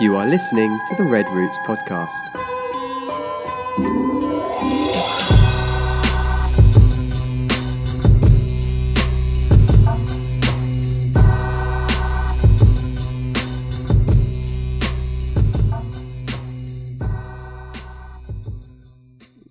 You 0.00 0.16
are 0.16 0.26
listening 0.26 0.80
to 0.88 0.96
the 0.96 1.04
Red 1.04 1.28
Roots 1.30 1.56
podcast. 1.58 2.10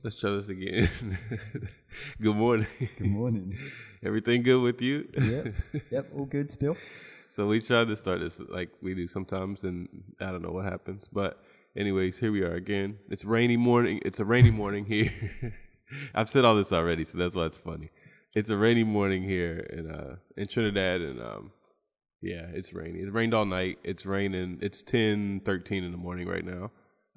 Let's 0.04 0.20
try 0.20 0.32
this 0.32 0.50
again. 0.50 0.90
good 2.22 2.36
morning. 2.36 2.68
Good 2.98 3.08
morning. 3.08 3.58
Everything 4.04 4.44
good 4.44 4.62
with 4.62 4.82
you? 4.82 5.08
yep. 5.18 5.56
Yep. 5.90 6.12
All 6.14 6.26
good 6.26 6.52
still. 6.52 6.76
So 7.34 7.48
we 7.48 7.62
tried 7.62 7.88
to 7.88 7.96
start 7.96 8.20
this 8.20 8.40
like 8.40 8.70
we 8.84 8.94
do 8.94 9.08
sometimes, 9.08 9.64
and 9.64 9.90
I 10.22 10.26
don't 10.26 10.44
know 10.44 10.52
what 10.52 10.66
happens. 10.66 11.10
But 11.12 11.40
anyways, 11.76 12.20
here 12.20 12.32
we 12.32 12.44
are 12.44 12.54
again. 12.54 13.00
It's 13.10 13.26
rainy 13.26 13.58
morning. 13.58 14.02
It's 14.06 14.20
a 14.20 14.26
rainy 14.26 14.52
morning 14.52 14.86
here. 14.86 15.12
I've 16.14 16.30
said 16.30 16.46
all 16.46 16.56
this 16.56 16.72
already, 16.72 17.06
so 17.06 17.18
that's 17.18 17.34
why 17.34 17.46
it's 17.46 17.58
funny. 17.58 17.90
It's 18.36 18.52
a 18.52 18.56
rainy 18.56 18.84
morning 18.84 19.24
here 19.24 19.58
in 19.58 19.90
uh 19.90 20.18
in 20.38 20.46
Trinidad, 20.46 21.02
and 21.02 21.20
um 21.20 21.52
yeah, 22.22 22.46
it's 22.54 22.72
rainy. 22.72 23.00
It 23.00 23.12
rained 23.12 23.34
all 23.34 23.46
night. 23.46 23.80
It's 23.84 24.06
raining. 24.06 24.60
It's 24.62 24.84
10, 24.84 25.42
13 25.44 25.84
in 25.84 25.92
the 25.92 25.98
morning 25.98 26.28
right 26.28 26.46
now. 26.46 26.70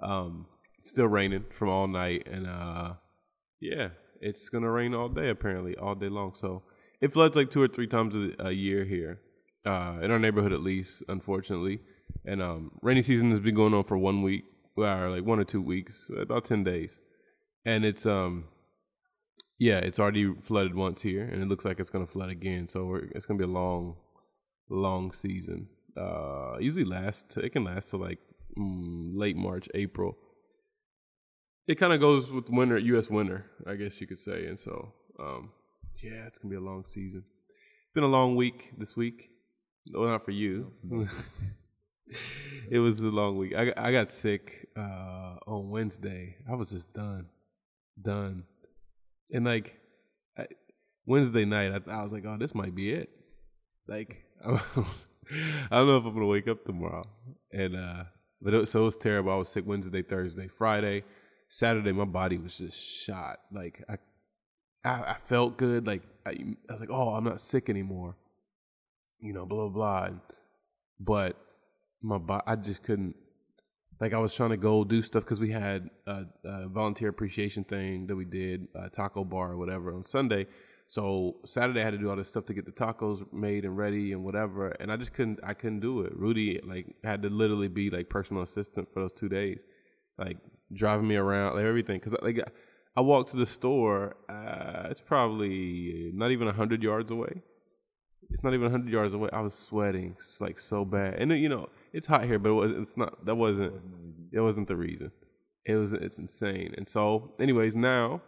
Um, 0.02 0.46
it's 0.78 0.88
still 0.88 1.08
raining 1.08 1.44
from 1.50 1.68
all 1.68 1.88
night, 1.88 2.26
and 2.26 2.46
uh 2.46 2.94
yeah, 3.60 3.88
it's 4.22 4.48
gonna 4.48 4.70
rain 4.70 4.94
all 4.94 5.10
day 5.10 5.28
apparently, 5.28 5.76
all 5.76 5.94
day 5.94 6.08
long. 6.08 6.32
So 6.36 6.62
it 7.02 7.12
floods 7.12 7.36
like 7.36 7.50
two 7.50 7.60
or 7.60 7.68
three 7.68 7.86
times 7.86 8.14
a, 8.14 8.32
a 8.38 8.52
year 8.52 8.86
here, 8.86 9.20
uh, 9.66 9.98
in 10.00 10.10
our 10.10 10.18
neighborhood 10.18 10.52
at 10.52 10.62
least, 10.62 11.02
unfortunately. 11.08 11.80
And 12.24 12.40
um, 12.42 12.72
rainy 12.82 13.02
season 13.02 13.30
has 13.30 13.40
been 13.40 13.54
going 13.54 13.74
on 13.74 13.84
for 13.84 13.98
one 13.98 14.22
week, 14.22 14.44
or 14.76 15.10
like 15.10 15.24
one 15.24 15.38
or 15.38 15.44
two 15.44 15.60
weeks, 15.60 16.08
about 16.18 16.44
ten 16.44 16.64
days, 16.64 16.98
and 17.64 17.84
it's 17.84 18.06
um, 18.06 18.44
yeah, 19.58 19.78
it's 19.78 19.98
already 19.98 20.34
flooded 20.40 20.74
once 20.74 21.02
here, 21.02 21.24
and 21.24 21.42
it 21.42 21.48
looks 21.48 21.64
like 21.64 21.80
it's 21.80 21.90
gonna 21.90 22.06
flood 22.06 22.30
again. 22.30 22.68
So 22.68 23.00
it's 23.14 23.26
gonna 23.26 23.38
be 23.38 23.44
a 23.44 23.48
long, 23.48 23.96
long 24.70 25.12
season. 25.12 25.68
Uh, 25.96 26.56
usually 26.58 26.84
lasts. 26.84 27.36
It 27.36 27.50
can 27.50 27.64
last 27.64 27.90
till 27.90 28.00
like 28.00 28.18
mm, 28.58 29.10
late 29.14 29.36
March, 29.36 29.68
April 29.74 30.16
it 31.66 31.76
kind 31.76 31.92
of 31.92 32.00
goes 32.00 32.30
with 32.30 32.48
winter, 32.48 32.78
U.S. 32.78 33.10
winter, 33.10 33.46
I 33.66 33.74
guess 33.74 34.00
you 34.00 34.06
could 34.06 34.18
say. 34.18 34.46
And 34.46 34.58
so, 34.58 34.92
um, 35.18 35.50
yeah, 36.02 36.26
it's 36.26 36.38
gonna 36.38 36.50
be 36.50 36.56
a 36.56 36.60
long 36.60 36.84
season. 36.86 37.24
It's 37.48 37.94
been 37.94 38.04
a 38.04 38.08
long 38.08 38.36
week 38.36 38.70
this 38.78 38.96
week. 38.96 39.30
Well, 39.92 40.08
not 40.08 40.24
for 40.24 40.32
you. 40.32 40.72
it 42.70 42.78
was 42.78 43.00
a 43.00 43.08
long 43.08 43.36
week. 43.36 43.54
I 43.56 43.72
I 43.76 43.92
got 43.92 44.10
sick 44.10 44.68
uh, 44.76 45.36
on 45.46 45.70
Wednesday. 45.70 46.36
I 46.50 46.54
was 46.54 46.70
just 46.70 46.92
done, 46.92 47.26
done, 48.00 48.44
and 49.32 49.44
like 49.44 49.78
I, 50.38 50.46
Wednesday 51.06 51.44
night, 51.44 51.72
I, 51.72 51.90
I 51.90 52.02
was 52.02 52.12
like, 52.12 52.24
oh, 52.26 52.36
this 52.38 52.54
might 52.54 52.74
be 52.74 52.92
it. 52.92 53.10
Like 53.88 54.24
I 54.44 54.58
don't 55.70 55.86
know 55.86 55.96
if 55.96 56.04
I'm 56.04 56.14
gonna 56.14 56.26
wake 56.26 56.48
up 56.48 56.64
tomorrow. 56.64 57.04
And 57.52 57.76
uh, 57.76 58.04
but 58.40 58.54
it, 58.54 58.68
so 58.68 58.82
it 58.82 58.84
was 58.84 58.96
terrible. 58.96 59.32
I 59.32 59.36
was 59.36 59.48
sick 59.48 59.66
Wednesday, 59.66 60.02
Thursday, 60.02 60.48
Friday. 60.48 61.04
Saturday, 61.48 61.92
my 61.92 62.04
body 62.04 62.38
was 62.38 62.58
just 62.58 62.78
shot. 62.78 63.38
Like 63.52 63.84
I, 63.88 63.94
I, 64.84 65.12
I 65.12 65.14
felt 65.14 65.56
good. 65.56 65.86
Like 65.86 66.02
I, 66.26 66.30
I, 66.68 66.72
was 66.72 66.80
like, 66.80 66.90
oh, 66.90 67.14
I'm 67.14 67.24
not 67.24 67.40
sick 67.40 67.70
anymore. 67.70 68.16
You 69.20 69.32
know, 69.32 69.46
blah 69.46 69.68
blah. 69.68 70.08
blah. 70.08 70.18
But 70.98 71.36
my 72.02 72.40
I 72.46 72.56
just 72.56 72.82
couldn't. 72.82 73.16
Like 74.00 74.12
I 74.12 74.18
was 74.18 74.34
trying 74.34 74.50
to 74.50 74.58
go 74.58 74.84
do 74.84 75.02
stuff 75.02 75.24
because 75.24 75.40
we 75.40 75.50
had 75.50 75.88
a, 76.06 76.24
a, 76.44 76.68
volunteer 76.68 77.08
appreciation 77.08 77.64
thing 77.64 78.06
that 78.08 78.16
we 78.16 78.26
did, 78.26 78.68
a 78.74 78.90
taco 78.90 79.24
bar 79.24 79.52
or 79.52 79.56
whatever 79.56 79.94
on 79.94 80.04
Sunday. 80.04 80.46
So 80.86 81.36
Saturday 81.46 81.80
I 81.80 81.84
had 81.84 81.92
to 81.92 81.98
do 81.98 82.10
all 82.10 82.16
this 82.16 82.28
stuff 82.28 82.44
to 82.46 82.54
get 82.54 82.66
the 82.66 82.72
tacos 82.72 83.32
made 83.32 83.64
and 83.64 83.76
ready 83.76 84.12
and 84.12 84.22
whatever, 84.22 84.68
and 84.68 84.92
I 84.92 84.96
just 84.96 85.14
couldn't. 85.14 85.40
I 85.42 85.54
couldn't 85.54 85.80
do 85.80 86.00
it. 86.00 86.12
Rudy 86.14 86.60
like 86.62 86.94
had 87.04 87.22
to 87.22 87.30
literally 87.30 87.68
be 87.68 87.90
like 87.90 88.08
personal 88.08 88.42
assistant 88.42 88.92
for 88.92 89.00
those 89.00 89.12
two 89.12 89.28
days, 89.28 89.60
like 90.18 90.36
driving 90.72 91.08
me 91.08 91.16
around, 91.16 91.56
like 91.56 91.64
everything. 91.64 91.98
Because 91.98 92.14
like 92.22 92.38
I 92.96 93.00
walked 93.00 93.30
to 93.30 93.36
the 93.36 93.46
store, 93.46 94.16
uh, 94.28 94.88
it's 94.90 95.00
probably 95.00 96.10
not 96.14 96.30
even 96.30 96.48
hundred 96.48 96.82
yards 96.82 97.10
away. 97.10 97.42
It's 98.30 98.42
not 98.42 98.54
even 98.54 98.70
hundred 98.70 98.92
yards 98.92 99.14
away. 99.14 99.28
I 99.32 99.40
was 99.40 99.54
sweating, 99.54 100.12
it's 100.16 100.40
like 100.40 100.58
so 100.58 100.84
bad. 100.84 101.14
And 101.14 101.30
you 101.32 101.48
know, 101.48 101.68
it's 101.92 102.06
hot 102.06 102.24
here, 102.24 102.38
but 102.38 102.50
it 102.50 102.52
was, 102.52 102.70
it's 102.72 102.96
not. 102.96 103.24
That 103.24 103.36
wasn't. 103.36 103.72
It 104.32 104.40
wasn't 104.40 104.68
the 104.68 104.76
reason. 104.76 105.12
It 105.64 105.76
was. 105.76 105.92
It's 105.92 106.18
insane. 106.18 106.74
And 106.76 106.88
so, 106.88 107.32
anyways, 107.38 107.76
now 107.76 108.20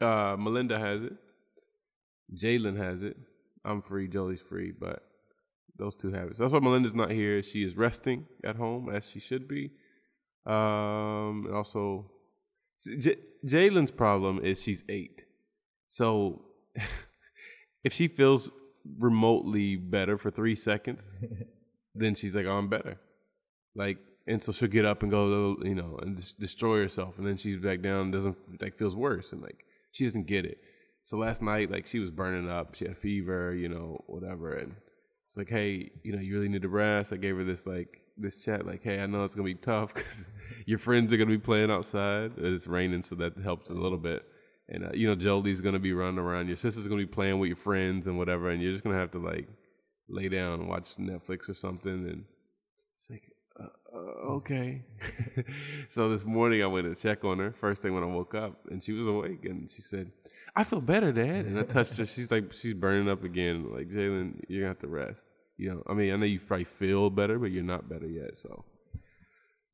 uh, 0.00 0.36
Melinda 0.38 0.78
has 0.78 1.02
it. 1.02 1.14
Jalen 2.34 2.76
has 2.76 3.02
it. 3.02 3.16
I'm 3.64 3.80
free. 3.80 4.08
Jolie's 4.08 4.40
free, 4.40 4.72
but 4.72 5.02
those 5.78 5.94
two 5.94 6.12
have 6.12 6.28
it. 6.28 6.36
So 6.36 6.42
that's 6.42 6.52
why 6.52 6.60
Melinda's 6.60 6.94
not 6.94 7.10
here. 7.10 7.42
She 7.42 7.64
is 7.64 7.76
resting 7.76 8.26
at 8.44 8.56
home 8.56 8.88
as 8.88 9.10
she 9.10 9.20
should 9.20 9.48
be. 9.48 9.70
Um, 10.46 11.44
and 11.46 11.54
also, 11.54 12.10
J- 12.98 13.18
Jalen's 13.46 13.90
problem 13.90 14.40
is 14.44 14.62
she's 14.62 14.84
eight. 14.88 15.24
So 15.88 16.44
if 17.84 17.92
she 17.92 18.08
feels 18.08 18.50
remotely 18.98 19.76
better 19.76 20.18
for 20.18 20.30
three 20.30 20.56
seconds, 20.56 21.20
then 21.94 22.14
she's 22.14 22.34
like, 22.34 22.46
oh, 22.46 22.56
I'm 22.56 22.68
better. 22.68 22.98
Like, 23.74 23.98
and 24.26 24.42
so 24.42 24.52
she'll 24.52 24.68
get 24.68 24.84
up 24.84 25.02
and 25.02 25.10
go, 25.10 25.56
you 25.62 25.74
know, 25.74 25.98
and 26.00 26.16
destroy 26.38 26.78
herself. 26.78 27.18
And 27.18 27.26
then 27.26 27.36
she's 27.36 27.56
back 27.56 27.82
down, 27.82 28.10
doesn't, 28.10 28.36
like, 28.60 28.74
feels 28.74 28.96
worse. 28.96 29.32
And 29.32 29.42
like, 29.42 29.64
she 29.92 30.04
doesn't 30.04 30.26
get 30.26 30.44
it. 30.44 30.58
So 31.02 31.18
last 31.18 31.42
night, 31.42 31.70
like, 31.70 31.86
she 31.86 31.98
was 31.98 32.10
burning 32.10 32.48
up. 32.48 32.74
She 32.74 32.86
had 32.86 32.96
fever, 32.96 33.54
you 33.54 33.68
know, 33.68 34.02
whatever. 34.06 34.54
And 34.54 34.74
it's 35.26 35.36
like, 35.36 35.50
hey, 35.50 35.90
you 36.02 36.12
know, 36.12 36.20
you 36.20 36.34
really 36.34 36.48
need 36.48 36.62
to 36.62 36.68
rest. 36.68 37.12
I 37.12 37.16
gave 37.16 37.36
her 37.36 37.44
this, 37.44 37.66
like, 37.66 38.00
this 38.16 38.36
chat 38.36 38.66
like, 38.66 38.82
hey, 38.82 39.00
I 39.00 39.06
know 39.06 39.24
it's 39.24 39.34
gonna 39.34 39.44
be 39.44 39.54
tough 39.54 39.92
because 39.92 40.32
your 40.66 40.78
friends 40.78 41.12
are 41.12 41.16
gonna 41.16 41.30
be 41.30 41.38
playing 41.38 41.70
outside. 41.70 42.32
It's 42.36 42.66
raining, 42.66 43.02
so 43.02 43.14
that 43.16 43.36
helps 43.38 43.70
a 43.70 43.74
little 43.74 43.98
bit. 43.98 44.22
And 44.68 44.84
uh, 44.84 44.90
you 44.94 45.06
know, 45.06 45.14
Jolie's 45.14 45.60
gonna 45.60 45.78
be 45.78 45.92
running 45.92 46.18
around. 46.18 46.48
Your 46.48 46.56
sister's 46.56 46.86
gonna 46.86 47.02
be 47.02 47.06
playing 47.06 47.38
with 47.38 47.48
your 47.48 47.56
friends 47.56 48.06
and 48.06 48.16
whatever, 48.16 48.50
and 48.50 48.62
you're 48.62 48.72
just 48.72 48.84
gonna 48.84 48.98
have 48.98 49.10
to 49.12 49.18
like 49.18 49.48
lay 50.08 50.28
down 50.28 50.60
and 50.60 50.68
watch 50.68 50.96
Netflix 50.96 51.48
or 51.48 51.54
something. 51.54 51.92
And 51.92 52.24
it's 52.98 53.10
like, 53.10 53.22
uh, 53.60 53.68
uh, 53.94 54.32
okay. 54.36 54.82
so 55.88 56.08
this 56.08 56.24
morning 56.24 56.62
I 56.62 56.66
went 56.66 56.92
to 56.92 57.00
check 57.00 57.24
on 57.24 57.38
her 57.38 57.52
first 57.52 57.82
thing 57.82 57.94
when 57.94 58.02
I 58.02 58.06
woke 58.06 58.34
up, 58.34 58.66
and 58.70 58.82
she 58.82 58.92
was 58.92 59.06
awake, 59.06 59.44
and 59.44 59.70
she 59.70 59.82
said, 59.82 60.10
"I 60.56 60.64
feel 60.64 60.80
better, 60.80 61.12
Dad." 61.12 61.44
And 61.44 61.58
I 61.58 61.62
touched 61.62 61.98
her. 61.98 62.06
She's 62.06 62.30
like, 62.30 62.52
she's 62.52 62.74
burning 62.74 63.10
up 63.10 63.22
again. 63.22 63.70
Like 63.70 63.88
Jalen, 63.88 64.44
you're 64.48 64.62
gonna 64.62 64.70
have 64.70 64.78
to 64.80 64.88
rest. 64.88 65.26
You 65.58 65.74
know, 65.74 65.82
I 65.86 65.92
mean, 65.92 66.12
I 66.12 66.16
know 66.16 66.26
you 66.26 66.40
probably 66.40 66.64
feel 66.64 67.10
better, 67.10 67.38
but 67.38 67.50
you're 67.50 67.62
not 67.62 67.88
better 67.88 68.08
yet. 68.08 68.38
So 68.38 68.64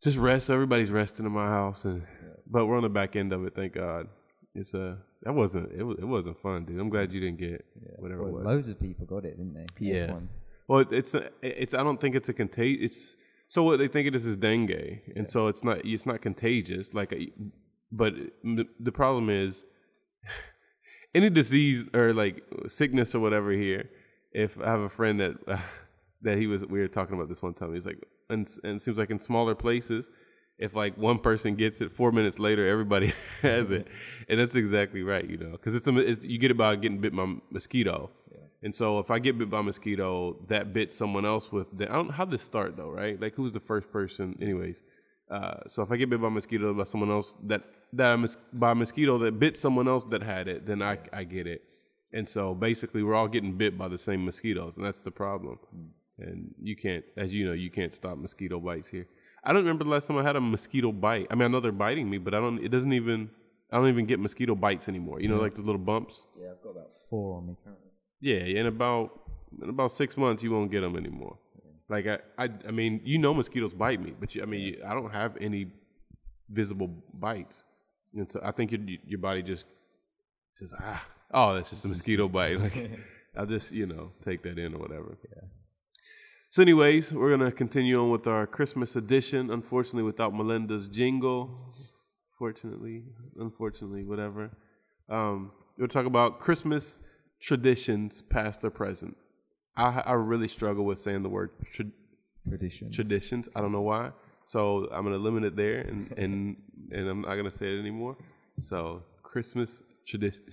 just 0.03 0.19
rest. 0.19 0.51
Everybody's 0.51 0.91
resting 0.91 1.27
in 1.27 1.33
my 1.33 1.47
house, 1.47 1.85
and 1.85 2.03
but 2.47 2.67
we're 2.67 2.77
on 2.77 2.83
the 2.83 2.89
back 2.89 3.15
end 3.15 3.33
of 3.33 3.45
it. 3.45 3.55
Thank 3.55 3.75
God. 3.75 4.09
It's 4.55 4.75
a 4.75 4.83
uh, 4.83 4.95
that 5.23 5.35
wasn't 5.35 5.73
it. 5.73 5.83
Was, 5.83 5.99
it 5.99 6.05
wasn't 6.05 6.39
fun, 6.39 6.65
dude. 6.65 6.81
I'm 6.81 6.89
glad 6.89 7.13
you 7.13 7.21
didn't 7.21 7.39
get 7.39 7.65
yeah. 7.81 7.93
whatever 7.99 8.23
well, 8.23 8.31
it 8.31 8.35
was. 8.35 8.45
Loads 8.47 8.69
of 8.69 8.81
people 8.81 9.07
got 9.07 9.25
it, 9.25 9.37
didn't 9.37 9.55
they? 9.55 9.67
Yeah. 9.79 10.15
Well, 10.67 10.85
it's 10.91 11.15
a, 11.15 11.31
it's. 11.43 11.75
I 11.75 11.83
don't 11.83 12.01
think 12.01 12.15
it's 12.15 12.29
a 12.29 12.33
contagious. 12.33 12.85
It's 12.85 13.17
so 13.49 13.63
what 13.63 13.79
they 13.79 13.89
think 13.89 14.07
it 14.09 14.15
is 14.15 14.27
is 14.27 14.37
dengue, 14.37 14.71
and 14.71 15.01
yeah. 15.17 15.27
so 15.27 15.49
it's 15.49 15.63
not. 15.63 15.85
It's 15.85 16.07
not 16.07 16.21
contagious. 16.21 16.95
Like, 16.95 17.13
a, 17.13 17.31
but 17.93 18.15
the 18.43 18.93
problem 18.93 19.31
is 19.31 19.63
any 21.15 21.31
disease 21.31 21.89
or 21.95 22.13
like 22.13 22.43
sickness 22.67 23.15
or 23.15 23.21
whatever 23.21 23.51
here 23.51 23.89
if 24.33 24.61
I 24.61 24.67
have 24.67 24.81
a 24.81 24.89
friend 24.89 25.21
that 25.21 25.37
uh, 25.47 25.59
that 26.23 26.39
he 26.39 26.47
was 26.47 26.65
we 26.67 26.81
were 26.81 26.89
talking 26.89 27.17
about 27.17 27.29
this 27.29 27.43
one 27.43 27.55
time. 27.55 27.75
He's 27.75 27.87
like, 27.87 27.99
and, 28.29 28.49
and 28.65 28.77
it 28.77 28.83
seems 28.83 28.99
like 28.99 29.11
in 29.11 29.19
smaller 29.19 29.55
places, 29.55 30.09
if 30.61 30.77
like 30.77 30.97
one 30.97 31.19
person 31.19 31.57
gets 31.57 31.81
it, 31.81 31.91
four 31.91 32.13
minutes 32.13 32.39
later 32.39 32.69
everybody 32.69 33.13
has 33.43 33.71
it, 33.71 33.89
and 34.29 34.39
that's 34.39 34.55
exactly 34.55 35.03
right, 35.03 35.29
you 35.29 35.39
know, 35.39 35.53
because 35.53 35.75
it's, 35.75 35.89
a, 35.89 35.97
it's 35.99 36.25
you 36.25 36.39
get 36.39 36.51
it 36.51 36.57
by 36.57 36.77
getting 36.77 36.99
bit 36.99 37.17
by 37.17 37.25
a 37.25 37.35
mosquito. 37.51 38.11
Yeah. 38.31 38.39
And 38.63 38.75
so 38.75 38.99
if 38.99 39.11
I 39.11 39.19
get 39.19 39.39
bit 39.39 39.51
by 39.51 39.63
mosquito, 39.63 40.37
that 40.49 40.73
bit 40.73 40.93
someone 40.93 41.25
else 41.25 41.51
with 41.51 41.77
the, 41.77 41.91
I 41.91 41.95
don't 41.95 42.11
how 42.11 42.27
did 42.27 42.35
this 42.35 42.43
start 42.43 42.77
though, 42.77 42.91
right? 42.91 43.21
Like 43.21 43.35
who's 43.35 43.53
the 43.53 43.61
first 43.61 43.91
person, 43.91 44.39
anyways. 44.41 44.83
Uh, 45.31 45.61
so 45.67 45.83
if 45.83 45.91
I 45.91 45.97
get 45.97 46.11
bit 46.11 46.21
by 46.21 46.29
mosquito 46.29 46.75
by 46.75 46.85
someone 46.85 47.11
else 47.11 47.37
that 47.45 47.63
that 47.95 48.37
by 48.53 48.75
mosquito 48.75 49.19
that 49.19 49.39
bit 49.39 49.57
someone 49.57 49.89
else 49.89 50.05
that 50.05 50.23
had 50.23 50.47
it, 50.47 50.67
then 50.67 50.83
I 50.83 50.99
I 51.13 51.25
get 51.25 51.47
it. 51.47 51.63
And 52.13 52.29
so 52.29 52.55
basically, 52.55 53.03
we're 53.03 53.15
all 53.15 53.29
getting 53.29 53.57
bit 53.57 53.79
by 53.79 53.89
the 53.89 53.97
same 53.99 54.25
mosquitoes, 54.25 54.77
and 54.77 54.85
that's 54.85 55.03
the 55.03 55.13
problem. 55.13 55.59
Mm. 55.75 55.89
And 56.19 56.55
you 56.61 56.77
can't, 56.77 57.05
as 57.17 57.33
you 57.35 57.47
know, 57.47 57.53
you 57.53 57.71
can't 57.71 57.95
stop 57.95 58.19
mosquito 58.19 58.61
bites 58.61 58.89
here. 58.89 59.07
I 59.43 59.53
don't 59.53 59.63
remember 59.63 59.85
the 59.85 59.91
last 59.91 60.07
time 60.07 60.19
I 60.19 60.23
had 60.23 60.37
a 60.37 60.41
mosquito 60.41 60.93
bite. 60.93 61.27
I 61.31 61.35
mean, 61.35 61.45
I 61.45 61.49
know 61.49 61.61
they're 61.61 61.73
biting 61.73 62.09
me, 62.11 62.19
but 62.19 62.35
I 62.35 62.41
don't. 62.41 62.63
It 62.63 62.69
doesn't 62.69 62.93
even. 62.93 63.31
I 63.73 63.77
don't 63.77 63.89
even 63.89 64.07
get 64.07 64.19
mosquito 64.19 64.55
bites 64.55 64.89
anymore. 64.89 65.21
You 65.21 65.29
know, 65.29 65.41
like 65.41 65.55
the 65.55 65.63
little 65.63 65.79
bumps. 65.79 66.27
Yeah, 66.39 66.51
I've 66.51 66.63
got 66.63 66.71
about 66.71 66.95
four 67.09 67.39
on 67.39 67.47
me 67.47 67.57
currently. 67.63 67.91
Yeah, 68.21 68.61
in 68.61 68.67
about 68.67 69.21
in 69.63 69.69
about 69.69 69.93
six 69.93 70.17
months, 70.17 70.43
you 70.43 70.51
won't 70.51 70.71
get 70.71 70.81
them 70.81 70.97
anymore. 70.97 71.39
Yeah. 71.57 71.71
Like 71.89 72.07
I, 72.07 72.45
I, 72.45 72.49
I 72.69 72.71
mean, 72.71 73.01
you 73.05 73.19
know, 73.19 73.33
mosquitoes 73.33 73.75
bite 73.75 74.03
me, 74.03 74.15
but 74.19 74.35
you, 74.35 74.43
I 74.43 74.47
mean, 74.47 74.61
you, 74.61 74.83
I 74.87 74.93
don't 74.95 75.13
have 75.13 75.37
any 75.41 75.69
visible 76.49 76.91
bites, 77.15 77.63
and 78.15 78.31
so 78.31 78.41
I 78.43 78.51
think 78.51 78.73
your 78.73 78.81
your 79.07 79.19
body 79.21 79.43
just 79.43 79.67
just 80.59 80.75
ah, 80.81 81.07
oh, 81.33 81.55
that's 81.55 81.71
just 81.71 81.85
a 81.85 81.89
mosquito 81.89 82.29
bite. 82.29 82.61
Like 82.61 82.91
I'll 83.37 83.47
just 83.47 83.73
you 83.73 83.87
know 83.87 84.11
take 84.21 84.43
that 84.43 84.59
in 84.59 84.75
or 84.75 84.79
whatever. 84.79 85.17
Yeah. 85.33 85.43
So, 86.53 86.63
anyways, 86.63 87.13
we're 87.13 87.31
gonna 87.31 87.53
continue 87.53 88.01
on 88.03 88.11
with 88.11 88.27
our 88.27 88.45
Christmas 88.45 88.97
edition. 88.97 89.53
Unfortunately, 89.53 90.03
without 90.03 90.35
Melinda's 90.35 90.89
jingle. 90.89 91.73
Fortunately, 92.37 93.05
unfortunately, 93.39 94.03
whatever. 94.03 94.51
Um, 95.09 95.53
we'll 95.79 95.87
talk 95.87 96.07
about 96.07 96.41
Christmas 96.41 97.03
traditions, 97.41 98.23
past 98.23 98.65
or 98.65 98.71
present. 98.71 99.17
I, 99.77 100.01
I 100.05 100.13
really 100.15 100.49
struggle 100.49 100.85
with 100.85 101.01
saying 101.01 101.23
the 101.23 101.29
word 101.29 101.51
tra- 101.65 101.85
Traditions. 102.49 102.97
traditions. 102.97 103.49
I 103.55 103.61
don't 103.61 103.71
know 103.71 103.83
why. 103.83 104.11
So 104.45 104.89
I'm 104.91 105.05
gonna 105.05 105.19
limit 105.19 105.45
it 105.45 105.55
there, 105.55 105.83
and 105.83 106.13
and 106.17 106.57
and 106.91 107.09
I'm 107.09 107.21
not 107.21 107.37
gonna 107.37 107.53
say 107.53 107.77
it 107.77 107.79
anymore. 107.79 108.17
So 108.61 109.05
Christmas 109.23 109.85
tradition, 110.05 110.47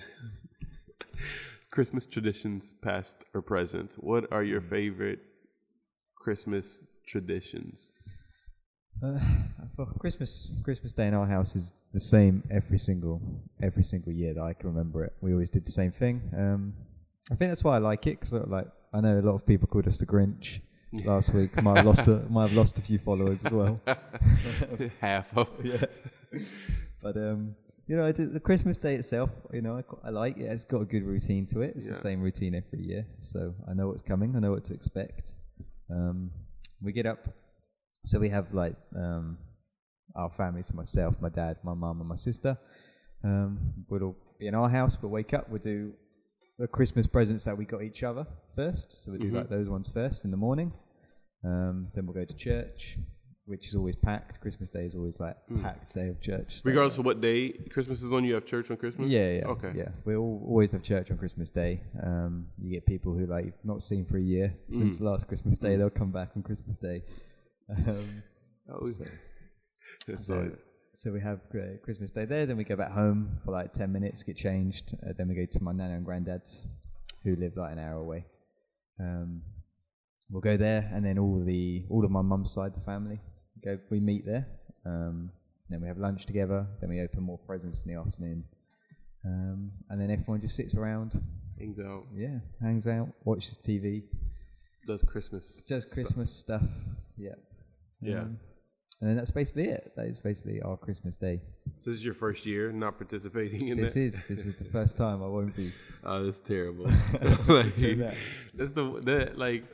Christmas 1.72 2.06
traditions, 2.06 2.76
past 2.84 3.26
or 3.34 3.42
present. 3.42 3.96
What 3.96 4.32
are 4.32 4.44
your 4.44 4.62
favorite 4.62 5.22
Christmas 6.28 6.82
traditions? 7.06 7.94
Uh, 9.02 9.18
for 9.78 9.86
Christmas, 9.98 10.52
Christmas 10.62 10.92
Day 10.92 11.08
in 11.08 11.14
our 11.14 11.26
house 11.26 11.56
is 11.56 11.74
the 11.94 12.02
same 12.02 12.44
every 12.52 12.78
single 12.78 13.22
every 13.64 13.82
single 13.82 14.12
year 14.12 14.34
that 14.34 14.42
I 14.44 14.52
can 14.52 14.68
remember 14.74 15.06
it. 15.06 15.14
We 15.22 15.32
always 15.32 15.50
did 15.50 15.66
the 15.66 15.72
same 15.72 15.90
thing. 15.92 16.22
Um, 16.36 16.74
I 17.32 17.36
think 17.36 17.50
that's 17.52 17.64
why 17.64 17.76
I 17.76 17.78
like 17.78 18.08
it 18.08 18.20
because 18.20 18.34
like 18.34 18.68
I 18.94 19.00
know 19.00 19.18
a 19.18 19.22
lot 19.22 19.36
of 19.36 19.46
people 19.46 19.70
called 19.70 19.88
us 19.88 19.98
the 20.00 20.06
Grinch 20.06 20.60
last 21.06 21.34
week. 21.34 21.62
Might 21.64 21.78
have 21.78 21.86
lost 21.86 22.06
a 22.10 22.18
might 22.30 22.48
have 22.50 22.58
lost 22.58 22.78
a 22.78 22.82
few 22.82 23.00
followers 23.00 23.46
as 23.46 23.54
well. 23.54 23.80
Half 25.00 25.38
of 25.38 25.48
yeah, 25.64 25.86
but 27.02 27.16
um, 27.16 27.56
you 27.88 27.96
know, 27.96 28.12
the 28.12 28.42
Christmas 28.42 28.78
Day 28.78 28.96
itself, 28.96 29.30
you 29.54 29.62
know, 29.62 29.78
I, 29.78 30.08
I 30.08 30.10
like 30.10 30.36
it. 30.36 30.44
It's 30.44 30.66
got 30.66 30.82
a 30.82 30.86
good 30.86 31.04
routine 31.04 31.46
to 31.54 31.62
it. 31.62 31.76
It's 31.78 31.86
Yeah. 31.86 31.94
the 31.94 32.00
same 32.00 32.20
routine 32.20 32.54
every 32.54 32.82
year, 32.86 33.06
so 33.22 33.56
I 33.66 33.74
know 33.74 33.88
what's 33.88 34.04
coming. 34.04 34.36
I 34.36 34.40
know 34.40 34.52
what 34.52 34.66
to 34.66 34.74
expect. 34.74 35.36
Um, 35.90 36.32
we 36.82 36.92
get 36.92 37.06
up, 37.06 37.28
so 38.06 38.20
we 38.20 38.30
have 38.30 38.54
like 38.54 38.76
um, 38.96 39.38
our 40.16 40.30
family, 40.30 40.62
so 40.62 40.76
myself, 40.76 41.16
my 41.22 41.30
dad, 41.30 41.58
my 41.64 41.74
mum, 41.74 42.00
and 42.00 42.10
my 42.10 42.16
sister. 42.16 42.58
Um, 43.24 43.74
we'll 43.90 44.04
all 44.04 44.16
be 44.40 44.48
in 44.48 44.56
our 44.56 44.70
house. 44.70 44.98
We'll 45.02 45.12
wake 45.12 45.34
up. 45.34 45.50
We'll 45.50 45.62
do 45.62 45.94
the 46.60 46.68
Christmas 46.68 47.08
presents 47.08 47.44
that 47.46 47.58
we 47.58 47.66
got 47.66 47.84
each 47.84 48.04
other 48.04 48.26
first. 48.56 48.92
So 49.04 49.12
we 49.12 49.20
do 49.20 49.32
Mhm. 49.32 49.36
like 49.36 49.50
those 49.50 49.70
ones 49.70 49.90
first 49.90 50.26
in 50.26 50.32
the 50.32 50.38
morning. 50.38 50.72
Um, 51.44 51.90
then 51.94 52.06
we'll 52.06 52.16
go 52.16 52.26
to 52.26 52.36
church, 52.36 52.98
which 53.48 53.68
is 53.70 53.76
always 53.76 53.96
packed. 53.96 54.40
Christmas 54.42 54.70
Day 54.70 54.86
is 54.86 54.94
always 54.96 55.20
like 55.20 55.36
Mm. 55.50 55.62
packed 55.64 55.94
day 55.96 56.10
of 56.10 56.20
church. 56.22 56.62
Regardless 56.64 56.98
of 57.00 57.06
what 57.06 57.22
day 57.22 57.40
Christmas 57.72 58.04
is 58.04 58.12
on, 58.12 58.24
you 58.26 58.34
have 58.36 58.46
church 58.46 58.70
on 58.72 58.78
Christmas. 58.78 59.10
Yeah, 59.10 59.30
yeah. 59.40 59.48
Okay. 59.48 59.72
Yeah. 59.76 59.90
We 60.06 60.16
all 60.16 60.44
always 60.48 60.72
have 60.74 60.84
church 60.84 61.10
on 61.12 61.18
Christmas 61.18 61.50
Day. 61.50 61.82
Um, 62.04 62.48
you 62.62 62.70
get 62.72 62.86
people 62.86 63.14
who 63.14 63.26
like 63.26 63.46
you've 63.46 63.64
not 63.66 63.82
seen 63.82 64.06
for 64.06 64.18
a 64.18 64.22
year 64.22 64.54
since 64.70 65.00
Mm. 65.00 65.06
last 65.06 65.28
Christmas 65.28 65.58
Day. 65.58 65.76
They'll 65.78 65.90
come 65.90 66.12
back 66.12 66.32
on 66.36 66.44
Christmas 66.44 66.78
Day. 66.78 67.04
Um, 67.70 68.24
Oh, 68.70 68.84
so, 68.86 69.06
so, 70.18 70.52
so 70.94 71.12
we 71.14 71.22
have 71.22 71.40
uh, 71.56 71.78
Christmas 71.84 72.12
Day 72.12 72.26
there. 72.26 72.46
Then 72.46 72.58
we 72.58 72.66
go 72.66 72.76
back 72.76 72.92
home 72.92 73.38
for 73.46 73.52
like 73.52 73.72
ten 73.72 73.94
minutes, 73.94 74.24
get 74.24 74.36
changed. 74.36 74.94
Uh, 75.06 75.14
then 75.18 75.30
we 75.30 75.36
go 75.36 75.46
to 75.46 75.64
my 75.64 75.72
nana 75.72 75.96
and 75.96 76.04
granddad's, 76.06 76.68
who 77.24 77.34
live 77.36 77.56
like 77.56 77.72
an 77.72 77.80
hour 77.80 77.94
away. 77.96 78.26
Um, 79.00 79.42
we'll 80.30 80.42
go 80.42 80.58
there, 80.58 80.90
and 80.92 81.06
then 81.06 81.18
all 81.18 81.40
the 81.46 81.86
all 81.90 82.04
of 82.04 82.12
my 82.12 82.22
mum's 82.22 82.52
side, 82.52 82.74
the 82.76 82.82
family, 82.82 83.22
go. 83.64 83.80
We 83.90 84.00
meet 84.00 84.26
there. 84.26 84.48
Um, 84.86 85.32
then 85.70 85.82
we 85.82 85.88
have 85.88 85.98
lunch 85.98 86.26
together. 86.26 86.66
Then 86.80 86.90
we 86.90 87.02
open 87.02 87.24
more 87.24 87.38
presents 87.40 87.84
in 87.84 87.92
the 87.92 88.00
afternoon. 88.00 88.44
Um, 89.26 89.72
and 89.90 90.00
then 90.00 90.10
everyone 90.10 90.42
just 90.42 90.56
sits 90.56 90.76
around, 90.76 91.22
hangs 91.60 91.80
out, 91.80 92.06
yeah, 92.16 92.40
hangs 92.62 92.88
out, 92.88 93.10
watches 93.26 93.60
TV, 93.62 94.04
does 94.86 95.02
Christmas. 95.04 95.62
does 95.68 95.84
stuff. 95.84 95.94
Christmas 95.94 96.32
stuff. 96.34 96.64
Yeah. 97.18 97.32
Yeah. 98.02 98.20
Um, 98.20 98.40
and 99.02 99.10
then 99.10 99.18
that's 99.18 99.32
basically 99.32 99.66
it. 99.66 99.92
That 99.96 100.08
is 100.08 100.22
basically 100.22 100.62
our 100.62 100.78
Christmas 100.78 101.18
day. 101.18 101.42
So 101.80 101.92
this 101.92 102.00
is 102.00 102.06
your 102.06 102.16
first 102.16 102.46
year 102.46 102.72
not 102.72 102.98
participating 102.98 103.68
in 103.68 103.78
This 103.78 103.96
is 103.96 104.28
this 104.28 104.46
is 104.46 104.56
the 104.56 104.66
first 104.66 104.98
time 104.98 105.22
I 105.22 105.28
won't 105.28 105.56
be. 105.56 105.72
Oh, 106.04 106.24
that's 106.24 106.40
terrible. 106.40 106.86
like, 107.50 107.76
that's 108.54 108.72
the 108.72 109.02
that 109.04 109.38
like 109.38 109.66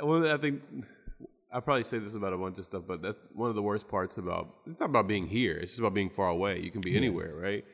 one. 0.00 0.26
I 0.26 0.36
think 0.36 0.60
I 1.56 1.60
probably 1.60 1.84
say 1.84 1.98
this 1.98 2.14
about 2.14 2.32
a 2.32 2.36
bunch 2.44 2.58
of 2.58 2.64
stuff, 2.64 2.82
but 2.86 2.98
that's 3.02 3.18
one 3.32 3.48
of 3.48 3.56
the 3.56 3.62
worst 3.70 3.88
parts 3.88 4.18
about. 4.18 4.44
It's 4.66 4.80
not 4.80 4.90
about 4.90 5.06
being 5.08 5.26
here. 5.26 5.56
It's 5.56 5.72
just 5.72 5.80
about 5.80 5.94
being 5.94 6.10
far 6.10 6.28
away. 6.28 6.60
You 6.60 6.70
can 6.70 6.82
be 6.82 6.96
anywhere, 6.96 7.32
right? 7.34 7.64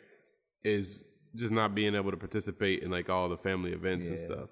Is 0.64 1.04
just 1.34 1.52
not 1.52 1.74
being 1.74 1.94
able 1.94 2.10
to 2.12 2.16
participate 2.16 2.82
in 2.84 2.90
like 2.90 3.08
all 3.10 3.28
the 3.28 3.36
family 3.36 3.72
events 3.72 4.06
and 4.06 4.18
stuff, 4.18 4.48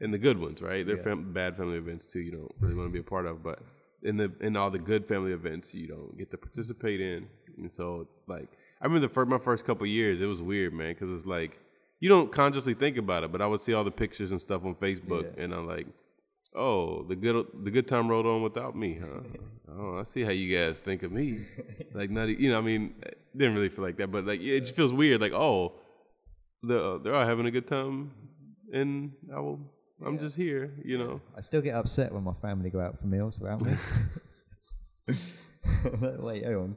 and 0.00 0.12
the 0.12 0.18
good 0.18 0.38
ones, 0.46 0.60
right? 0.60 0.84
They're 0.86 0.96
Yeah. 0.96 1.02
fam- 1.04 1.32
bad 1.32 1.56
family 1.56 1.78
events 1.78 2.06
too. 2.12 2.20
You 2.20 2.32
don't 2.32 2.52
really 2.60 2.74
want 2.74 2.88
to 2.88 2.92
be 2.92 2.98
a 2.98 3.10
part 3.14 3.26
of, 3.26 3.42
but 3.42 3.60
in 4.02 4.16
the 4.16 4.32
in 4.40 4.56
all 4.56 4.70
the 4.70 4.78
good 4.92 5.06
family 5.06 5.32
events, 5.32 5.72
you 5.74 5.86
don't 5.86 6.18
get 6.18 6.30
to 6.32 6.36
participate 6.36 7.00
in, 7.00 7.28
and 7.58 7.70
so 7.70 8.00
it's 8.10 8.24
like 8.26 8.48
I 8.80 8.86
remember 8.86 9.06
the 9.06 9.12
first, 9.14 9.28
my 9.30 9.38
first 9.38 9.64
couple 9.64 9.86
years, 9.86 10.20
it 10.20 10.26
was 10.26 10.42
weird, 10.42 10.72
man, 10.74 10.92
because 10.94 11.10
it's 11.16 11.26
like 11.26 11.52
you 12.00 12.08
don't 12.08 12.32
consciously 12.32 12.74
think 12.74 12.96
about 12.96 13.22
it, 13.22 13.30
but 13.30 13.40
I 13.40 13.46
would 13.46 13.60
see 13.60 13.74
all 13.74 13.84
the 13.84 13.92
pictures 14.04 14.32
and 14.32 14.40
stuff 14.40 14.64
on 14.64 14.74
Facebook, 14.74 15.26
Yeah. 15.36 15.44
and 15.44 15.54
I'm 15.54 15.68
like, 15.68 15.86
oh, 16.54 17.02
the 17.04 17.16
good 17.16 17.46
the 17.62 17.70
good 17.70 17.86
time 17.86 18.08
rolled 18.08 18.26
on 18.26 18.42
without 18.42 18.76
me, 18.76 18.98
huh? 19.00 19.20
oh, 19.76 19.98
I 19.98 20.04
see 20.04 20.22
how 20.22 20.30
you 20.30 20.56
guys 20.56 20.78
think 20.78 21.02
of 21.02 21.12
me, 21.12 21.40
like 21.94 22.10
not 22.10 22.28
you 22.28 22.50
know, 22.50 22.58
I 22.58 22.62
mean, 22.62 22.94
didn't 23.36 23.54
really 23.54 23.68
feel 23.68 23.84
like 23.84 23.96
that, 23.98 24.10
but 24.10 24.26
like 24.26 24.40
it 24.40 24.60
just 24.60 24.76
feels 24.76 24.92
weird, 24.92 25.20
like 25.20 25.32
oh, 25.32 25.72
they're 26.62 26.78
uh, 26.78 26.98
they're 26.98 27.14
all 27.14 27.26
having 27.26 27.46
a 27.46 27.50
good 27.50 27.66
time, 27.66 28.12
and 28.72 29.12
I 29.34 29.40
will. 29.40 29.60
I'm 30.04 30.18
just 30.18 30.34
here, 30.34 30.72
you 30.84 30.98
know. 30.98 31.20
I 31.36 31.42
still 31.42 31.62
get 31.62 31.76
upset 31.76 32.12
when 32.12 32.24
my 32.24 32.32
family 32.32 32.70
go 32.70 32.80
out 32.80 32.98
for 32.98 33.06
meals 33.06 33.38
without 33.38 33.60
me. 33.60 33.76
Wait, 36.18 36.44
hang 36.44 36.56
on. 36.56 36.76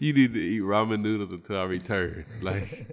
you 0.00 0.12
need 0.12 0.34
to 0.34 0.40
eat 0.40 0.62
ramen 0.62 1.00
noodles 1.00 1.32
until 1.32 1.58
I 1.58 1.64
return. 1.64 2.24
Like, 2.42 2.86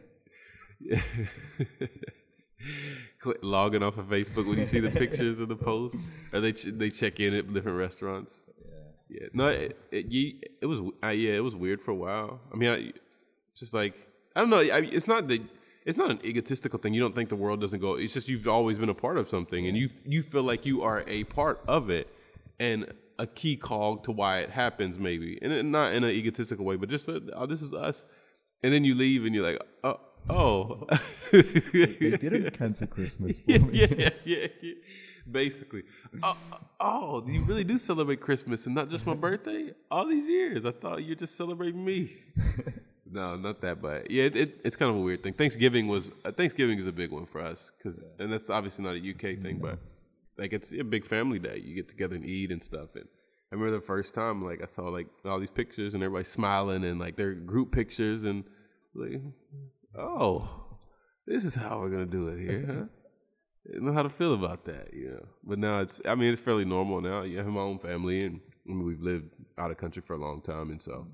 Click- 3.28 3.40
logging 3.42 3.84
off 3.84 3.98
of 3.98 4.06
Facebook 4.08 4.48
when 4.48 4.58
you 4.58 4.66
see 4.66 4.80
the 4.80 4.92
pictures 5.04 5.40
of 5.40 5.48
the 5.50 5.56
post, 5.56 5.96
or 6.34 6.40
they 6.40 6.54
ch- 6.54 6.74
they 6.82 6.90
check 6.90 7.20
in 7.20 7.34
at 7.34 7.54
different 7.54 7.78
restaurants. 7.78 8.32
Yeah, 8.70 9.20
yeah. 9.22 9.28
No, 9.34 9.48
it 9.50 9.78
it, 9.92 10.06
you, 10.16 10.26
it 10.62 10.66
was 10.66 10.80
uh, 11.04 11.08
yeah, 11.10 11.34
it 11.34 11.44
was 11.44 11.56
weird 11.56 11.82
for 11.82 11.92
a 11.92 11.96
while. 11.96 12.40
I 12.54 12.56
mean, 12.56 12.70
I, 12.70 12.92
just 13.56 13.74
like 13.74 13.94
I 14.36 14.40
don't 14.42 14.50
know. 14.50 14.60
I, 14.60 14.80
it's 14.98 15.08
not 15.08 15.28
the 15.28 15.42
it's 15.86 15.98
not 15.98 16.10
an 16.12 16.20
egotistical 16.24 16.80
thing. 16.80 16.94
You 16.94 17.02
don't 17.02 17.16
think 17.16 17.30
the 17.30 17.36
world 17.36 17.60
doesn't 17.62 17.80
go. 17.80 17.96
It's 17.96 18.14
just 18.14 18.28
you've 18.30 18.48
always 18.48 18.78
been 18.78 18.90
a 18.90 18.94
part 19.06 19.18
of 19.18 19.28
something, 19.28 19.68
and 19.68 19.76
you 19.78 19.90
you 20.06 20.22
feel 20.24 20.44
like 20.44 20.66
you 20.66 20.84
are 20.84 21.04
a 21.08 21.24
part 21.26 21.62
of 21.68 21.90
it, 21.90 22.08
and 22.60 22.80
a 23.20 23.26
key 23.28 23.56
cog 23.58 24.04
to 24.04 24.12
why 24.12 24.40
it 24.40 24.52
happens, 24.52 25.00
maybe, 25.00 25.40
and 25.42 25.52
it- 25.52 25.66
not 25.66 25.92
in 25.94 26.04
an 26.04 26.12
egotistical 26.12 26.64
way, 26.66 26.76
but 26.76 26.88
just 26.88 27.10
uh, 27.10 27.20
oh, 27.36 27.46
this 27.46 27.62
is 27.62 27.74
us. 27.74 28.06
And 28.64 28.74
then 28.74 28.84
you 28.84 28.96
leave, 28.96 29.24
and 29.26 29.34
you're 29.36 29.44
like, 29.52 29.62
oh, 29.84 30.00
oh. 30.30 30.88
They 31.32 32.18
didn't 32.18 32.58
cancel 32.58 32.88
Christmas 32.98 33.40
for 33.40 33.52
yeah, 33.52 33.58
me. 33.58 33.70
yeah, 33.74 34.10
yeah, 34.26 34.48
yeah. 34.62 34.74
Basically. 35.30 35.84
Oh, 36.24 36.38
oh, 36.80 37.24
you 37.28 37.42
really 37.44 37.64
do 37.64 37.78
celebrate 37.78 38.22
Christmas 38.22 38.66
and 38.66 38.74
not 38.74 38.90
just 38.90 39.06
my 39.06 39.14
birthday? 39.14 39.72
All 39.92 40.08
these 40.08 40.28
years, 40.28 40.64
I 40.64 40.72
thought 40.72 41.04
you 41.04 41.10
were 41.10 41.16
just 41.16 41.36
celebrating 41.36 41.84
me. 41.84 42.16
no, 43.12 43.36
not 43.36 43.60
that, 43.62 43.82
but 43.82 44.10
yeah, 44.10 44.24
it, 44.24 44.36
it, 44.36 44.62
it's 44.64 44.78
kind 44.78 44.90
of 44.90 44.96
a 44.96 45.02
weird 45.02 45.24
thing. 45.24 45.34
Thanksgiving 45.34 45.88
was 45.88 46.12
uh, 46.24 46.32
Thanksgiving 46.32 46.80
is 46.80 46.88
a 46.88 46.94
big 46.94 47.12
one 47.12 47.26
for 47.26 47.42
us 47.42 47.74
because, 47.78 48.00
and 48.20 48.32
that's 48.32 48.50
obviously 48.50 48.86
not 48.86 48.96
a 48.96 49.10
UK 49.12 49.42
thing, 49.42 49.60
but 49.62 49.80
like 50.38 50.54
it's 50.54 50.72
a 50.72 50.84
big 50.84 51.06
family 51.06 51.40
day. 51.40 51.62
You 51.64 51.76
get 51.76 51.90
together 51.90 52.16
and 52.16 52.26
eat 52.26 52.52
and 52.52 52.64
stuff. 52.64 52.96
And 52.96 53.06
I 53.52 53.56
remember 53.56 53.78
the 53.78 53.86
first 53.86 54.14
time, 54.14 54.46
like 54.46 54.62
I 54.62 54.68
saw 54.68 54.84
like 54.84 55.08
all 55.26 55.40
these 55.40 55.50
pictures 55.50 55.94
and 55.94 56.04
everybody 56.04 56.26
smiling 56.26 56.86
and 56.86 57.00
like 57.00 57.18
their 57.18 57.34
group 57.34 57.72
pictures 57.72 58.24
and 58.24 58.44
like, 58.94 59.22
oh, 59.98 60.50
this 61.26 61.44
is 61.44 61.56
how 61.56 61.80
we're 61.80 61.90
gonna 61.90 62.06
do 62.06 62.28
it 62.30 62.40
here, 62.40 62.66
huh? 62.68 62.86
I 63.70 63.74
don't 63.74 63.84
know 63.84 63.94
how 63.94 64.04
to 64.04 64.10
feel 64.10 64.34
about 64.34 64.66
that, 64.66 64.94
you 64.94 65.10
know. 65.10 65.26
But 65.44 65.60
now 65.60 65.80
it's, 65.80 66.00
I 66.06 66.16
mean, 66.16 66.32
it's 66.32 66.42
fairly 66.42 66.66
normal 66.66 67.02
now. 67.02 67.24
You 67.24 67.38
have 67.38 67.48
my 67.48 67.62
own 67.62 67.80
family, 67.80 68.24
and 68.24 68.40
I 68.66 68.74
mean, 68.74 68.86
we've 68.86 69.02
lived 69.02 69.34
out 69.58 69.72
of 69.72 69.78
country 69.78 70.02
for 70.02 70.14
a 70.14 70.18
long 70.18 70.42
time, 70.42 70.70
and 70.70 70.82
so 70.82 71.08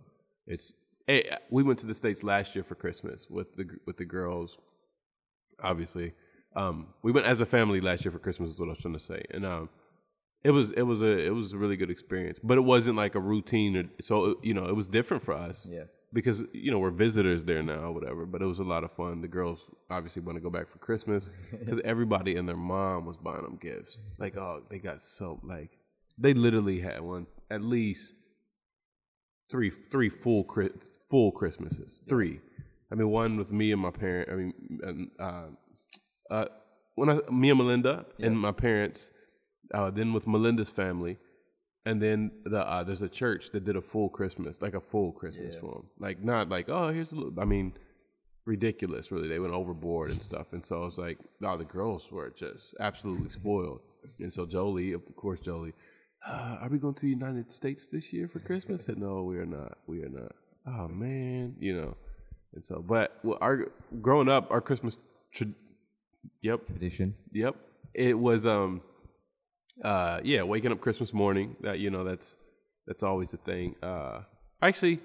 it's. 0.46 0.74
Hey, 1.08 1.30
we 1.50 1.64
went 1.64 1.80
to 1.80 1.86
the 1.86 1.94
states 1.94 2.24
last 2.24 2.56
year 2.56 2.64
for 2.64 2.76
Christmas 2.76 3.28
with 3.30 3.56
the 3.56 3.68
with 3.86 3.98
the 3.98 4.06
girls. 4.06 4.58
Obviously, 5.62 6.14
um, 6.56 6.94
we 7.02 7.12
went 7.12 7.26
as 7.26 7.40
a 7.40 7.46
family 7.46 7.82
last 7.82 8.06
year 8.06 8.12
for 8.12 8.20
Christmas. 8.20 8.52
Is 8.52 8.60
what 8.60 8.68
I 8.68 8.70
was 8.70 8.80
trying 8.80 8.94
to 8.94 9.00
say, 9.00 9.24
and 9.32 9.46
um, 9.46 9.70
it 10.44 10.52
was 10.52 10.72
it 10.72 10.84
was 10.84 11.02
a 11.02 11.26
it 11.26 11.34
was 11.34 11.54
a 11.54 11.58
really 11.58 11.76
good 11.76 11.90
experience, 11.90 12.40
but 12.42 12.58
it 12.58 12.62
wasn't 12.62 12.96
like 12.96 13.16
a 13.16 13.20
routine. 13.20 13.76
Or, 13.76 13.86
so 14.02 14.38
you 14.44 14.54
know, 14.54 14.66
it 14.66 14.76
was 14.76 14.88
different 14.88 15.24
for 15.24 15.34
us. 15.34 15.68
Yeah. 15.70 15.86
Because 16.14 16.44
you 16.54 16.72
know 16.72 16.80
we're 16.80 16.92
visitors 16.92 17.44
there 17.44 17.64
now, 17.64 17.92
whatever. 17.92 18.26
But 18.26 18.42
it 18.42 18.46
was 18.46 18.60
a 18.60 18.64
lot 18.64 18.84
of 18.84 18.92
fun. 18.92 19.22
The 19.22 19.28
girls 19.28 19.62
obviously 19.90 20.22
want 20.22 20.38
to 20.38 20.42
go 20.42 20.50
back 20.50 20.70
for 20.70 20.78
Christmas 20.78 21.30
because 21.52 21.82
everybody 21.84 22.36
and 22.36 22.48
their 22.48 22.56
mom 22.56 23.06
was 23.06 23.18
buying 23.18 23.42
them 23.42 23.58
gifts. 23.60 23.98
Like 24.20 24.38
oh, 24.38 24.64
they 24.70 24.80
got 24.80 25.02
so 25.02 25.40
like 25.44 25.72
they 26.18 26.34
literally 26.34 26.80
had 26.80 27.02
one 27.02 27.28
at 27.50 27.62
least 27.62 28.14
three 29.50 29.70
three 29.70 30.10
full 30.10 30.48
full 31.10 31.32
Christmases. 31.32 32.02
Three. 32.08 32.40
I 32.92 32.96
mean, 32.96 33.10
one 33.10 33.38
with 33.38 33.52
me 33.52 33.72
and 33.72 33.82
my 33.82 33.90
parent. 33.90 34.30
I 34.30 34.36
mean, 34.36 34.54
and, 34.84 35.10
uh, 35.20 35.46
uh, 36.30 36.46
when 36.94 37.10
I 37.10 37.20
me 37.32 37.50
and 37.50 37.58
Melinda 37.58 38.06
and 38.20 38.40
my 38.40 38.52
parents. 38.52 39.10
Uh, 39.74 39.90
then 39.90 40.14
with 40.14 40.28
Melinda's 40.28 40.70
family, 40.70 41.18
and 41.86 42.02
then 42.02 42.32
the 42.46 42.62
uh, 42.62 42.84
there's 42.84 43.02
a 43.02 43.10
church 43.10 43.52
that 43.52 43.66
did 43.66 43.76
a 43.76 43.82
full 43.82 44.10
Christmas, 44.10 44.62
like 44.62 44.74
a 44.74 44.82
full 44.82 45.12
Christmas 45.12 45.56
for 45.56 45.74
them. 45.74 45.86
Like 46.00 46.24
not 46.24 46.50
like 46.50 46.70
oh 46.70 46.90
here's 46.90 47.12
a 47.12 47.16
little. 47.16 47.40
I 47.40 47.46
mean, 47.46 47.74
ridiculous. 48.46 49.12
Really, 49.12 49.28
they 49.28 49.40
went 49.40 49.54
overboard 49.54 50.12
and 50.12 50.22
stuff. 50.22 50.54
And 50.54 50.66
so 50.66 50.86
it's 50.86 50.98
like, 50.98 51.18
oh, 51.44 51.58
the 51.58 51.66
girls 51.66 52.12
were 52.12 52.30
just 52.30 52.74
absolutely 52.80 53.30
spoiled. 53.30 53.82
And 54.20 54.32
so 54.32 54.46
Jolie, 54.46 54.94
of 54.94 55.02
course, 55.16 55.40
Jolie, 55.40 55.74
uh, 56.26 56.58
are 56.62 56.70
we 56.70 56.80
going 56.80 56.94
to 56.96 57.02
the 57.02 57.10
United 57.10 57.52
States 57.52 57.88
this 57.88 58.12
year 58.14 58.28
for 58.28 58.40
Christmas? 58.40 58.84
I 58.84 58.86
said, 58.86 58.98
no, 58.98 59.24
we 59.24 59.38
are 59.38 59.46
not. 59.46 59.78
We 59.88 60.04
are 60.04 60.10
not. 60.10 60.34
Oh 60.66 60.88
man, 60.88 61.56
you 61.60 61.76
know. 61.76 61.98
And 62.54 62.64
so, 62.64 62.84
but 62.86 63.20
well, 63.24 63.38
our 63.42 63.72
growing 64.02 64.30
up, 64.30 64.50
our 64.52 64.62
Christmas, 64.62 64.98
tra- 65.32 65.48
yep, 66.42 66.66
Tradition. 66.68 67.16
Yep. 67.34 67.56
It 67.94 68.18
was 68.18 68.46
um 68.46 68.82
uh 69.84 70.20
yeah, 70.24 70.44
waking 70.44 70.72
up 70.72 70.82
Christmas 70.82 71.14
morning. 71.14 71.56
That 71.62 71.80
you 71.80 71.90
know, 71.90 72.04
that's 72.04 72.36
that's 72.88 73.04
always 73.04 73.34
a 73.34 73.38
thing. 73.38 73.76
Uh 73.82 74.22
actually 74.62 75.00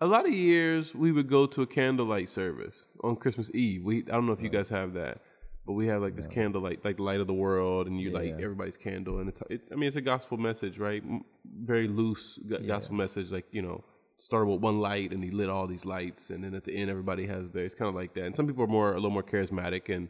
a 0.00 0.06
lot 0.06 0.26
of 0.26 0.32
years 0.32 0.94
we 0.94 1.12
would 1.12 1.28
go 1.28 1.46
to 1.46 1.62
a 1.62 1.66
candlelight 1.66 2.28
service 2.28 2.86
on 3.02 3.16
Christmas 3.16 3.50
Eve. 3.54 3.82
We 3.84 3.98
I 3.98 4.12
don't 4.12 4.26
know 4.26 4.32
if 4.32 4.42
you 4.42 4.48
guys 4.48 4.68
have 4.70 4.94
that, 4.94 5.18
but 5.66 5.72
we 5.74 5.86
have 5.88 6.00
like 6.02 6.16
this 6.16 6.26
candlelight, 6.26 6.84
like 6.84 6.98
light 6.98 7.20
of 7.20 7.26
the 7.26 7.34
world, 7.34 7.86
and 7.86 8.00
you 8.00 8.10
light 8.10 8.34
Yeah. 8.38 8.44
everybody's 8.44 8.76
candle, 8.76 9.18
and 9.18 9.28
it's 9.28 9.42
it, 9.50 9.62
I 9.72 9.74
mean 9.74 9.88
it's 9.88 9.96
a 9.96 10.00
gospel 10.00 10.38
message, 10.38 10.78
right? 10.78 11.02
M- 11.02 11.24
Very 11.44 11.88
loose 11.88 12.38
go- 12.48 12.58
gospel 12.66 12.94
message, 12.94 13.30
like 13.30 13.46
you 13.50 13.62
know 13.62 13.84
started 14.18 14.46
with 14.50 14.60
one 14.60 14.78
light 14.80 15.12
and 15.12 15.24
he 15.24 15.30
lit 15.30 15.48
all 15.48 15.66
these 15.66 15.84
lights, 15.86 16.30
and 16.30 16.44
then 16.44 16.54
at 16.54 16.62
the 16.64 16.74
end 16.76 16.90
everybody 16.90 17.26
has 17.26 17.50
their. 17.50 17.64
It's 17.64 17.74
kind 17.74 17.88
of 17.88 17.94
like 17.94 18.14
that, 18.14 18.24
and 18.24 18.36
some 18.36 18.46
people 18.46 18.62
are 18.64 18.74
more 18.78 18.92
a 18.92 18.96
little 18.96 19.10
more 19.10 19.22
charismatic 19.22 19.94
and 19.94 20.08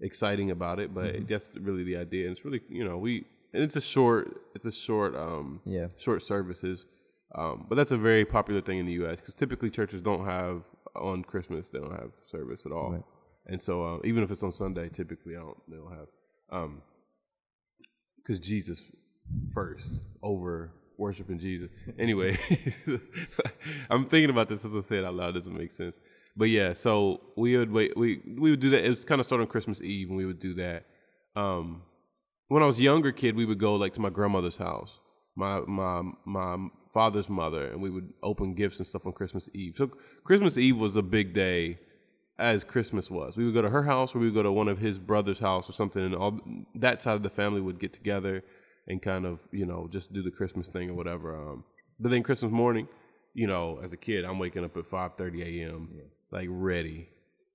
exciting 0.00 0.50
about 0.50 0.78
it, 0.80 0.92
but 0.94 1.26
that's 1.28 1.52
really 1.56 1.84
the 1.84 1.96
idea. 1.96 2.26
And 2.28 2.36
it's 2.36 2.44
really 2.44 2.60
you 2.68 2.84
know 2.84 2.98
we 2.98 3.24
and 3.52 3.62
it's 3.62 3.76
a 3.76 3.80
short 3.80 4.40
it's 4.54 4.66
a 4.66 4.72
short 4.72 5.14
um 5.16 5.60
Yeah. 5.64 5.88
short 5.96 6.22
services. 6.22 6.86
Um, 7.36 7.66
but 7.68 7.74
that's 7.74 7.90
a 7.90 7.96
very 7.96 8.24
popular 8.24 8.60
thing 8.60 8.78
in 8.78 8.86
the 8.86 8.92
U.S. 8.92 9.16
because 9.18 9.34
typically 9.34 9.68
churches 9.68 10.00
don't 10.02 10.24
have 10.24 10.62
on 10.94 11.24
Christmas 11.24 11.68
they 11.68 11.80
don't 11.80 11.90
have 11.98 12.14
service 12.14 12.64
at 12.64 12.70
all, 12.72 12.92
Right. 12.92 13.02
and 13.46 13.60
so 13.60 13.84
uh, 13.84 13.98
even 14.04 14.22
if 14.22 14.30
it's 14.30 14.42
on 14.44 14.52
Sunday, 14.52 14.88
typically 14.88 15.34
I 15.36 15.40
don't 15.40 15.58
they 15.68 15.76
don't 15.76 15.90
have 15.98 16.70
because 18.18 18.38
Jesus 18.40 18.92
first 19.52 20.04
over 20.22 20.72
worshiping 20.98 21.38
Jesus. 21.38 21.70
Anyway, 21.98 22.36
I'm 23.90 24.06
thinking 24.06 24.30
about 24.30 24.48
this 24.48 24.64
as 24.64 24.74
I 24.74 24.80
say 24.80 24.98
it 24.98 25.04
out 25.04 25.14
loud. 25.14 25.30
It 25.30 25.40
doesn't 25.40 25.56
make 25.56 25.72
sense, 25.72 25.98
but 26.36 26.48
yeah. 26.48 26.72
So 26.72 27.20
we 27.36 27.56
would 27.56 27.72
wait. 27.72 27.96
We 27.96 28.20
we 28.38 28.50
would 28.50 28.60
do 28.60 28.70
that. 28.70 28.84
It 28.84 28.90
was 28.90 29.04
kind 29.04 29.20
of 29.20 29.26
starting 29.26 29.46
Christmas 29.46 29.82
Eve, 29.82 30.08
and 30.08 30.16
we 30.16 30.26
would 30.26 30.38
do 30.38 30.54
that. 30.54 30.86
Um, 31.36 31.82
when 32.48 32.62
I 32.62 32.66
was 32.66 32.80
younger 32.80 33.12
kid, 33.12 33.36
we 33.36 33.44
would 33.44 33.58
go 33.58 33.74
like 33.76 33.94
to 33.94 34.00
my 34.00 34.10
grandmother's 34.10 34.56
house, 34.56 34.98
my 35.36 35.60
my 35.60 36.02
my 36.24 36.68
father's 36.92 37.28
mother, 37.28 37.66
and 37.66 37.82
we 37.82 37.90
would 37.90 38.12
open 38.22 38.54
gifts 38.54 38.78
and 38.78 38.86
stuff 38.86 39.06
on 39.06 39.12
Christmas 39.12 39.48
Eve. 39.54 39.74
So 39.76 39.90
Christmas 40.22 40.56
Eve 40.56 40.78
was 40.78 40.96
a 40.96 41.02
big 41.02 41.34
day, 41.34 41.78
as 42.38 42.64
Christmas 42.64 43.10
was. 43.10 43.36
We 43.36 43.44
would 43.44 43.54
go 43.54 43.62
to 43.62 43.70
her 43.70 43.82
house, 43.84 44.14
or 44.14 44.18
we 44.18 44.26
would 44.26 44.34
go 44.34 44.42
to 44.42 44.52
one 44.52 44.68
of 44.68 44.78
his 44.78 44.98
brother's 44.98 45.38
house 45.38 45.68
or 45.68 45.72
something, 45.72 46.04
and 46.04 46.14
all 46.14 46.40
that 46.74 47.00
side 47.00 47.16
of 47.16 47.22
the 47.22 47.30
family 47.30 47.60
would 47.60 47.78
get 47.78 47.92
together 47.92 48.42
and 48.88 49.00
kind 49.02 49.26
of 49.26 49.40
you 49.52 49.66
know 49.66 49.88
just 49.90 50.12
do 50.12 50.22
the 50.22 50.30
Christmas 50.30 50.68
thing 50.68 50.90
or 50.90 50.94
whatever. 50.94 51.36
Um, 51.36 51.64
but 51.98 52.10
then 52.10 52.22
Christmas 52.22 52.52
morning, 52.52 52.88
you 53.34 53.46
know, 53.46 53.80
as 53.82 53.92
a 53.92 53.96
kid, 53.96 54.24
I'm 54.24 54.38
waking 54.38 54.64
up 54.64 54.76
at 54.76 54.84
5:30 54.84 55.60
a.m. 55.62 55.88
like 56.30 56.48
ready, 56.50 57.08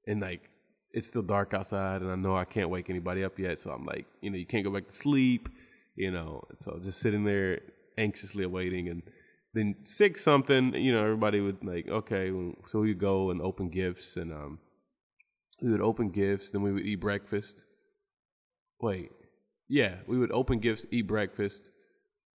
and 0.08 0.22
like 0.22 0.50
it's 0.92 1.08
still 1.08 1.22
dark 1.22 1.54
outside, 1.54 2.02
and 2.02 2.12
I 2.12 2.16
know 2.16 2.36
I 2.36 2.46
can't 2.46 2.70
wake 2.70 2.90
anybody 2.90 3.24
up 3.24 3.38
yet. 3.38 3.60
So 3.60 3.72
I'm 3.72 3.86
like, 3.86 4.06
you 4.22 4.30
know, 4.30 4.38
you 4.38 4.46
can't 4.46 4.64
go 4.64 4.72
back 4.72 4.88
to 4.88 4.92
sleep, 4.92 5.50
you 5.96 6.12
know. 6.12 6.44
And 6.50 6.60
so 6.60 6.80
just 6.82 7.00
sitting 7.00 7.24
there 7.24 7.60
anxiously 7.98 8.44
awaiting, 8.44 8.88
and 8.90 9.04
then 9.54 9.76
six 9.82 10.24
something, 10.24 10.74
you 10.76 10.92
know, 10.92 11.04
everybody 11.04 11.40
would 11.40 11.64
like, 11.64 11.88
okay, 11.88 12.32
so 12.66 12.80
we 12.80 12.94
go 12.94 13.32
and 13.32 13.42
open 13.42 13.70
gifts, 13.70 14.16
and 14.16 14.32
um, 14.32 14.60
we 15.62 15.72
would 15.72 15.82
open 15.82 16.10
gifts, 16.10 16.52
then 16.52 16.62
we 16.62 16.72
would 16.72 16.86
eat 16.86 17.02
breakfast. 17.02 17.64
Wait, 18.82 19.10
yeah, 19.70 19.96
we 20.08 20.18
would 20.18 20.32
open 20.32 20.60
gifts, 20.60 20.86
eat 20.92 21.04
breakfast, 21.04 21.70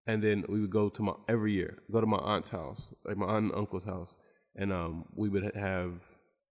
and 0.07 0.23
then 0.23 0.45
we 0.49 0.61
would 0.61 0.71
go 0.71 0.89
to 0.89 1.03
my 1.03 1.13
every 1.29 1.53
year 1.53 1.79
go 1.91 2.01
to 2.01 2.07
my 2.07 2.19
aunt's 2.19 2.49
house, 2.49 2.93
like 3.05 3.17
my 3.17 3.27
aunt 3.27 3.47
and 3.47 3.55
uncle's 3.55 3.85
house, 3.85 4.15
and 4.57 4.73
um, 4.73 5.05
we 5.15 5.29
would 5.29 5.55
have 5.57 5.93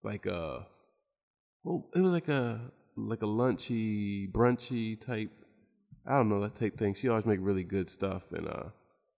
like 0.03 0.25
a 0.25 0.67
well, 1.63 1.87
it 1.95 2.01
was 2.01 2.11
like 2.11 2.27
a 2.27 2.59
like 2.97 3.21
a 3.21 3.27
lunchy, 3.27 4.31
brunchy 4.31 4.99
type. 4.99 5.31
I 6.05 6.17
don't 6.17 6.29
know 6.29 6.41
that 6.41 6.55
type 6.55 6.77
thing. 6.77 6.93
She 6.93 7.07
always 7.07 7.25
make 7.25 7.39
really 7.41 7.63
good 7.63 7.89
stuff 7.89 8.33
and 8.33 8.47
uh, 8.47 8.63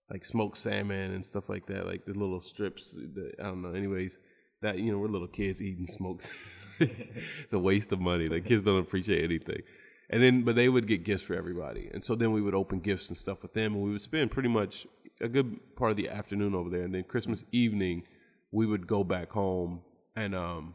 like 0.08 0.24
smoked 0.24 0.58
salmon 0.58 1.12
and 1.12 1.24
stuff 1.24 1.48
like 1.48 1.66
that. 1.66 1.86
Like 1.86 2.04
the 2.06 2.12
little 2.12 2.40
strips. 2.40 2.92
That, 2.92 3.32
I 3.40 3.44
don't 3.44 3.62
know. 3.62 3.72
Anyways, 3.72 4.16
that 4.62 4.78
you 4.78 4.92
know 4.92 4.98
we're 4.98 5.08
little 5.08 5.26
kids 5.26 5.60
eating 5.60 5.88
smoked. 5.88 6.28
it's 6.78 7.52
a 7.52 7.58
waste 7.58 7.90
of 7.92 8.00
money. 8.00 8.28
The 8.28 8.40
kids 8.40 8.62
don't 8.62 8.78
appreciate 8.78 9.24
anything. 9.24 9.62
And 10.08 10.22
then, 10.22 10.42
but 10.42 10.54
they 10.54 10.68
would 10.68 10.86
get 10.86 11.04
gifts 11.04 11.24
for 11.24 11.34
everybody, 11.34 11.90
and 11.92 12.04
so 12.04 12.14
then 12.14 12.30
we 12.32 12.40
would 12.40 12.54
open 12.54 12.78
gifts 12.80 13.08
and 13.08 13.18
stuff 13.18 13.42
with 13.42 13.54
them, 13.54 13.74
and 13.74 13.82
we 13.82 13.90
would 13.90 14.02
spend 14.02 14.30
pretty 14.30 14.48
much 14.48 14.86
a 15.20 15.28
good 15.28 15.58
part 15.76 15.90
of 15.90 15.96
the 15.96 16.08
afternoon 16.08 16.54
over 16.54 16.70
there. 16.70 16.82
And 16.82 16.94
then 16.94 17.04
Christmas 17.04 17.44
evening, 17.50 18.04
we 18.52 18.66
would 18.66 18.86
go 18.86 19.02
back 19.02 19.30
home 19.30 19.80
and 20.14 20.34
um, 20.34 20.74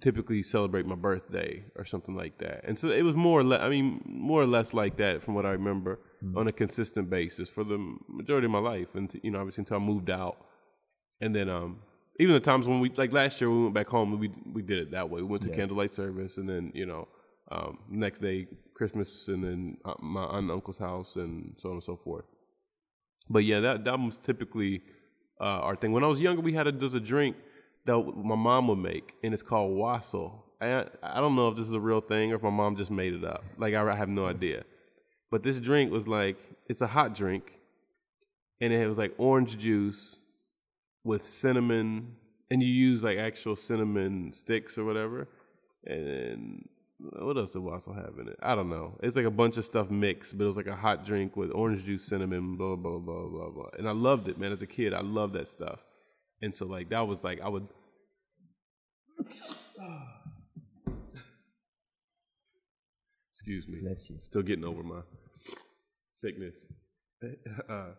typically 0.00 0.42
celebrate 0.42 0.86
my 0.86 0.94
birthday 0.94 1.64
or 1.76 1.84
something 1.84 2.14
like 2.14 2.38
that. 2.38 2.64
And 2.64 2.78
so 2.78 2.90
it 2.90 3.02
was 3.02 3.14
more 3.14 3.40
or 3.40 3.44
less, 3.44 3.60
I 3.60 3.68
mean, 3.68 4.02
more 4.04 4.42
or 4.42 4.46
less 4.46 4.74
like 4.74 4.96
that 4.98 5.22
from 5.22 5.34
what 5.34 5.46
I 5.46 5.50
remember 5.50 6.00
on 6.36 6.48
a 6.48 6.52
consistent 6.52 7.08
basis 7.08 7.48
for 7.48 7.64
the 7.64 7.96
majority 8.08 8.46
of 8.46 8.50
my 8.50 8.58
life. 8.58 8.88
And, 8.94 9.08
you 9.22 9.30
know, 9.30 9.38
obviously 9.38 9.62
until 9.62 9.76
I 9.76 9.80
moved 9.80 10.10
out. 10.10 10.36
And 11.20 11.34
then, 11.34 11.48
um, 11.48 11.78
even 12.20 12.34
the 12.34 12.40
times 12.40 12.66
when 12.66 12.80
we, 12.80 12.90
like 12.90 13.12
last 13.12 13.40
year, 13.40 13.48
we 13.48 13.62
went 13.62 13.74
back 13.74 13.88
home, 13.88 14.18
we, 14.18 14.32
we 14.52 14.62
did 14.62 14.78
it 14.78 14.90
that 14.90 15.08
way. 15.08 15.22
We 15.22 15.28
went 15.28 15.44
to 15.44 15.50
candlelight 15.50 15.94
service 15.94 16.36
and 16.36 16.48
then, 16.48 16.72
you 16.74 16.84
know, 16.84 17.06
um, 17.50 17.78
next 17.88 18.20
day, 18.20 18.46
Christmas, 18.74 19.28
and 19.28 19.42
then 19.42 19.76
uh, 19.84 19.94
my 20.00 20.22
aunt 20.24 20.44
and 20.44 20.50
uncle's 20.50 20.78
house 20.78 21.16
and 21.16 21.54
so 21.58 21.70
on 21.70 21.76
and 21.76 21.84
so 21.84 21.96
forth. 21.96 22.24
But 23.30 23.44
yeah, 23.44 23.60
that, 23.60 23.84
that 23.84 23.98
was 23.98 24.18
typically 24.18 24.82
uh, 25.40 25.44
our 25.44 25.76
thing. 25.76 25.92
When 25.92 26.04
I 26.04 26.06
was 26.06 26.20
younger, 26.20 26.40
we 26.40 26.52
had 26.52 26.66
a, 26.66 26.72
there's 26.72 26.94
a 26.94 27.00
drink 27.00 27.36
that 27.86 27.98
my 28.16 28.36
mom 28.36 28.68
would 28.68 28.78
make, 28.78 29.14
and 29.22 29.32
it's 29.32 29.42
called 29.42 29.76
wassail. 29.76 30.44
I, 30.60 30.84
I 31.02 31.20
don't 31.20 31.36
know 31.36 31.48
if 31.48 31.56
this 31.56 31.66
is 31.66 31.72
a 31.72 31.80
real 31.80 32.00
thing 32.00 32.32
or 32.32 32.36
if 32.36 32.42
my 32.42 32.50
mom 32.50 32.76
just 32.76 32.90
made 32.90 33.14
it 33.14 33.24
up. 33.24 33.44
Like 33.56 33.74
I 33.74 33.94
have 33.94 34.08
no 34.08 34.26
idea. 34.26 34.64
But 35.30 35.42
this 35.42 35.58
drink 35.58 35.92
was 35.92 36.08
like 36.08 36.36
it's 36.68 36.80
a 36.80 36.86
hot 36.86 37.14
drink, 37.14 37.52
and 38.60 38.72
it 38.72 38.86
was 38.88 38.98
like 38.98 39.14
orange 39.18 39.58
juice 39.58 40.18
with 41.04 41.22
cinnamon, 41.24 42.16
and 42.50 42.62
you 42.62 42.68
use 42.68 43.02
like 43.02 43.18
actual 43.18 43.56
cinnamon 43.56 44.32
sticks 44.32 44.76
or 44.78 44.84
whatever. 44.84 45.28
And 45.86 46.68
what 46.98 47.36
else 47.36 47.52
did 47.52 47.60
wassail 47.60 47.94
have 47.94 48.18
in 48.20 48.28
it? 48.28 48.36
I 48.42 48.56
don't 48.56 48.70
know. 48.70 48.98
It's 49.02 49.14
like 49.14 49.24
a 49.24 49.30
bunch 49.30 49.56
of 49.56 49.64
stuff 49.64 49.88
mixed, 49.90 50.36
but 50.36 50.44
it 50.44 50.48
was 50.48 50.56
like 50.56 50.66
a 50.66 50.74
hot 50.74 51.06
drink 51.06 51.36
with 51.36 51.52
orange 51.52 51.84
juice, 51.84 52.04
cinnamon, 52.04 52.56
blah 52.56 52.74
blah 52.74 52.98
blah 52.98 53.28
blah 53.28 53.50
blah. 53.50 53.68
And 53.78 53.88
I 53.88 53.92
loved 53.92 54.28
it, 54.28 54.38
man. 54.38 54.52
As 54.52 54.62
a 54.62 54.66
kid, 54.66 54.92
I 54.92 55.00
loved 55.00 55.34
that 55.34 55.48
stuff. 55.48 55.78
And 56.42 56.54
so 56.54 56.66
like 56.66 56.90
that 56.90 57.06
was 57.06 57.22
like 57.22 57.40
I 57.40 57.48
would 57.48 57.68
Excuse 63.32 63.68
me. 63.68 63.78
Bless 63.82 64.10
you. 64.10 64.16
Still 64.20 64.42
getting 64.42 64.64
over 64.64 64.82
my 64.82 65.00
sickness. 66.14 66.56
Uh, 67.68 67.90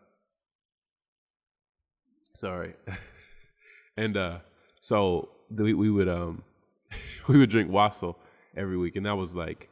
sorry. 2.33 2.73
and 3.97 4.15
uh, 4.15 4.39
so 4.79 5.27
we, 5.49 5.73
we 5.73 5.89
would 5.89 6.07
um 6.07 6.43
we 7.27 7.37
would 7.37 7.49
drink 7.49 7.69
wassail 7.69 8.17
every 8.55 8.77
week, 8.77 8.95
and 8.95 9.05
that 9.05 9.15
was 9.15 9.35
like 9.35 9.69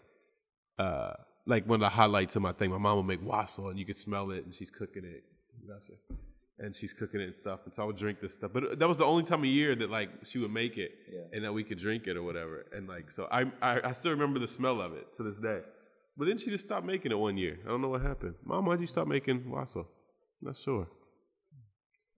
uh 0.79 1.13
like 1.46 1.65
one 1.65 1.75
of 1.75 1.79
the 1.81 1.89
highlights 1.89 2.36
of 2.36 2.41
my 2.41 2.51
thing. 2.51 2.72
My 2.72 2.77
mom 2.77 2.98
would 2.98 3.05
make 3.05 3.25
wassail, 3.25 3.69
and 3.69 3.79
you 3.79 3.86
could 3.86 3.98
smell 3.98 4.31
it, 4.31 4.46
and 4.46 4.53
she's 4.53 4.69
cooking 4.69 5.05
it. 5.05 5.24
And 6.60 6.75
she's 6.75 6.91
cooking 6.91 7.22
it 7.22 7.25
and 7.25 7.36
stuff, 7.36 7.60
and 7.65 7.74
so 7.74 7.84
I 7.84 7.86
would 7.86 7.98
drink 7.98 8.19
this 8.19 8.34
stuff. 8.34 8.51
But 8.53 8.79
that 8.79 8.88
was 8.88 8.98
the 8.98 9.05
only 9.05 9.24
time 9.24 9.39
of 9.39 9.46
year 9.46 9.75
that 9.75 9.91
like 9.91 10.10
she 10.24 10.39
would 10.39 10.51
make 10.51 10.77
it, 10.77 10.91
and 11.34 11.43
that 11.43 11.53
we 11.53 11.63
could 11.63 11.77
drink 11.77 12.07
it 12.07 12.17
or 12.17 12.24
whatever. 12.24 12.65
And 12.75 12.88
like 12.88 13.12
so, 13.12 13.27
I 13.31 13.46
I, 13.62 13.89
I 13.89 13.91
still 13.91 14.12
remember 14.12 14.39
the 14.39 14.48
smell 14.48 14.81
of 14.81 14.93
it 14.93 15.13
to 15.17 15.24
this 15.24 15.38
day. 15.38 15.62
But 16.17 16.27
then 16.27 16.38
she 16.39 16.50
just 16.50 16.65
stopped 16.65 16.86
making 16.86 17.12
it 17.12 17.19
one 17.19 17.38
year. 17.38 17.60
I 17.63 17.69
don't 17.69 17.81
know 17.81 17.89
what 17.89 18.01
happened. 18.01 18.36
Mom, 18.43 18.65
why'd 18.65 18.81
you 18.81 18.88
stop 18.88 19.07
making 19.07 19.50
wassail? 19.50 19.88
Not 20.41 20.57
sure. 20.57 20.88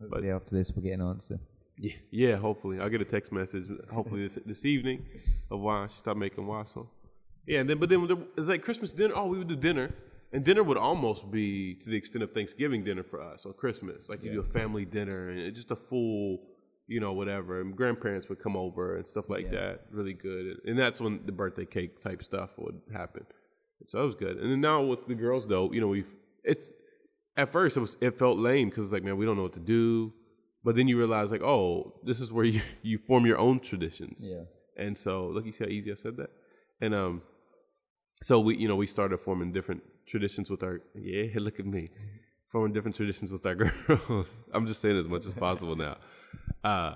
Hopefully 0.02 0.32
after 0.32 0.56
this 0.56 0.72
we'll 0.72 0.84
get 0.84 0.94
an 0.94 1.02
answer. 1.02 1.38
Yeah, 1.82 1.94
yeah. 2.12 2.36
Hopefully, 2.36 2.80
I'll 2.80 2.90
get 2.90 3.02
a 3.02 3.06
text 3.06 3.32
message. 3.32 3.66
Hopefully 3.92 4.22
this 4.28 4.38
this 4.46 4.66
evening 4.66 5.06
of 5.50 5.60
why 5.62 5.88
she 5.88 5.98
stopped 5.98 6.20
making 6.20 6.46
wassail. 6.46 6.90
Yeah, 7.48 7.60
and 7.62 7.70
then 7.70 7.78
but 7.80 7.88
then 7.90 8.06
there- 8.08 8.18
it's 8.38 8.50
like 8.50 8.64
Christmas 8.64 8.92
dinner. 8.94 9.14
Oh, 9.16 9.28
we 9.28 9.38
would 9.38 9.48
do 9.48 9.56
dinner, 9.56 9.88
and 10.34 10.44
dinner 10.44 10.62
would 10.62 10.78
almost 10.78 11.32
be 11.32 11.76
to 11.76 11.90
the 11.90 11.96
extent 11.96 12.22
of 12.24 12.32
Thanksgiving 12.34 12.84
dinner 12.84 13.04
for 13.04 13.22
us 13.22 13.46
or 13.46 13.54
Christmas. 13.54 14.10
Like 14.10 14.24
you 14.24 14.32
do 14.32 14.42
a 14.42 14.44
family 14.60 14.84
dinner 14.86 15.30
and 15.30 15.56
just 15.56 15.72
a 15.72 15.76
full, 15.76 16.40
you 16.88 17.00
know, 17.00 17.14
whatever. 17.14 17.62
And 17.62 17.76
grandparents 17.76 18.28
would 18.30 18.40
come 18.40 18.58
over 18.58 18.98
and 18.98 19.08
stuff 19.08 19.30
like 19.30 19.46
that. 19.52 19.86
Really 19.92 20.14
good, 20.14 20.58
and 20.66 20.78
that's 20.78 21.00
when 21.00 21.22
the 21.26 21.32
birthday 21.32 21.66
cake 21.66 22.02
type 22.02 22.22
stuff 22.24 22.52
would 22.58 22.82
happen. 22.94 23.26
So 23.88 24.00
that 24.00 24.04
was 24.06 24.16
good. 24.16 24.36
And 24.38 24.52
then 24.52 24.60
now 24.62 24.84
with 24.84 25.08
the 25.08 25.16
girls 25.16 25.48
though, 25.48 25.72
you 25.72 25.80
know, 25.80 25.88
we've 25.88 26.14
it's 26.44 26.70
at 27.38 27.50
first 27.50 27.78
it 27.78 27.80
was 27.80 27.96
it 28.02 28.20
felt 28.20 28.38
lame 28.38 28.68
because 28.70 28.84
it's 28.88 28.94
like 28.94 29.04
man 29.04 29.16
we 29.16 29.26
don't 29.26 29.38
know 29.38 29.44
what 29.44 29.54
to 29.54 29.60
do, 29.80 30.14
but 30.64 30.76
then 30.76 30.88
you 30.88 30.98
realize 30.98 31.32
like 31.32 31.42
oh 31.42 31.94
this 32.04 32.20
is 32.20 32.32
where 32.32 32.46
you 32.46 32.62
you 32.82 32.98
form 32.98 33.26
your 33.26 33.38
own 33.38 33.60
traditions. 33.60 34.26
Yeah. 34.26 34.44
And 34.78 34.98
so 34.98 35.28
look, 35.28 35.46
you 35.46 35.52
see 35.52 35.64
how 35.64 35.70
easy 35.70 35.92
I 35.92 35.96
said 35.96 36.18
that. 36.18 36.30
And 36.82 36.96
um, 36.96 37.22
so 38.22 38.40
we 38.40 38.58
you 38.58 38.68
know 38.68 38.76
we 38.76 38.88
started 38.88 39.18
forming 39.20 39.52
different 39.52 39.84
traditions 40.06 40.50
with 40.50 40.64
our 40.64 40.82
yeah 40.96 41.28
look 41.36 41.60
at 41.60 41.66
me 41.66 41.90
forming 42.50 42.74
different 42.74 42.96
traditions 42.96 43.32
with 43.32 43.46
our 43.46 43.56
girls. 43.88 44.44
I'm 44.54 44.66
just 44.68 44.82
saying 44.82 44.98
as 44.98 45.08
much 45.08 45.26
as 45.26 45.34
possible 45.34 45.76
now. 45.76 45.98
Uh, 46.64 46.96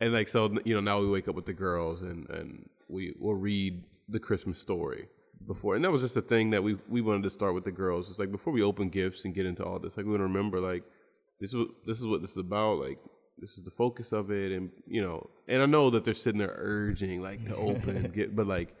and 0.00 0.12
like 0.12 0.28
so 0.28 0.54
you 0.64 0.74
know 0.74 0.80
now 0.80 1.00
we 1.00 1.08
wake 1.08 1.28
up 1.28 1.34
with 1.34 1.46
the 1.46 1.52
girls 1.52 2.02
and 2.02 2.28
and 2.30 2.68
we 2.88 3.14
will 3.18 3.34
read 3.34 3.82
the 4.08 4.18
Christmas 4.18 4.58
story 4.58 5.08
before, 5.46 5.74
and 5.76 5.84
that 5.84 5.90
was 5.90 6.02
just 6.02 6.16
a 6.16 6.22
thing 6.22 6.50
that 6.50 6.62
we 6.62 6.76
we 6.88 7.00
wanted 7.00 7.22
to 7.22 7.30
start 7.30 7.54
with 7.54 7.64
the 7.64 7.72
girls. 7.72 8.08
It's 8.08 8.18
like 8.18 8.30
before 8.30 8.52
we 8.52 8.62
open 8.62 8.88
gifts 8.88 9.24
and 9.24 9.34
get 9.34 9.46
into 9.46 9.64
all 9.64 9.78
this, 9.78 9.96
like 9.96 10.06
we 10.06 10.12
want 10.12 10.20
to 10.20 10.24
remember 10.24 10.60
like 10.60 10.84
this 11.40 11.50
is 11.50 11.56
what, 11.56 11.68
this 11.86 12.00
is 12.00 12.06
what 12.06 12.20
this 12.20 12.32
is 12.32 12.36
about. 12.38 12.78
Like 12.78 12.98
this 13.38 13.56
is 13.56 13.64
the 13.64 13.70
focus 13.70 14.12
of 14.12 14.30
it, 14.30 14.52
and 14.52 14.70
you 14.86 15.02
know, 15.02 15.30
and 15.48 15.62
I 15.62 15.66
know 15.66 15.90
that 15.90 16.04
they're 16.04 16.14
sitting 16.14 16.38
there 16.38 16.54
urging 16.56 17.22
like 17.22 17.44
to 17.46 17.56
open 17.56 17.96
and 17.96 18.12
get, 18.12 18.36
but 18.36 18.46
like 18.46 18.74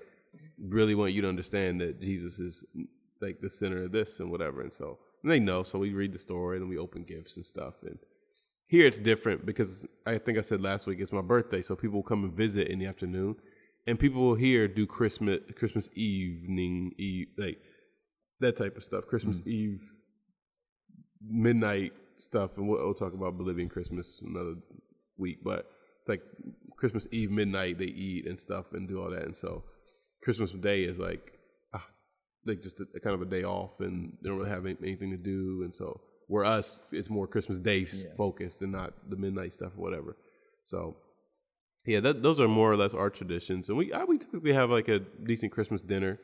really 0.58 0.94
want 0.94 1.12
you 1.12 1.22
to 1.22 1.28
understand 1.28 1.80
that 1.80 2.00
Jesus 2.00 2.38
is 2.38 2.64
like 3.20 3.40
the 3.40 3.50
center 3.50 3.84
of 3.84 3.92
this 3.92 4.20
and 4.20 4.30
whatever. 4.30 4.60
And 4.60 4.72
so 4.72 4.98
and 5.22 5.30
they 5.30 5.40
know. 5.40 5.62
So 5.62 5.78
we 5.78 5.92
read 5.92 6.12
the 6.12 6.18
story 6.18 6.58
and 6.58 6.68
we 6.68 6.78
open 6.78 7.04
gifts 7.04 7.36
and 7.36 7.44
stuff. 7.44 7.74
And 7.82 7.98
here 8.66 8.86
it's 8.86 8.98
different 8.98 9.44
because 9.44 9.86
I 10.06 10.18
think 10.18 10.38
I 10.38 10.42
said 10.42 10.60
last 10.60 10.86
week 10.86 10.98
it's 11.00 11.12
my 11.12 11.22
birthday, 11.22 11.62
so 11.62 11.74
people 11.74 11.96
will 11.96 12.02
come 12.02 12.24
and 12.24 12.32
visit 12.32 12.68
in 12.68 12.78
the 12.78 12.86
afternoon, 12.86 13.36
and 13.86 13.98
people 13.98 14.22
will 14.22 14.34
here 14.34 14.68
do 14.68 14.86
Christmas 14.86 15.40
Christmas 15.56 15.88
evening 15.94 16.92
eve 16.98 17.28
like 17.36 17.58
that 18.40 18.56
type 18.56 18.76
of 18.76 18.84
stuff. 18.84 19.06
Christmas 19.06 19.40
mm. 19.40 19.48
Eve 19.48 19.82
midnight 21.22 21.92
stuff, 22.20 22.56
and 22.56 22.68
we'll, 22.68 22.78
we'll 22.84 22.94
talk 22.94 23.14
about 23.14 23.38
Bolivian 23.38 23.68
Christmas 23.68 24.20
another 24.24 24.54
week. 25.18 25.38
But 25.44 25.66
it's 26.00 26.08
like 26.08 26.22
Christmas 26.76 27.06
Eve 27.12 27.30
midnight 27.30 27.78
they 27.78 27.86
eat 27.86 28.26
and 28.26 28.38
stuff 28.38 28.66
and 28.72 28.88
do 28.88 29.00
all 29.00 29.10
that, 29.10 29.24
and 29.24 29.36
so 29.36 29.64
Christmas 30.22 30.52
Day 30.52 30.84
is 30.84 30.98
like 30.98 31.38
ah, 31.74 31.86
like 32.46 32.60
just 32.60 32.80
a, 32.80 32.84
a 32.94 33.00
kind 33.00 33.14
of 33.14 33.22
a 33.22 33.26
day 33.26 33.44
off, 33.44 33.80
and 33.80 34.16
they 34.22 34.28
don't 34.28 34.38
really 34.38 34.50
have 34.50 34.66
any- 34.66 34.76
anything 34.82 35.10
to 35.10 35.16
do, 35.16 35.62
and 35.64 35.74
so 35.74 36.00
where 36.28 36.44
us 36.44 36.80
it's 36.92 37.10
more 37.10 37.26
Christmas 37.26 37.58
Day 37.58 37.84
focused 38.16 38.62
and 38.62 38.72
not 38.72 38.92
the 39.08 39.16
midnight 39.16 39.52
stuff 39.52 39.72
or 39.76 39.82
whatever. 39.82 40.16
So 40.64 40.96
yeah, 41.86 42.00
that, 42.00 42.22
those 42.22 42.38
are 42.40 42.48
more 42.48 42.70
or 42.70 42.76
less 42.76 42.94
our 42.94 43.10
traditions, 43.10 43.68
and 43.68 43.78
we 43.78 43.92
I, 43.92 44.04
we 44.04 44.18
typically 44.18 44.52
have 44.52 44.70
like 44.70 44.88
a 44.88 45.00
decent 45.00 45.52
Christmas 45.52 45.82
dinner, 45.82 46.18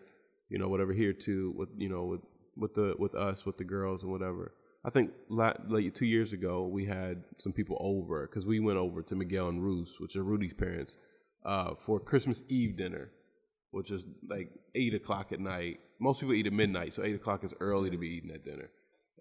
you 0.48 0.58
know, 0.58 0.68
whatever 0.68 0.92
here 0.92 1.12
too, 1.12 1.54
with 1.56 1.70
you 1.76 1.88
know 1.88 2.04
with 2.04 2.20
with 2.56 2.74
the 2.74 2.94
with 2.98 3.14
us 3.14 3.46
with 3.46 3.56
the 3.58 3.64
girls 3.64 4.02
and 4.02 4.12
whatever. 4.12 4.52
I 4.86 4.90
think 4.90 5.10
la- 5.28 5.54
like 5.68 5.94
two 5.94 6.06
years 6.06 6.32
ago 6.32 6.64
we 6.64 6.84
had 6.84 7.24
some 7.38 7.52
people 7.52 7.76
over 7.80 8.26
because 8.26 8.46
we 8.46 8.60
went 8.60 8.78
over 8.78 9.02
to 9.02 9.16
Miguel 9.16 9.48
and 9.48 9.62
Ruth, 9.62 9.96
which 9.98 10.14
are 10.14 10.22
Rudy's 10.22 10.54
parents, 10.54 10.96
uh, 11.44 11.74
for 11.74 11.98
Christmas 11.98 12.42
Eve 12.48 12.76
dinner, 12.76 13.10
which 13.72 13.90
is 13.90 14.06
like 14.28 14.50
eight 14.76 14.94
o'clock 14.94 15.32
at 15.32 15.40
night. 15.40 15.80
Most 15.98 16.20
people 16.20 16.34
eat 16.34 16.46
at 16.46 16.52
midnight, 16.52 16.92
so 16.92 17.02
eight 17.02 17.16
o'clock 17.16 17.42
is 17.42 17.52
early 17.58 17.90
to 17.90 17.98
be 17.98 18.06
eating 18.06 18.30
that 18.30 18.44
dinner. 18.44 18.70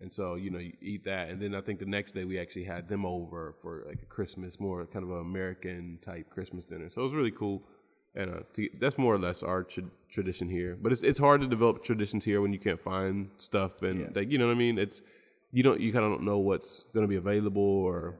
And 0.01 0.11
so, 0.13 0.35
you 0.35 0.51
know, 0.51 0.59
you 0.59 0.73
eat 0.81 1.05
that. 1.05 1.29
And 1.29 1.41
then 1.41 1.55
I 1.55 1.61
think 1.61 1.79
the 1.79 1.85
next 1.85 2.11
day 2.11 2.25
we 2.25 2.37
actually 2.37 2.65
had 2.65 2.87
them 2.87 3.05
over 3.05 3.55
for 3.61 3.85
like 3.87 4.01
a 4.03 4.05
Christmas, 4.05 4.59
more 4.59 4.85
kind 4.85 5.03
of 5.03 5.09
an 5.09 5.21
American 5.21 5.99
type 6.05 6.29
Christmas 6.29 6.65
dinner. 6.65 6.89
So 6.89 7.01
it 7.01 7.03
was 7.05 7.13
really 7.13 7.31
cool. 7.31 7.63
And 8.13 8.29
uh, 8.29 8.39
to, 8.53 8.69
that's 8.79 8.97
more 8.97 9.15
or 9.15 9.19
less 9.19 9.41
our 9.41 9.63
tra- 9.63 9.83
tradition 10.09 10.49
here. 10.49 10.77
But 10.79 10.91
it's 10.91 11.01
it's 11.01 11.19
hard 11.19 11.41
to 11.41 11.47
develop 11.47 11.83
traditions 11.83 12.23
here 12.23 12.41
when 12.41 12.53
you 12.53 12.59
can't 12.59 12.79
find 12.79 13.29
stuff 13.37 13.81
and 13.81 14.15
like 14.15 14.31
you 14.31 14.37
know 14.37 14.47
what 14.47 14.53
I 14.53 14.59
mean. 14.59 14.77
It's 14.77 15.01
you 15.55 15.63
don't 15.63 15.79
you 15.79 15.93
kind 15.93 16.03
of 16.03 16.11
don't 16.11 16.25
know 16.25 16.39
what's 16.39 16.83
going 16.93 17.05
to 17.05 17.07
be 17.07 17.15
available 17.15 17.61
or, 17.63 18.19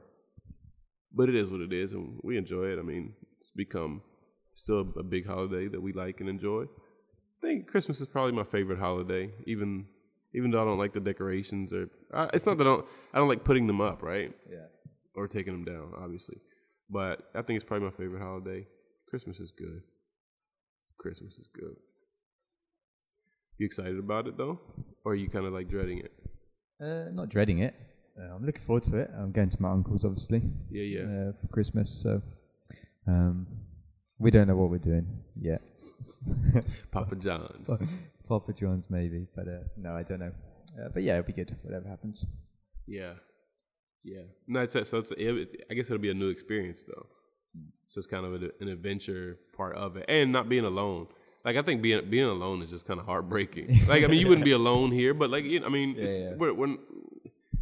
but 1.12 1.28
it 1.28 1.34
is 1.34 1.50
what 1.50 1.60
it 1.60 1.70
is, 1.70 1.92
and 1.92 2.18
we 2.24 2.38
enjoy 2.38 2.64
it. 2.68 2.78
I 2.78 2.82
mean, 2.82 3.12
it's 3.38 3.50
become 3.54 4.00
still 4.54 4.90
a 4.98 5.02
big 5.02 5.26
holiday 5.26 5.68
that 5.68 5.82
we 5.82 5.92
like 5.92 6.20
and 6.20 6.30
enjoy. 6.30 6.62
I 6.62 7.40
think 7.42 7.66
Christmas 7.66 8.00
is 8.00 8.06
probably 8.06 8.32
my 8.32 8.44
favorite 8.44 8.78
holiday, 8.78 9.34
even 9.46 9.84
even 10.34 10.50
though 10.50 10.62
I 10.62 10.64
don't 10.64 10.78
like 10.78 10.94
the 10.94 11.00
decorations 11.00 11.74
or 11.74 11.90
I, 12.14 12.30
it's 12.32 12.46
not 12.46 12.56
that 12.56 12.66
I 12.66 12.70
don't 12.70 12.86
I 13.12 13.18
don't 13.18 13.28
like 13.28 13.44
putting 13.44 13.66
them 13.66 13.82
up, 13.82 14.02
right? 14.02 14.32
Yeah. 14.50 14.68
Or 15.14 15.28
taking 15.28 15.52
them 15.52 15.66
down, 15.66 15.92
obviously. 16.02 16.38
But 16.88 17.20
I 17.34 17.42
think 17.42 17.56
it's 17.56 17.66
probably 17.66 17.88
my 17.88 17.96
favorite 17.98 18.22
holiday. 18.22 18.66
Christmas 19.10 19.40
is 19.40 19.52
good. 19.58 19.82
Christmas 20.98 21.34
is 21.34 21.50
good. 21.54 21.76
You 23.58 23.66
excited 23.66 23.98
about 23.98 24.26
it 24.26 24.38
though, 24.38 24.58
or 25.04 25.12
are 25.12 25.16
you 25.16 25.28
kind 25.28 25.44
of 25.44 25.52
like 25.52 25.68
dreading 25.68 25.98
it? 25.98 26.12
Uh, 26.80 27.10
not 27.12 27.28
dreading 27.28 27.60
it. 27.60 27.74
Uh, 28.18 28.34
I'm 28.34 28.44
looking 28.44 28.62
forward 28.62 28.82
to 28.84 28.96
it. 28.98 29.10
I'm 29.16 29.32
going 29.32 29.50
to 29.50 29.60
my 29.62 29.70
uncle's, 29.70 30.04
obviously, 30.04 30.42
Yeah, 30.70 30.82
yeah. 30.82 31.00
uh, 31.28 31.32
for 31.40 31.48
Christmas. 31.48 31.90
So 31.90 32.22
um, 33.06 33.46
we 34.18 34.30
don't 34.30 34.48
know 34.48 34.56
what 34.56 34.70
we're 34.70 34.78
doing 34.78 35.06
yet. 35.34 35.60
Papa 36.90 37.16
John's. 37.16 37.70
Papa 38.28 38.52
John's, 38.52 38.90
maybe, 38.90 39.26
but 39.34 39.46
uh, 39.48 39.58
no, 39.76 39.94
I 39.94 40.02
don't 40.02 40.20
know. 40.20 40.32
Uh, 40.82 40.88
but 40.92 41.02
yeah, 41.02 41.14
it'll 41.18 41.26
be 41.26 41.32
good. 41.32 41.56
Whatever 41.62 41.88
happens. 41.88 42.24
Yeah, 42.86 43.14
yeah. 44.04 44.22
No, 44.46 44.60
it's 44.60 44.72
so 44.72 44.98
it's. 44.98 45.12
It, 45.16 45.64
I 45.70 45.74
guess 45.74 45.86
it'll 45.86 45.98
be 45.98 46.10
a 46.10 46.14
new 46.14 46.28
experience 46.28 46.80
though. 46.86 47.06
So 47.88 47.98
it's 47.98 48.06
kind 48.06 48.26
of 48.26 48.34
a, 48.42 48.50
an 48.60 48.68
adventure 48.68 49.38
part 49.56 49.76
of 49.76 49.96
it, 49.96 50.04
and 50.08 50.32
not 50.32 50.48
being 50.48 50.64
alone. 50.64 51.06
Like 51.46 51.56
I 51.56 51.62
think 51.62 51.80
being 51.80 52.10
being 52.10 52.28
alone 52.28 52.60
is 52.62 52.70
just 52.70 52.86
kind 52.88 52.98
of 53.00 53.06
heartbreaking. 53.06 53.66
like 53.88 54.02
I 54.04 54.08
mean, 54.08 54.20
you 54.20 54.28
wouldn't 54.28 54.44
be 54.44 54.56
alone 54.62 54.90
here, 54.90 55.14
but 55.14 55.30
like 55.30 55.44
you 55.44 55.60
know, 55.60 55.66
I 55.66 55.68
mean, 55.70 55.94
it's, 55.96 56.12
yeah. 56.12 56.34
We're, 56.40 56.52
we're, 56.52 56.76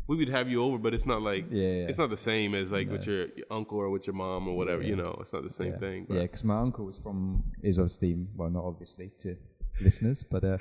we 0.06 0.16
would 0.16 0.28
have 0.30 0.48
you 0.48 0.62
over, 0.64 0.78
but 0.78 0.94
it's 0.94 1.04
not 1.06 1.20
like 1.22 1.44
Yeah, 1.50 1.68
yeah. 1.68 1.88
it's 1.90 1.98
not 1.98 2.08
the 2.10 2.16
same 2.16 2.54
as 2.54 2.72
like 2.72 2.90
with 2.90 3.06
your, 3.06 3.26
your 3.38 3.46
uncle 3.50 3.78
or 3.78 3.90
with 3.90 4.06
your 4.06 4.14
mom 4.14 4.48
or 4.48 4.56
whatever. 4.56 4.82
You 4.82 4.96
know, 4.96 5.16
it's 5.20 5.32
not 5.34 5.42
the 5.42 5.50
same 5.50 5.72
yeah. 5.72 5.78
thing. 5.78 6.06
But 6.08 6.14
Yeah, 6.14 6.22
because 6.22 6.44
my 6.44 6.58
uncle 6.66 6.86
was 6.86 6.96
from 6.98 7.44
is 7.62 7.78
obviously 7.78 8.16
well, 8.36 8.50
not 8.50 8.64
obviously 8.64 9.10
to 9.20 9.36
listeners, 9.82 10.24
but 10.34 10.42
uh, 10.44 10.58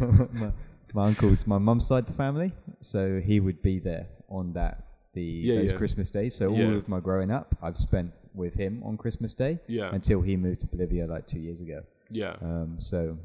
my, 0.32 0.52
my 0.92 1.06
uncle's 1.06 1.46
my 1.46 1.58
mum's 1.58 1.86
side 1.86 2.00
of 2.04 2.06
the 2.06 2.12
family, 2.26 2.52
so 2.80 3.20
he 3.20 3.38
would 3.40 3.62
be 3.62 3.78
there 3.78 4.06
on 4.28 4.52
that 4.54 4.86
the 5.14 5.22
Yeah, 5.22 5.54
those 5.56 5.70
yeah. 5.72 5.76
Christmas 5.76 6.10
days. 6.10 6.34
So 6.34 6.52
Yeah. 6.54 6.66
all 6.66 6.76
of 6.78 6.88
my 6.88 7.00
growing 7.00 7.30
up, 7.30 7.56
I've 7.62 7.76
spent 7.76 8.12
with 8.34 8.54
him 8.54 8.82
on 8.84 8.96
Christmas 8.96 9.34
Day 9.34 9.58
Yeah. 9.68 9.90
until 9.92 10.20
he 10.22 10.36
moved 10.36 10.60
to 10.62 10.66
Bolivia 10.66 11.06
like 11.06 11.26
two 11.26 11.40
years 11.40 11.60
ago. 11.60 11.82
Yeah, 12.10 12.36
Um, 12.42 12.76
so 12.78 13.18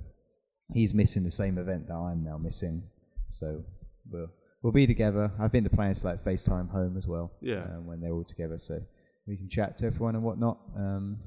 he's 0.73 0.93
missing 0.93 1.23
the 1.23 1.31
same 1.31 1.57
event 1.57 1.87
that 1.87 1.95
I'm 1.95 2.23
now 2.23 2.37
missing. 2.37 2.83
So 3.27 3.63
we'll 4.09 4.29
we'll 4.61 4.73
be 4.73 4.87
together. 4.87 5.31
I 5.39 5.47
think 5.47 5.63
the 5.69 5.75
plan 5.75 5.91
is 5.91 6.01
to 6.01 6.07
like 6.07 6.23
FaceTime 6.23 6.69
home 6.69 6.97
as 6.97 7.07
well. 7.07 7.31
Yeah. 7.41 7.63
um, 7.63 7.85
when 7.87 7.99
they're 8.01 8.13
all 8.13 8.23
together, 8.23 8.57
so 8.57 8.79
we 9.27 9.37
can 9.37 9.49
chat 9.49 9.77
to 9.79 9.85
everyone 9.87 10.15
and 10.15 10.23
whatnot. 10.23 10.57
Um, 10.75 11.17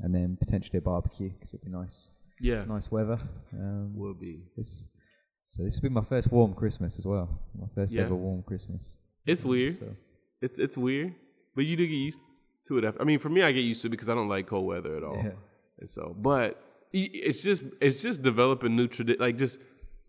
and 0.00 0.14
then 0.14 0.36
potentially 0.38 0.78
a 0.78 0.82
barbecue 0.82 1.30
because 1.30 1.54
it'd 1.54 1.64
be 1.64 1.72
nice, 1.72 2.10
yeah. 2.40 2.64
nice 2.66 2.90
weather. 2.90 3.18
Um, 3.54 3.96
Will 3.96 4.12
be. 4.14 4.42
this, 4.56 4.88
so 5.42 5.62
this 5.64 5.76
will 5.80 5.88
be 5.88 5.94
my 5.94 6.02
first 6.02 6.30
warm 6.30 6.52
Christmas 6.52 6.98
as 6.98 7.06
well. 7.06 7.28
My 7.58 7.66
first 7.74 7.94
Yeah. 7.94 8.02
ever 8.02 8.14
warm 8.14 8.42
Christmas. 8.42 8.98
It's 9.24 9.42
weird. 9.44 9.72
So 9.72 9.96
It's 10.42 10.58
it's 10.58 10.76
weird, 10.76 11.14
but 11.54 11.64
you 11.64 11.76
do 11.78 11.86
get 11.86 11.94
used 11.94 12.20
to 12.68 12.76
it. 12.78 12.84
After. 12.84 13.00
I 13.00 13.04
mean, 13.04 13.18
for 13.18 13.30
me, 13.30 13.42
I 13.42 13.52
get 13.52 13.60
used 13.64 13.80
to 13.82 13.86
it 13.88 13.90
because 13.90 14.10
I 14.10 14.14
don't 14.14 14.28
like 14.28 14.46
cold 14.48 14.66
weather 14.66 14.96
at 14.98 15.02
all. 15.02 15.16
Yeah. 15.16 15.30
And 15.80 15.88
so, 15.90 16.14
but 16.18 16.50
i- 16.52 16.56
it's 17.04 17.42
just 17.42 17.62
it's 17.80 18.02
just 18.02 18.22
developing 18.22 18.76
new 18.76 18.88
tradition, 18.88 19.20
like 19.20 19.38
just 19.38 19.60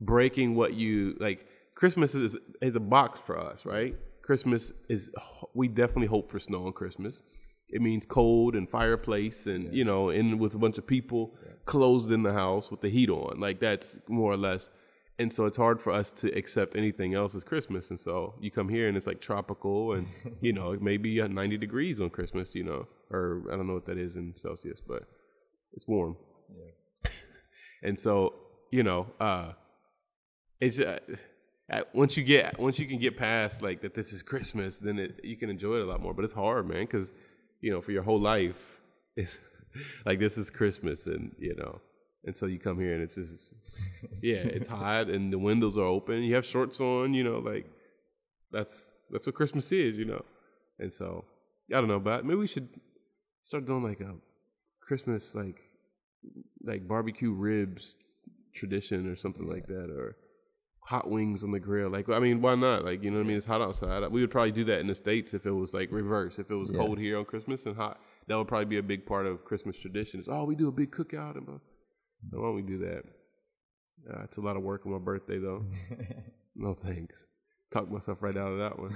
breaking 0.02 0.56
what 0.56 0.74
you 0.74 1.16
like. 1.20 1.46
Christmas 1.76 2.16
is 2.16 2.38
is 2.62 2.76
a 2.76 2.80
box 2.80 3.20
for 3.20 3.40
us, 3.40 3.66
right? 3.66 3.96
Christmas 4.22 4.74
is 4.90 5.12
we 5.54 5.68
definitely 5.68 6.08
hope 6.08 6.32
for 6.32 6.40
snow 6.40 6.66
on 6.66 6.74
Christmas. 6.74 7.24
It 7.70 7.82
means 7.82 8.06
cold 8.06 8.56
and 8.56 8.70
fireplace 8.70 9.48
and 9.48 9.74
you 9.74 9.84
know, 9.84 10.10
and 10.10 10.40
with 10.40 10.56
a 10.56 10.58
bunch 10.58 10.78
of 10.78 10.88
people 10.88 11.36
closed 11.66 12.12
in 12.12 12.24
the 12.24 12.34
house 12.34 12.72
with 12.72 12.82
the 12.82 12.90
heat 12.90 13.10
on. 13.10 13.40
Like 13.40 13.60
that's 13.60 13.98
more 14.08 14.32
or 14.32 14.38
less. 14.38 14.70
And 15.20 15.34
so 15.34 15.46
it's 15.46 15.58
hard 15.58 15.82
for 15.82 15.92
us 15.92 16.12
to 16.14 16.28
accept 16.38 16.76
anything 16.76 17.16
else 17.16 17.34
as 17.34 17.44
Christmas. 17.44 17.90
And 17.90 18.00
so 18.00 18.36
you 18.40 18.52
come 18.52 18.70
here 18.70 18.88
and 18.88 18.96
it's 18.96 19.08
like 19.08 19.20
tropical 19.20 19.94
and 19.94 20.08
you 20.42 20.54
know, 20.54 20.72
it 20.72 20.82
may 20.82 20.98
be 20.98 21.20
uh, 21.22 21.28
90 21.28 21.58
degrees 21.58 22.00
on 22.00 22.12
Christmas, 22.12 22.54
you 22.54 22.64
know, 22.64 22.88
or 23.10 23.44
I 23.52 23.58
don't 23.58 23.68
know 23.68 23.74
what 23.74 23.86
that 23.86 23.98
is 23.98 24.16
in 24.16 24.36
Celsius, 24.36 24.80
but 24.80 25.04
it's 25.74 25.88
warm. 25.88 26.16
And 27.84 28.00
so, 28.00 28.34
you 28.72 28.84
know, 28.84 29.08
uh, 29.20 29.54
it's 30.60 30.80
uh, 30.80 31.00
once 31.94 32.18
you 32.18 32.24
get 32.24 32.58
once 32.60 32.80
you 32.80 32.88
can 32.88 33.00
get 33.00 33.18
past 33.18 33.62
like 33.62 33.82
that 33.82 33.94
this 33.94 34.14
is 34.14 34.24
Christmas, 34.24 34.80
then 34.80 34.98
it, 35.00 35.20
you 35.24 35.38
can 35.38 35.50
enjoy 35.50 35.76
it 35.76 35.82
a 35.82 35.86
lot 35.86 36.02
more. 36.02 36.14
But 36.14 36.24
it's 36.24 36.34
hard, 36.34 36.68
man, 36.68 36.86
because 36.86 37.12
you 37.62 37.72
know 37.72 37.82
for 37.82 37.92
your 37.92 38.04
whole 38.04 38.20
life, 38.20 38.80
it's 39.16 39.38
like 40.06 40.20
this 40.20 40.38
is 40.38 40.50
Christmas, 40.50 41.08
and 41.08 41.36
you 41.38 41.56
know, 41.56 41.82
and 42.24 42.36
so 42.36 42.46
you 42.46 42.60
come 42.60 42.80
here 42.80 42.94
and 42.94 43.04
it's 43.04 43.16
just 43.16 43.54
yeah, 44.22 44.36
it's 44.38 44.68
hot 44.80 45.10
and 45.10 45.32
the 45.32 45.40
windows 45.40 45.78
are 45.78 45.86
open. 45.86 46.24
You 46.24 46.36
have 46.36 46.46
shorts 46.46 46.80
on, 46.80 47.14
you 47.14 47.24
know, 47.24 47.40
like 47.40 47.70
that's 48.52 48.94
that's 49.12 49.26
what 49.26 49.36
Christmas 49.36 49.72
is, 49.72 49.98
you 49.98 50.06
know. 50.06 50.24
And 50.80 50.92
so 50.92 51.26
I 51.72 51.76
don't 51.76 51.88
know, 51.88 52.00
but 52.00 52.26
maybe 52.26 52.40
we 52.40 52.48
should 52.48 52.70
start 53.44 53.66
doing 53.66 53.84
like 53.84 54.00
a 54.02 54.16
Christmas 54.82 55.36
like 55.36 55.62
like 56.68 56.88
barbecue 56.88 57.32
ribs 57.32 57.96
tradition 58.54 59.08
or 59.10 59.16
something 59.16 59.48
like 59.48 59.68
that, 59.68 59.90
or 59.90 60.18
hot 60.84 61.10
wings 61.10 61.44
on 61.44 61.52
the 61.52 61.60
grill. 61.60 61.90
Like, 61.90 62.08
I 62.10 62.20
mean, 62.20 62.42
why 62.42 62.56
not? 62.56 62.86
Like, 62.86 63.04
you 63.04 63.12
know 63.12 63.18
what 63.18 63.26
I 63.26 63.28
mean? 63.28 63.38
It's 63.38 63.46
hot 63.46 63.62
outside. 63.62 64.08
We 64.12 64.22
would 64.22 64.32
probably 64.32 64.52
do 64.54 64.64
that 64.66 64.80
in 64.80 64.88
the 64.88 64.96
states 64.96 65.34
if 65.34 65.46
it 65.46 65.52
was 65.52 65.74
like 65.74 65.92
reverse. 65.92 66.40
If 66.40 66.50
it 66.50 66.56
was 66.56 66.72
Yeah. 66.72 66.78
cold 66.80 66.98
here 67.00 67.18
on 67.18 67.26
Christmas 67.26 67.66
and 67.66 67.76
hot, 67.76 68.00
that 68.28 68.38
would 68.38 68.48
probably 68.48 68.66
be 68.66 68.78
a 68.78 68.84
big 68.84 69.06
part 69.06 69.26
of 69.26 69.44
Christmas 69.44 69.80
traditions. 69.80 70.28
Oh, 70.30 70.46
we 70.46 70.56
do 70.56 70.68
a 70.68 70.72
big 70.72 70.92
cookout, 70.92 71.36
and 71.38 71.46
blah. 71.46 71.60
why 72.32 72.42
don't 72.48 72.56
we 72.56 72.62
do 72.62 72.78
that? 72.80 73.04
Uh, 74.10 74.24
it's 74.24 74.38
a 74.38 74.42
lot 74.42 74.56
of 74.56 74.64
work 74.64 74.86
on 74.86 74.92
my 74.94 74.98
birthday, 75.00 75.38
though. 75.40 75.66
no 76.56 76.74
thanks. 76.74 77.26
Talk 77.72 77.92
myself 77.92 78.22
right 78.24 78.38
out 78.38 78.54
of 78.54 78.60
that 78.60 78.80
one. 78.80 78.94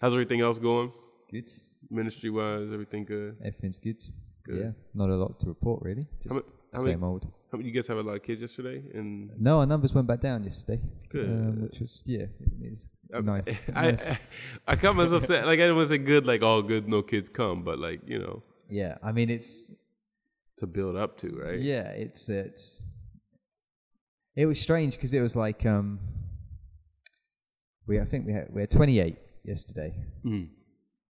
How's 0.00 0.12
everything 0.12 0.40
else 0.40 0.58
going? 0.58 0.92
Good. 1.30 1.48
Ministry 1.90 2.30
wise, 2.30 2.70
everything 2.72 3.04
good? 3.04 3.36
Everything's 3.40 3.78
good. 3.78 4.00
Good. 4.44 4.58
Yeah. 4.60 4.70
Not 4.94 5.08
a 5.10 5.14
lot 5.16 5.38
to 5.40 5.46
report 5.46 5.82
really. 5.82 6.06
Just 6.22 6.28
How, 6.30 6.34
ma- 6.36 6.46
how 6.72 6.78
many? 6.80 6.92
same 6.92 7.04
old. 7.04 7.24
How 7.50 7.58
many? 7.58 7.68
You 7.68 7.74
guys 7.74 7.86
have 7.88 7.98
a 7.98 8.02
lot 8.02 8.14
of 8.16 8.22
kids 8.22 8.40
yesterday? 8.40 8.82
And 8.94 9.30
No, 9.38 9.60
our 9.60 9.66
numbers 9.66 9.94
went 9.94 10.06
back 10.06 10.20
down 10.20 10.42
yesterday. 10.44 10.80
Good. 11.10 11.26
Um, 11.28 11.62
which 11.62 11.80
was 11.80 12.02
yeah, 12.04 12.26
it's 12.62 12.88
I- 13.14 13.20
nice. 13.20 13.62
I, 13.74 13.82
nice. 13.82 14.08
I, 14.08 14.18
I 14.66 14.76
caught 14.76 14.96
myself 14.96 15.26
saying 15.26 15.44
like 15.44 15.58
I 15.58 15.62
didn't 15.62 15.76
want 15.76 15.88
to 15.88 15.94
say 15.94 15.98
good, 15.98 16.26
like 16.26 16.42
all 16.42 16.62
good, 16.62 16.88
no 16.88 17.02
kids 17.02 17.28
come, 17.28 17.62
but 17.62 17.78
like 17.78 18.00
you 18.06 18.18
know 18.18 18.42
yeah, 18.68 18.96
I 19.02 19.12
mean 19.12 19.28
it's 19.30 19.70
to 20.58 20.66
build 20.66 20.96
up 20.96 21.18
to, 21.18 21.28
right? 21.44 21.58
yeah, 21.60 21.88
it's 21.90 22.28
it's 22.28 22.82
it 24.34 24.46
was 24.46 24.58
strange 24.60 24.94
because 24.96 25.12
it 25.12 25.20
was 25.20 25.36
like 25.36 25.66
um 25.66 26.00
we 27.86 28.00
I 28.00 28.04
think 28.04 28.26
we 28.26 28.32
had 28.32 28.48
we 28.50 28.60
had 28.62 28.70
28 28.70 29.16
yesterday, 29.44 29.94
Mhm. 30.24 30.48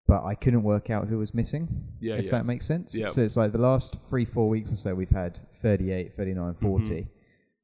But 0.06 0.24
I 0.24 0.34
couldn't 0.34 0.62
work 0.62 0.90
out 0.90 1.08
who 1.08 1.18
was 1.18 1.32
missing. 1.34 1.68
Yeah, 2.00 2.14
if 2.14 2.26
yeah. 2.26 2.30
that 2.32 2.46
makes 2.46 2.66
sense. 2.66 2.94
Yeah. 2.96 3.06
So 3.06 3.22
it's 3.22 3.36
like 3.36 3.52
the 3.52 3.58
last 3.58 3.98
three, 4.08 4.24
four 4.24 4.48
weeks 4.48 4.72
or 4.72 4.76
so, 4.76 4.94
we've 4.94 5.10
had 5.10 5.38
38, 5.60 6.14
39, 6.14 6.54
Mm-hmm. 6.54 6.66
40. 6.66 7.08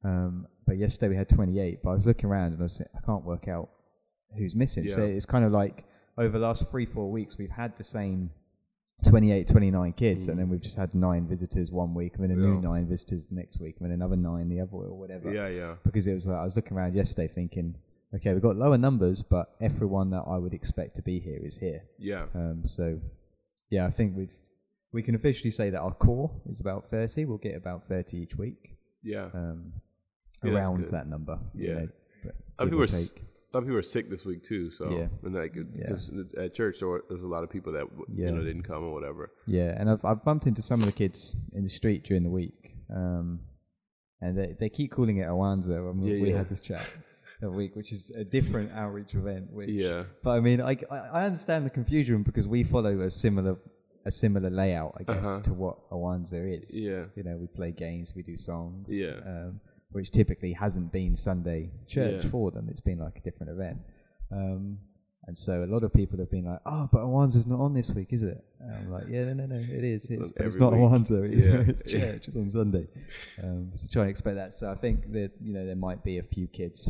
Um, 0.03 0.47
but 0.65 0.77
yesterday 0.77 1.09
we 1.09 1.15
had 1.15 1.29
28. 1.29 1.79
But 1.83 1.91
I 1.91 1.93
was 1.93 2.05
looking 2.07 2.29
around 2.29 2.53
and 2.53 2.59
I, 2.59 2.63
was, 2.63 2.81
I 2.81 2.99
can't 3.05 3.23
work 3.25 3.47
out 3.47 3.69
who's 4.37 4.55
missing. 4.55 4.85
Yeah. 4.85 4.95
So 4.95 5.01
it's 5.03 5.25
kind 5.25 5.43
of 5.45 5.51
like 5.51 5.85
over 6.17 6.37
the 6.39 6.45
last 6.45 6.69
three, 6.71 6.85
four 6.85 7.11
weeks, 7.11 7.37
we've 7.37 7.49
had 7.49 7.75
the 7.77 7.83
same 7.83 8.31
28, 9.07 9.47
29 9.47 9.93
kids, 9.93 10.27
and 10.27 10.37
then 10.37 10.49
we've 10.49 10.59
just 10.61 10.75
had 10.75 10.93
nine 10.93 11.25
visitors 11.25 11.71
one 11.71 11.93
week, 11.93 12.15
and 12.15 12.23
then 12.23 12.31
a 12.31 12.35
new 12.35 12.57
Mm. 12.57 12.63
Nine 12.63 12.85
visitors 12.85 13.27
the 13.27 13.35
next 13.35 13.59
week, 13.61 13.75
and 13.79 13.85
then 13.85 13.93
another 13.93 14.17
nine 14.17 14.49
the 14.49 14.59
other 14.59 14.73
or 14.75 14.97
whatever. 14.97 15.33
yeah, 15.33 15.47
yeah, 15.47 15.75
Because 15.85 16.05
it 16.05 16.13
was 16.13 16.27
like, 16.27 16.37
I 16.37 16.43
was 16.43 16.55
looking 16.57 16.75
around 16.75 16.95
yesterday 16.95 17.27
thinking, 17.33 17.75
okay, 18.15 18.33
we've 18.33 18.41
got 18.41 18.55
lower 18.57 18.77
numbers, 18.77 19.21
but 19.21 19.55
everyone 19.61 20.09
that 20.11 20.23
I 20.27 20.37
would 20.37 20.53
expect 20.53 20.95
to 20.97 21.01
be 21.01 21.19
here 21.19 21.39
is 21.43 21.57
here. 21.57 21.83
yeah. 21.97 22.25
Um, 22.33 22.65
so, 22.65 22.99
yeah, 23.69 23.85
I 23.85 23.91
think 23.91 24.15
we've 24.17 24.35
we 24.91 25.03
can 25.03 25.13
officially 25.13 25.51
say 25.51 25.69
that 25.69 25.79
our 25.79 25.93
core 25.93 26.31
is 26.47 26.59
about 26.59 26.85
thirty. 26.89 27.25
We'll 27.25 27.37
get 27.37 27.55
about 27.55 27.83
thirty 27.83 28.17
each 28.17 28.35
week, 28.35 28.75
yeah. 29.03 29.29
um, 29.33 29.73
Yeah, 30.43 30.53
around 30.53 30.87
that 30.89 31.07
number. 31.07 31.37
you 31.53 31.67
Yeah. 31.67 31.73
know, 31.75 31.87
but 32.23 32.35
Other 32.57 32.69
people 32.71 32.81
are 32.81 32.83
s- 32.85 33.11
take. 33.11 33.21
A 33.51 33.57
lot 33.57 33.59
of 33.61 33.65
people 33.65 33.79
are 33.79 33.83
sick 33.83 34.09
this 34.11 34.25
week 34.25 34.43
too, 34.43 34.69
so 34.71 34.89
Yeah. 34.91 35.07
and 35.23 35.33
like 35.35 35.53
because 35.53 36.11
at 36.37 36.53
church 36.53 36.81
were, 36.83 37.03
there's 37.09 37.23
a 37.23 37.27
lot 37.27 37.43
of 37.43 37.49
people 37.49 37.73
that 37.73 37.85
Yeah. 38.13 38.27
you 38.27 38.31
know 38.35 38.43
didn't 38.43 38.63
come 38.63 38.83
or 38.83 38.93
whatever. 38.93 39.31
Yeah, 39.47 39.75
and 39.79 39.89
I've 39.89 40.03
I've 40.05 40.23
bumped 40.23 40.45
into 40.47 40.61
some 40.63 40.79
of 40.81 40.85
the 40.87 40.91
kids 40.91 41.35
in 41.53 41.63
the 41.63 41.69
street 41.69 42.03
during 42.03 42.23
the 42.23 42.29
week, 42.29 42.75
um, 42.89 43.41
and 44.21 44.35
they 44.37 44.55
they 44.59 44.69
keep 44.69 44.91
calling 44.91 45.17
it 45.17 45.27
Awanza. 45.27 45.89
And 45.91 46.03
Yeah, 46.03 46.21
we 46.21 46.29
yeah. 46.31 46.37
had 46.37 46.47
this 46.47 46.59
chat 46.61 46.85
a 47.41 47.49
week, 47.49 47.75
which 47.75 47.91
is 47.91 48.09
a 48.11 48.23
different 48.23 48.71
outreach 48.73 49.15
event. 49.15 49.51
Which, 49.51 49.69
Yeah. 49.69 50.03
But 50.23 50.31
I 50.31 50.39
mean, 50.41 50.61
I, 50.61 50.77
I 50.91 51.25
understand 51.25 51.65
the 51.65 51.69
confusion 51.69 52.23
because 52.23 52.47
we 52.47 52.63
follow 52.63 53.01
a 53.01 53.09
similar 53.09 53.57
a 54.05 54.11
similar 54.11 54.49
layout, 54.49 54.95
I 54.99 55.03
guess, 55.03 55.25
Uh-huh. 55.25 55.39
to 55.41 55.53
what 55.53 55.89
Awanza 55.91 56.39
is. 56.59 56.79
Yeah. 56.79 57.05
You 57.15 57.23
know, 57.23 57.35
we 57.37 57.47
play 57.47 57.71
games, 57.71 58.13
we 58.15 58.23
do 58.23 58.37
songs. 58.37 58.87
Yeah. 58.89 59.19
Um, 59.25 59.59
which 59.91 60.11
typically 60.11 60.53
hasn't 60.53 60.91
been 60.91 61.15
Sunday 61.15 61.71
church 61.87 62.23
Yeah. 62.23 62.29
for 62.29 62.51
them. 62.51 62.67
It's 62.69 62.79
been 62.81 62.99
like 62.99 63.17
a 63.17 63.21
different 63.21 63.51
event. 63.51 63.77
Um, 64.31 64.77
and 65.27 65.37
so 65.37 65.63
a 65.63 65.69
lot 65.75 65.83
of 65.83 65.91
people 65.93 66.17
have 66.19 66.31
been 66.31 66.45
like, 66.45 66.59
"Oh, 66.65 66.87
but 66.91 67.01
Awanza's 67.01 67.45
not 67.45 67.59
on 67.59 67.73
this 67.73 67.89
week, 67.91 68.13
is 68.13 68.23
it?" 68.23 68.43
And 68.61 68.73
I'm 68.73 68.91
like, 68.91 69.03
"Yeah, 69.09 69.25
no, 69.25 69.33
no, 69.33 69.45
no, 69.47 69.55
it 69.57 69.83
is. 69.83 70.09
It's, 70.09 70.31
but 70.31 70.45
it's 70.45 70.55
not 70.55 70.73
week." 70.73 70.81
Awanza. 70.81 71.29
It's, 71.31 71.45
Yeah. 71.45 71.63
it's 71.71 71.83
church. 71.83 72.27
It's 72.27 72.35
on 72.37 72.49
Sunday." 72.49 72.87
Um, 73.43 73.69
so 73.73 73.87
try 73.91 74.03
and 74.03 74.09
expect 74.11 74.37
that. 74.37 74.53
So 74.53 74.71
I 74.71 74.75
think 74.75 75.11
that 75.11 75.31
you 75.41 75.53
know 75.53 75.65
there 75.65 75.75
might 75.75 76.03
be 76.03 76.17
a 76.19 76.23
few 76.23 76.47
kids 76.47 76.89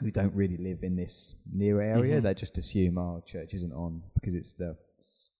who 0.00 0.10
don't 0.10 0.34
really 0.34 0.56
live 0.56 0.82
in 0.82 0.94
this 0.96 1.34
near 1.52 1.80
area 1.80 2.16
Mm-hmm. 2.16 2.24
that 2.24 2.36
just 2.36 2.56
assume, 2.58 2.98
"Oh, 2.98 3.22
church 3.26 3.54
isn't 3.54 3.72
on 3.72 4.02
because 4.14 4.34
it's 4.34 4.52
the 4.52 4.76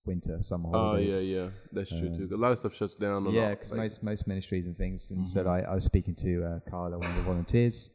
winter, 0.04 0.38
summer 0.42 0.68
holidays. 0.70 1.12
Oh 1.12 1.16
holidays." 1.16 1.24
yeah, 1.24 1.42
yeah, 1.44 1.48
that's 1.72 1.90
true 1.90 2.14
too. 2.14 2.34
A 2.34 2.36
lot 2.36 2.52
of 2.52 2.58
stuff 2.58 2.74
shuts 2.74 2.96
down. 2.96 3.26
a 3.26 3.30
Yeah, 3.30 3.50
because 3.50 3.70
like- 3.70 3.78
most 3.78 4.02
most 4.02 4.26
ministries 4.26 4.66
and 4.66 4.76
things. 4.76 5.10
And 5.10 5.20
Mm-hmm. 5.20 5.26
so 5.26 5.42
like, 5.42 5.64
I 5.64 5.74
was 5.74 5.84
speaking 5.84 6.14
to 6.16 6.44
uh, 6.44 6.60
Carla, 6.70 6.98
one 6.98 7.08
of 7.08 7.16
the 7.16 7.22
volunteers, 7.22 7.90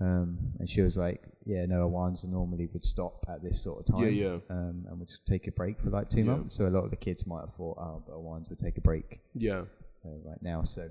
um, 0.00 0.38
and 0.58 0.68
she 0.68 0.80
was 0.82 0.96
like, 0.96 1.22
"Yeah, 1.44 1.66
no, 1.66 1.88
Awanza 1.88 2.26
normally 2.28 2.66
would 2.72 2.84
stop 2.84 3.24
at 3.28 3.42
this 3.42 3.60
sort 3.62 3.80
of 3.80 3.86
time, 3.94 4.04
Yeah, 4.14 4.24
yeah. 4.26 4.38
um, 4.50 4.86
and 4.88 4.98
would 4.98 5.10
take 5.26 5.46
a 5.46 5.52
break 5.52 5.78
for 5.80 5.90
like 5.90 6.08
two 6.08 6.20
Yeah. 6.20 6.32
months." 6.36 6.54
So 6.54 6.66
a 6.68 6.70
lot 6.76 6.84
of 6.84 6.90
the 6.90 6.96
kids 6.96 7.26
might 7.26 7.40
have 7.40 7.54
thought, 7.54 7.76
"Oh, 7.78 8.02
but 8.06 8.14
Awanza 8.14 8.48
would 8.50 8.58
take 8.58 8.78
a 8.78 8.82
break 8.90 9.20
yeah, 9.34 9.64
uh, 10.06 10.16
right 10.24 10.42
now." 10.42 10.62
So 10.62 10.88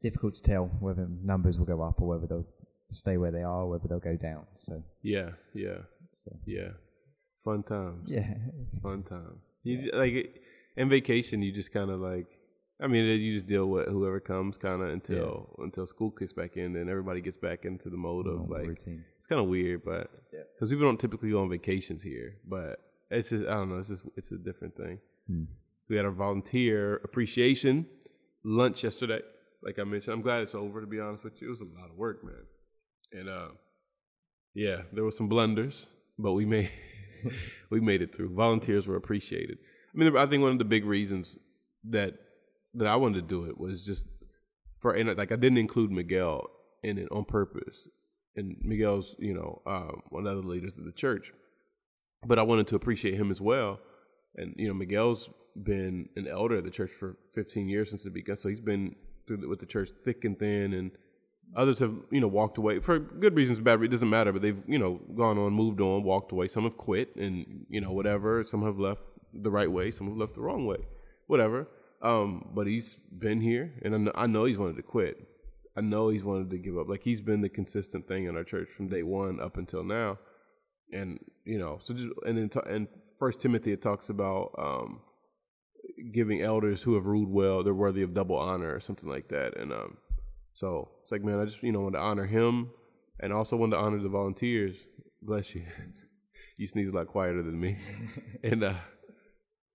difficult 0.00 0.34
to 0.34 0.42
tell 0.42 0.66
whether 0.80 1.06
numbers 1.22 1.58
will 1.58 1.66
go 1.66 1.82
up 1.82 2.00
or 2.00 2.08
whether 2.08 2.26
they'll 2.26 2.46
stay 2.90 3.16
where 3.16 3.30
they 3.30 3.42
are, 3.42 3.66
whether 3.66 3.88
they'll 3.88 3.98
go 4.00 4.16
down. 4.16 4.46
So, 4.54 4.82
yeah, 5.02 5.30
yeah, 5.54 5.78
so 6.12 6.36
yeah. 6.46 6.70
Fun 7.44 7.62
times. 7.62 8.10
yeah, 8.12 8.34
fun 8.82 9.02
times. 9.02 9.50
You 9.62 9.78
ju- 9.78 9.90
like 9.94 10.42
in 10.76 10.88
vacation, 10.88 11.42
you 11.42 11.52
just 11.52 11.72
kind 11.72 11.90
of 11.90 12.00
like. 12.00 12.26
I 12.82 12.86
mean, 12.86 13.04
you 13.04 13.34
just 13.34 13.46
deal 13.46 13.66
with 13.66 13.88
whoever 13.88 14.20
comes, 14.20 14.56
kind 14.56 14.80
of 14.82 14.88
until 14.88 15.54
until 15.58 15.86
school 15.86 16.10
kicks 16.10 16.32
back 16.32 16.56
in, 16.56 16.76
and 16.76 16.88
everybody 16.88 17.20
gets 17.20 17.36
back 17.36 17.66
into 17.66 17.90
the 17.90 17.96
mode 17.98 18.26
of 18.26 18.48
like 18.48 18.66
routine. 18.68 19.04
it's 19.18 19.26
kind 19.26 19.40
of 19.40 19.48
weird, 19.48 19.84
but 19.84 20.10
because 20.54 20.70
people 20.70 20.86
don't 20.86 20.98
typically 20.98 21.30
go 21.30 21.42
on 21.42 21.50
vacations 21.50 22.02
here, 22.02 22.36
but 22.48 22.78
it's 23.10 23.28
just 23.30 23.44
I 23.46 23.52
don't 23.54 23.68
know, 23.68 23.76
it's 23.78 23.88
just 23.88 24.04
it's 24.16 24.32
a 24.32 24.38
different 24.38 24.76
thing. 24.76 24.98
Hmm. 25.26 25.44
We 25.90 25.96
had 25.96 26.06
our 26.06 26.10
volunteer 26.10 26.96
appreciation 27.04 27.84
lunch 28.44 28.82
yesterday, 28.84 29.20
like 29.62 29.78
I 29.78 29.84
mentioned. 29.84 30.14
I'm 30.14 30.22
glad 30.22 30.40
it's 30.40 30.54
over. 30.54 30.80
To 30.80 30.86
be 30.86 31.00
honest 31.00 31.22
with 31.24 31.40
you, 31.42 31.48
it 31.48 31.50
was 31.50 31.60
a 31.60 31.64
lot 31.64 31.90
of 31.90 31.96
work, 31.96 32.24
man, 32.24 32.46
and 33.12 33.28
uh, 33.28 33.48
yeah, 34.54 34.82
there 34.92 35.04
were 35.04 35.10
some 35.10 35.28
blunders, 35.28 35.88
but 36.18 36.32
we 36.32 36.44
made 36.44 36.70
we 37.70 37.80
made 37.80 38.02
it 38.02 38.14
through. 38.14 38.34
Volunteers 38.34 38.86
were 38.88 38.96
appreciated. 38.96 39.58
I 39.94 39.98
mean, 39.98 40.16
I 40.16 40.26
think 40.26 40.42
one 40.42 40.52
of 40.52 40.58
the 40.58 40.64
big 40.64 40.84
reasons 40.84 41.38
that 41.84 42.14
that 42.74 42.86
I 42.86 42.96
wanted 42.96 43.22
to 43.22 43.22
do 43.22 43.44
it 43.44 43.58
was 43.58 43.84
just 43.84 44.06
for 44.78 44.92
and 44.92 45.16
like 45.16 45.32
I 45.32 45.36
didn't 45.36 45.58
include 45.58 45.90
Miguel 45.90 46.46
in 46.82 46.98
it 46.98 47.08
on 47.10 47.24
purpose, 47.24 47.88
and 48.36 48.56
Miguel's 48.62 49.16
you 49.18 49.34
know 49.34 49.62
uh, 49.66 49.92
one 50.10 50.26
of 50.26 50.42
the 50.42 50.48
leaders 50.48 50.78
of 50.78 50.84
the 50.84 50.92
church, 50.92 51.32
but 52.26 52.38
I 52.38 52.42
wanted 52.42 52.66
to 52.68 52.76
appreciate 52.76 53.14
him 53.14 53.30
as 53.30 53.40
well. 53.40 53.80
And 54.36 54.54
you 54.56 54.68
know, 54.68 54.74
Miguel's 54.74 55.28
been 55.60 56.08
an 56.16 56.28
elder 56.28 56.56
of 56.56 56.64
the 56.64 56.70
church 56.70 56.90
for 56.90 57.16
15 57.34 57.68
years 57.68 57.90
since 57.90 58.06
it 58.06 58.14
began, 58.14 58.36
so 58.36 58.48
he's 58.48 58.60
been 58.60 58.94
through 59.26 59.48
with 59.48 59.58
the 59.58 59.66
church 59.66 59.90
thick 60.04 60.24
and 60.24 60.38
thin, 60.38 60.72
and 60.72 60.92
others 61.56 61.78
have 61.78 61.94
you 62.10 62.20
know 62.20 62.28
walked 62.28 62.58
away 62.58 62.78
for 62.80 62.98
good 62.98 63.34
reasons, 63.34 63.60
bad. 63.60 63.80
Reasons 63.80 63.88
it 63.88 63.96
doesn't 63.96 64.10
matter, 64.10 64.32
but 64.32 64.42
they've 64.42 64.62
you 64.66 64.78
know 64.78 65.00
gone 65.14 65.38
on, 65.38 65.52
moved 65.52 65.80
on, 65.80 66.02
walked 66.02 66.32
away. 66.32 66.48
Some 66.48 66.64
have 66.64 66.76
quit, 66.76 67.14
and 67.16 67.66
you 67.68 67.80
know 67.80 67.92
whatever. 67.92 68.44
Some 68.44 68.62
have 68.62 68.78
left 68.78 69.02
the 69.32 69.50
right 69.50 69.70
way, 69.70 69.90
some 69.90 70.08
have 70.08 70.16
left 70.16 70.34
the 70.34 70.40
wrong 70.40 70.66
way, 70.66 70.78
whatever. 71.26 71.68
Um, 72.02 72.50
but 72.54 72.66
he's 72.66 72.94
been 72.94 73.40
here, 73.40 73.74
and 73.82 73.94
I 73.94 73.98
know, 73.98 74.12
I 74.14 74.26
know 74.26 74.44
he's 74.44 74.58
wanted 74.58 74.76
to 74.76 74.82
quit. 74.82 75.16
I 75.76 75.82
know 75.82 76.08
he's 76.08 76.24
wanted 76.24 76.50
to 76.50 76.58
give 76.58 76.78
up. 76.78 76.88
Like 76.88 77.04
he's 77.04 77.20
been 77.20 77.42
the 77.42 77.48
consistent 77.48 78.08
thing 78.08 78.24
in 78.24 78.36
our 78.36 78.44
church 78.44 78.68
from 78.68 78.88
day 78.88 79.02
one 79.02 79.40
up 79.40 79.56
until 79.56 79.84
now, 79.84 80.18
and 80.92 81.18
you 81.44 81.58
know, 81.58 81.78
so 81.80 81.94
just 81.94 82.08
and 82.26 82.38
in 82.38 82.50
and 82.66 82.88
First 83.18 83.40
Timothy 83.40 83.72
it 83.72 83.82
talks 83.82 84.08
about 84.08 84.54
um, 84.58 85.00
giving 86.12 86.42
elders 86.42 86.82
who 86.82 86.94
have 86.94 87.06
ruled 87.06 87.28
well, 87.28 87.62
they're 87.62 87.74
worthy 87.74 88.02
of 88.02 88.14
double 88.14 88.36
honor 88.36 88.74
or 88.74 88.80
something 88.80 89.08
like 89.08 89.28
that. 89.28 89.56
And 89.58 89.72
um, 89.72 89.98
so 90.60 90.90
it's 91.02 91.10
like, 91.10 91.24
man, 91.24 91.40
I 91.40 91.46
just 91.46 91.62
you 91.62 91.72
know 91.72 91.80
want 91.80 91.94
to 91.94 92.00
honor 92.00 92.26
him, 92.26 92.68
and 93.18 93.32
also 93.32 93.56
want 93.56 93.72
to 93.72 93.78
honor 93.78 93.98
the 93.98 94.10
volunteers. 94.10 94.76
Bless 95.22 95.54
you. 95.54 95.64
you 96.58 96.66
sneeze 96.66 96.90
a 96.90 96.92
lot 96.94 97.06
quieter 97.06 97.42
than 97.42 97.58
me, 97.58 97.78
and 98.44 98.62
uh, 98.62 98.74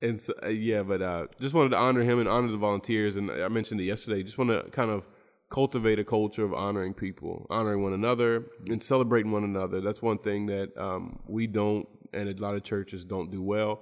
and 0.04 0.22
so, 0.22 0.34
uh, 0.44 0.50
yeah, 0.50 0.84
but 0.84 1.02
uh, 1.02 1.26
just 1.42 1.56
wanted 1.56 1.70
to 1.70 1.78
honor 1.78 2.04
him 2.04 2.20
and 2.20 2.30
honor 2.30 2.52
the 2.52 2.58
volunteers. 2.58 3.16
And 3.16 3.32
I 3.32 3.48
mentioned 3.48 3.82
it 3.82 3.86
yesterday. 3.86 4.22
Just 4.22 4.38
want 4.38 4.52
to 4.52 4.70
kind 4.70 4.92
of 4.92 5.08
cultivate 5.50 5.98
a 5.98 6.04
culture 6.04 6.46
of 6.46 6.54
honoring 6.54 6.94
people, 6.94 7.48
honoring 7.50 7.82
one 7.82 7.94
another, 7.94 8.46
and 8.70 8.84
celebrating 8.84 9.32
one 9.32 9.44
another. 9.44 9.82
That's 9.82 10.04
one 10.04 10.20
thing 10.20 10.46
that 10.48 10.78
um, 10.78 11.18
we 11.28 11.48
don't, 11.48 11.88
and 12.14 12.30
a 12.30 12.40
lot 12.40 12.54
of 12.54 12.64
churches 12.64 13.04
don't 13.04 13.32
do 13.32 13.42
well, 13.42 13.82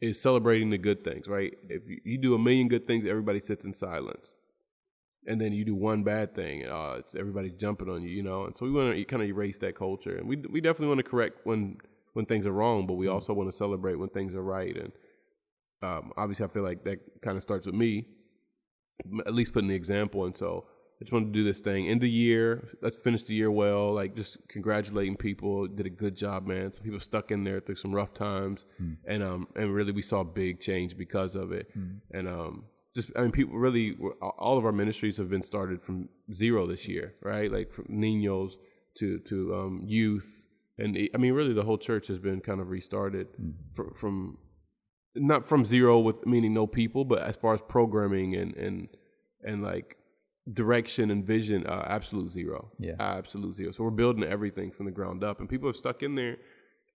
is 0.00 0.22
celebrating 0.22 0.70
the 0.70 0.78
good 0.78 1.02
things. 1.02 1.26
Right? 1.26 1.52
If 1.68 1.88
you, 1.88 2.00
you 2.04 2.16
do 2.16 2.36
a 2.36 2.38
million 2.38 2.68
good 2.68 2.86
things, 2.86 3.08
everybody 3.08 3.40
sits 3.40 3.64
in 3.64 3.72
silence, 3.72 4.34
and 5.26 5.40
then 5.40 5.52
you 5.52 5.64
do 5.64 5.74
one 5.74 6.02
bad 6.04 6.34
thing, 6.34 6.66
uh, 6.66 6.96
it's 6.98 7.14
everybody's 7.14 7.54
jumping 7.54 7.88
on 7.88 8.02
you. 8.02 8.10
You 8.10 8.22
know, 8.22 8.44
and 8.44 8.56
so 8.56 8.64
we 8.66 8.72
want 8.72 8.96
to 8.96 9.04
kind 9.04 9.22
of 9.22 9.28
erase 9.28 9.58
that 9.58 9.74
culture, 9.76 10.16
and 10.16 10.28
we 10.28 10.36
we 10.36 10.60
definitely 10.60 10.88
want 10.88 10.98
to 10.98 11.10
correct 11.10 11.40
when 11.44 11.78
when 12.14 12.26
things 12.26 12.46
are 12.46 12.52
wrong, 12.52 12.86
but 12.86 12.94
we 12.94 13.08
also 13.08 13.32
want 13.34 13.48
to 13.50 13.56
celebrate 13.56 13.96
when 13.96 14.08
things 14.10 14.34
are 14.34 14.42
right. 14.42 14.76
And 14.76 14.92
um, 15.82 16.12
obviously, 16.16 16.44
I 16.44 16.48
feel 16.48 16.62
like 16.62 16.84
that 16.84 16.98
kind 17.22 17.36
of 17.36 17.42
starts 17.42 17.66
with 17.66 17.74
me, 17.74 18.06
at 19.26 19.34
least 19.34 19.52
putting 19.52 19.68
the 19.68 19.74
example. 19.74 20.24
And 20.24 20.36
so 20.36 20.66
I 21.00 21.04
just 21.04 21.12
wanted 21.12 21.26
to 21.26 21.32
do 21.32 21.42
this 21.44 21.60
thing. 21.60 21.88
End 21.88 22.00
the 22.00 22.08
year, 22.08 22.68
let's 22.82 22.96
finish 22.98 23.24
the 23.24 23.34
year 23.34 23.50
well. 23.50 23.92
Like 23.92 24.14
just 24.14 24.36
congratulating 24.48 25.16
people, 25.16 25.66
did 25.66 25.86
a 25.86 25.90
good 25.90 26.16
job, 26.16 26.46
man. 26.46 26.72
Some 26.72 26.84
people 26.84 27.00
stuck 27.00 27.32
in 27.32 27.42
there 27.42 27.60
through 27.60 27.74
some 27.76 27.92
rough 27.92 28.14
times, 28.14 28.64
Mm. 28.80 28.96
and 29.06 29.22
um, 29.22 29.48
and 29.56 29.74
really 29.74 29.92
we 29.92 30.02
saw 30.02 30.22
big 30.22 30.60
change 30.60 30.96
because 30.96 31.34
of 31.34 31.50
it. 31.52 31.68
And 32.12 32.28
um, 32.28 32.64
just 32.94 33.10
I 33.16 33.22
mean, 33.22 33.32
people 33.32 33.58
really, 33.58 33.96
all 34.38 34.56
of 34.56 34.64
our 34.64 34.72
ministries 34.72 35.16
have 35.16 35.28
been 35.28 35.42
started 35.42 35.82
from 35.82 36.08
zero 36.32 36.66
this 36.66 36.86
year, 36.86 37.14
right? 37.22 37.50
Like 37.50 37.72
from 37.72 37.86
Ninos 37.88 38.56
to 38.98 39.18
to 39.20 39.54
um, 39.54 39.82
youth, 39.84 40.46
and 40.78 40.96
I 41.14 41.18
mean, 41.18 41.32
really, 41.32 41.52
the 41.52 41.64
whole 41.64 41.78
church 41.78 42.06
has 42.06 42.18
been 42.18 42.40
kind 42.40 42.60
of 42.60 42.70
restarted 42.70 43.28
fr- 43.72 43.94
from 43.94 44.38
not 45.16 45.44
from 45.44 45.64
zero 45.64 45.98
with 45.98 46.24
meaning 46.24 46.54
no 46.54 46.66
people, 46.66 47.04
but 47.04 47.22
as 47.22 47.36
far 47.36 47.54
as 47.54 47.62
programming 47.62 48.34
and 48.36 48.56
and 48.56 48.88
and 49.42 49.62
like 49.62 49.96
direction 50.52 51.10
and 51.10 51.26
vision, 51.26 51.66
uh, 51.66 51.84
absolute 51.86 52.30
zero. 52.30 52.70
Yeah. 52.78 52.94
absolute 52.98 53.54
zero. 53.54 53.72
So 53.72 53.84
we're 53.84 53.90
building 53.90 54.24
everything 54.24 54.70
from 54.70 54.86
the 54.86 54.92
ground 54.92 55.24
up, 55.24 55.40
and 55.40 55.48
people 55.48 55.68
have 55.68 55.76
stuck 55.76 56.02
in 56.02 56.14
there 56.14 56.36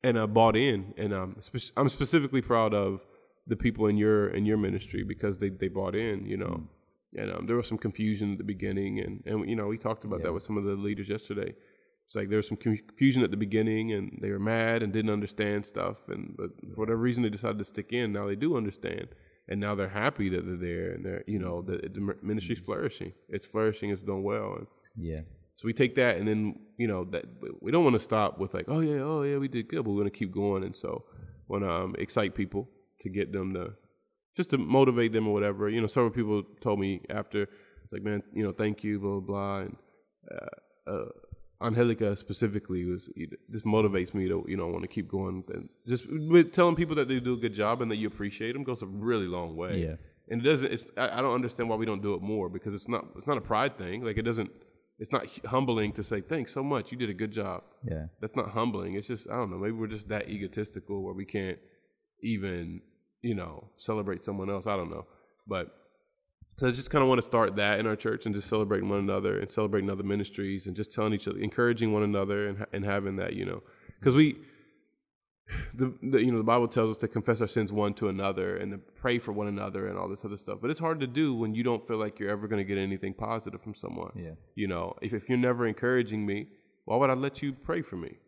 and 0.03 0.17
uh, 0.17 0.27
bought 0.27 0.55
in. 0.55 0.93
And 0.97 1.13
um, 1.13 1.35
spe- 1.41 1.73
I'm 1.75 1.89
specifically 1.89 2.41
proud 2.41 2.73
of 2.73 3.05
the 3.49 3.55
people 3.65 3.87
in 3.87 3.97
your 3.97 4.29
in 4.37 4.45
your 4.45 4.57
ministry 4.57 5.03
because 5.03 5.37
they 5.39 5.49
they 5.49 5.67
bought 5.67 5.95
in. 5.95 6.25
You 6.25 6.37
know, 6.37 6.55
and 7.15 7.31
um, 7.33 7.45
there 7.47 7.55
was 7.55 7.67
some 7.67 7.77
confusion 7.87 8.31
at 8.33 8.37
the 8.37 8.43
beginning, 8.55 8.99
and 8.99 9.23
and 9.25 9.49
you 9.49 9.55
know 9.55 9.67
we 9.67 9.77
talked 9.77 10.03
about 10.05 10.19
that 10.23 10.33
with 10.33 10.43
some 10.43 10.57
of 10.57 10.63
the 10.63 10.75
leaders 10.87 11.09
yesterday. 11.09 11.53
It's 12.05 12.15
like 12.15 12.29
there 12.29 12.37
was 12.37 12.47
some 12.47 12.57
confusion 12.57 13.23
at 13.23 13.31
the 13.31 13.37
beginning, 13.37 13.91
and 13.93 14.17
they 14.21 14.31
were 14.31 14.39
mad 14.39 14.81
and 14.83 14.91
didn't 14.91 15.11
understand 15.11 15.65
stuff. 15.65 15.97
And 16.07 16.35
but 16.37 16.49
for 16.73 16.81
whatever 16.81 16.97
reason, 16.97 17.21
they 17.23 17.29
decided 17.29 17.59
to 17.59 17.65
stick 17.65 17.91
in. 17.93 18.11
Now 18.13 18.25
they 18.27 18.35
do 18.35 18.57
understand, 18.57 19.09
and 19.47 19.59
now 19.59 19.75
they're 19.75 19.89
happy 20.05 20.27
that 20.29 20.43
they're 20.45 20.55
there, 20.69 20.91
and 20.93 21.05
they're 21.05 21.23
you 21.27 21.39
know 21.39 21.61
the, 21.61 21.77
the 21.95 22.15
ministry's 22.21 22.61
flourishing. 22.61 23.13
It's 23.27 23.45
flourishing. 23.45 23.89
It's 23.91 24.01
doing 24.01 24.23
well, 24.23 24.55
and 24.57 24.67
Yeah. 24.95 25.21
so 25.55 25.63
we 25.69 25.73
take 25.73 25.93
that, 26.01 26.17
and 26.17 26.27
then 26.27 26.39
you 26.77 26.87
know 26.87 27.03
that 27.13 27.25
we 27.61 27.71
don't 27.71 27.83
want 27.83 27.95
to 27.95 28.05
stop 28.11 28.39
with 28.39 28.53
like, 28.53 28.65
oh 28.67 28.79
yeah, 28.79 29.01
oh 29.01 29.21
yeah, 29.23 29.37
we 29.37 29.47
did 29.47 29.67
good, 29.67 29.83
but 29.83 29.91
we 29.91 29.97
want 30.01 30.11
to 30.13 30.17
keep 30.21 30.31
going, 30.31 30.63
and 30.63 30.75
so 30.75 31.05
want 31.47 31.63
to 31.63 31.71
um, 31.71 31.95
excite 31.99 32.33
people 32.35 32.69
to 33.01 33.09
get 33.09 33.31
them 33.31 33.53
to 33.53 33.73
just 34.35 34.51
to 34.51 34.57
motivate 34.57 35.11
them 35.11 35.27
or 35.27 35.33
whatever. 35.33 35.69
You 35.69 35.81
know, 35.81 35.87
several 35.87 36.11
people 36.11 36.43
told 36.61 36.79
me 36.79 37.01
after, 37.09 37.43
it's 37.83 37.91
like, 37.91 38.03
man, 38.03 38.23
you 38.33 38.43
know, 38.43 38.51
thank 38.51 38.83
you, 38.83 38.99
blah 38.99 39.19
blah, 39.19 39.19
blah. 39.19 39.57
and 39.59 39.75
uh, 40.31 40.91
uh, 40.91 41.05
Angelica 41.61 42.15
specifically 42.15 42.85
was 42.85 43.09
this 43.49 43.63
motivates 43.63 44.13
me 44.13 44.27
to 44.29 44.45
you 44.47 44.55
know 44.55 44.67
want 44.67 44.83
to 44.83 44.87
keep 44.87 45.09
going 45.09 45.43
and 45.53 45.67
just 45.85 46.07
with 46.09 46.53
telling 46.53 46.75
people 46.75 46.95
that 46.95 47.09
they 47.09 47.19
do 47.19 47.33
a 47.33 47.37
good 47.37 47.53
job 47.53 47.81
and 47.81 47.91
that 47.91 47.97
you 47.97 48.07
appreciate 48.07 48.53
them 48.53 48.63
goes 48.63 48.81
a 48.81 48.85
really 48.85 49.27
long 49.27 49.57
way. 49.57 49.83
Yeah. 49.83 49.95
And 50.29 50.41
it 50.41 50.49
doesn't. 50.49 50.71
It's 50.71 50.85
I, 50.95 51.19
I 51.19 51.21
don't 51.21 51.33
understand 51.33 51.69
why 51.69 51.75
we 51.75 51.85
don't 51.85 52.01
do 52.01 52.13
it 52.13 52.21
more 52.21 52.49
because 52.49 52.73
it's 52.73 52.87
not. 52.87 53.05
It's 53.17 53.27
not 53.27 53.37
a 53.37 53.41
pride 53.41 53.77
thing. 53.77 54.05
Like 54.05 54.17
it 54.17 54.21
doesn't. 54.21 54.51
It's 54.99 55.11
not 55.11 55.25
humbling 55.45 55.91
to 55.93 56.03
say 56.03 56.21
thanks 56.21 56.53
so 56.53 56.63
much. 56.63 56.91
You 56.91 56.97
did 56.97 57.09
a 57.09 57.13
good 57.13 57.31
job. 57.31 57.63
Yeah. 57.83 58.05
That's 58.21 58.35
not 58.35 58.51
humbling. 58.51 58.93
It's 58.93 59.07
just 59.07 59.29
I 59.29 59.33
don't 59.33 59.51
know. 59.51 59.57
Maybe 59.57 59.73
we're 59.73 59.87
just 59.87 60.07
that 60.09 60.29
egotistical 60.29 61.03
where 61.03 61.13
we 61.13 61.25
can't 61.25 61.57
even 62.21 62.81
you 63.21 63.35
know 63.35 63.69
celebrate 63.77 64.23
someone 64.23 64.49
else. 64.49 64.67
I 64.67 64.75
don't 64.75 64.89
know. 64.89 65.05
But 65.47 65.75
so 66.57 66.67
I 66.67 66.71
just 66.71 66.89
kind 66.89 67.01
of 67.01 67.09
want 67.09 67.19
to 67.19 67.25
start 67.25 67.55
that 67.55 67.79
in 67.79 67.87
our 67.87 67.95
church 67.95 68.25
and 68.25 68.35
just 68.35 68.49
celebrating 68.49 68.89
one 68.89 68.99
another 68.99 69.39
and 69.39 69.49
celebrating 69.49 69.89
other 69.89 70.03
ministries 70.03 70.67
and 70.67 70.75
just 70.75 70.91
telling 70.91 71.13
each 71.13 71.27
other, 71.27 71.39
encouraging 71.39 71.93
one 71.93 72.03
another 72.03 72.47
and 72.47 72.65
and 72.73 72.85
having 72.85 73.15
that 73.17 73.33
you 73.33 73.45
know 73.45 73.63
because 73.99 74.15
we. 74.15 74.37
The, 75.73 75.91
the 76.03 76.19
you 76.23 76.31
know 76.31 76.37
the 76.37 76.43
Bible 76.43 76.67
tells 76.67 76.91
us 76.91 76.97
to 76.99 77.07
confess 77.07 77.41
our 77.41 77.47
sins 77.47 77.73
one 77.73 77.95
to 77.95 78.07
another 78.07 78.57
and 78.57 78.71
to 78.71 78.77
pray 78.77 79.17
for 79.17 79.31
one 79.31 79.47
another 79.47 79.87
and 79.87 79.97
all 79.97 80.07
this 80.07 80.23
other 80.23 80.37
stuff. 80.37 80.59
But 80.61 80.69
it's 80.69 80.79
hard 80.79 80.99
to 80.99 81.07
do 81.07 81.33
when 81.33 81.55
you 81.55 81.63
don't 81.63 81.87
feel 81.87 81.97
like 81.97 82.19
you're 82.19 82.29
ever 82.29 82.47
going 82.47 82.59
to 82.59 82.63
get 82.63 82.77
anything 82.77 83.15
positive 83.15 83.59
from 83.59 83.73
someone. 83.73 84.11
Yeah. 84.15 84.33
You 84.53 84.67
know, 84.67 84.93
if 85.01 85.11
if 85.11 85.27
you're 85.27 85.39
never 85.39 85.65
encouraging 85.65 86.23
me, 86.23 86.49
why 86.85 86.97
would 86.97 87.09
I 87.09 87.15
let 87.15 87.41
you 87.41 87.53
pray 87.53 87.81
for 87.81 87.95
me? 87.95 88.19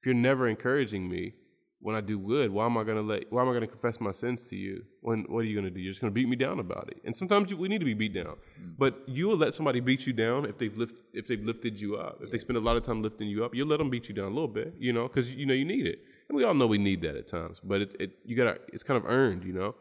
If 0.00 0.06
you're 0.06 0.16
never 0.16 0.48
encouraging 0.48 1.08
me 1.08 1.34
when 1.82 1.96
I 1.96 2.00
do 2.00 2.16
good, 2.18 2.50
why 2.52 2.64
am 2.64 2.78
I 2.78 2.84
going 2.84 2.96
to 2.96 3.02
let? 3.02 3.30
Why 3.32 3.42
am 3.42 3.48
I 3.48 3.50
going 3.50 3.62
to 3.62 3.66
confess 3.66 4.00
my 4.00 4.12
sins 4.12 4.44
to 4.44 4.56
you? 4.56 4.84
When 5.00 5.24
what 5.24 5.40
are 5.40 5.44
you 5.44 5.54
going 5.54 5.64
to 5.64 5.70
do? 5.70 5.80
You're 5.80 5.90
just 5.90 6.00
going 6.00 6.12
to 6.12 6.14
beat 6.14 6.28
me 6.28 6.36
down 6.36 6.60
about 6.60 6.88
it. 6.88 7.02
And 7.04 7.16
sometimes 7.16 7.50
you, 7.50 7.56
we 7.56 7.68
need 7.68 7.80
to 7.80 7.84
be 7.84 7.94
beat 7.94 8.14
down, 8.14 8.36
mm. 8.60 8.74
but 8.78 9.02
you 9.06 9.26
will 9.28 9.36
let 9.36 9.52
somebody 9.52 9.80
beat 9.80 10.06
you 10.06 10.12
down 10.12 10.44
if 10.44 10.58
they've 10.58 10.76
lift 10.76 10.94
if 11.12 11.26
they've 11.26 11.44
lifted 11.44 11.80
you 11.80 11.96
up. 11.96 12.20
If 12.22 12.30
they 12.30 12.38
spend 12.38 12.56
a 12.56 12.60
lot 12.60 12.76
of 12.76 12.84
time 12.84 13.02
lifting 13.02 13.28
you 13.28 13.44
up, 13.44 13.54
you'll 13.54 13.68
let 13.68 13.78
them 13.78 13.90
beat 13.90 14.08
you 14.08 14.14
down 14.14 14.26
a 14.26 14.34
little 14.34 14.48
bit, 14.48 14.74
you 14.78 14.92
know, 14.92 15.08
because 15.08 15.34
you 15.34 15.44
know 15.44 15.54
you 15.54 15.64
need 15.64 15.86
it. 15.86 15.98
And 16.28 16.36
we 16.36 16.44
all 16.44 16.54
know 16.54 16.68
we 16.68 16.78
need 16.78 17.02
that 17.02 17.16
at 17.16 17.26
times, 17.26 17.58
but 17.64 17.80
it, 17.82 17.96
it 17.98 18.10
you 18.24 18.36
got 18.36 18.44
to 18.44 18.60
it's 18.72 18.84
kind 18.84 18.96
of 18.96 19.10
earned, 19.10 19.44
you 19.44 19.52
know. 19.52 19.74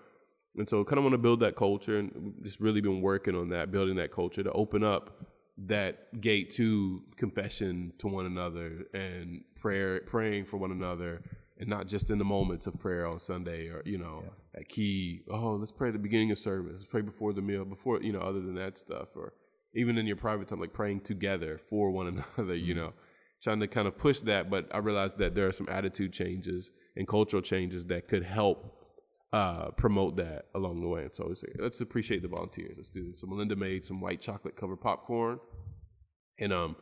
And 0.58 0.68
so, 0.68 0.84
kind 0.84 0.98
of 0.98 1.06
want 1.06 1.14
to 1.14 1.18
build 1.18 1.40
that 1.42 1.56
culture, 1.56 1.98
and 1.98 2.34
just 2.44 2.60
really 2.60 2.82
been 2.82 3.02
working 3.02 3.36
on 3.36 3.50
that, 3.50 3.72
building 3.72 3.96
that 3.98 4.12
culture 4.12 4.44
to 4.44 4.52
open 4.52 4.84
up 4.84 5.22
that 5.68 6.20
gate 6.20 6.52
to 6.52 7.04
confession 7.16 7.94
to 8.00 8.08
one 8.08 8.26
another 8.26 8.86
and 8.94 9.44
prayer, 9.56 10.02
praying 10.02 10.46
for 10.46 10.58
one 10.58 10.72
another, 10.72 11.22
and 11.62 11.70
not 11.70 11.88
just 11.88 12.10
in 12.10 12.18
the 12.18 12.26
moments 12.26 12.66
of 12.66 12.78
prayer 12.80 13.08
on 13.08 13.20
Sunday 13.20 13.68
or 13.68 13.84
you 13.86 13.98
know 13.98 14.24
at 14.56 14.68
key. 14.68 15.22
Oh, 15.30 15.54
let's 15.54 15.72
pray 15.72 15.90
at 15.90 15.94
the 15.94 16.00
beginning 16.00 16.32
of 16.32 16.40
service. 16.40 16.74
Let's 16.74 16.86
pray 16.86 17.02
before 17.02 17.32
the 17.34 17.42
meal, 17.42 17.64
before 17.64 18.02
you 18.02 18.12
know, 18.12 18.20
other 18.20 18.42
than 18.42 18.56
that 18.56 18.78
stuff, 18.78 19.10
or 19.16 19.34
even 19.76 19.98
in 19.98 20.08
your 20.08 20.16
private 20.18 20.48
time, 20.48 20.60
like 20.60 20.74
praying 20.74 21.02
together 21.02 21.58
for 21.58 21.92
one 21.92 22.08
another. 22.38 22.56
You 22.56 22.74
know, 22.74 22.94
trying 23.42 23.60
to 23.60 23.68
kind 23.68 23.88
of 23.88 23.98
push 23.98 24.20
that. 24.22 24.50
But 24.50 24.68
I 24.74 24.80
realized 24.80 25.20
that 25.20 25.36
there 25.36 25.48
are 25.48 25.52
some 25.54 25.68
attitude 25.70 26.12
changes 26.12 26.72
and 26.98 27.08
cultural 27.08 27.44
changes 27.44 27.86
that 27.86 28.08
could 28.08 28.24
help 28.24 28.76
uh, 29.32 29.70
promote 29.78 30.18
that 30.18 30.46
along 30.56 30.82
the 30.82 30.88
way. 30.88 31.04
And 31.04 31.14
so 31.14 31.30
it's, 31.30 31.44
let's 31.60 31.80
appreciate 31.80 32.24
the 32.24 32.28
volunteers. 32.28 32.74
Let's 32.76 32.90
do 32.90 33.08
this. 33.08 33.22
So 33.22 33.28
Melinda 33.28 33.56
made 33.56 33.86
some 33.86 34.02
white 34.02 34.20
chocolate 34.20 34.56
covered 34.56 34.82
popcorn, 34.82 35.40
and 36.40 36.52
um, 36.52 36.76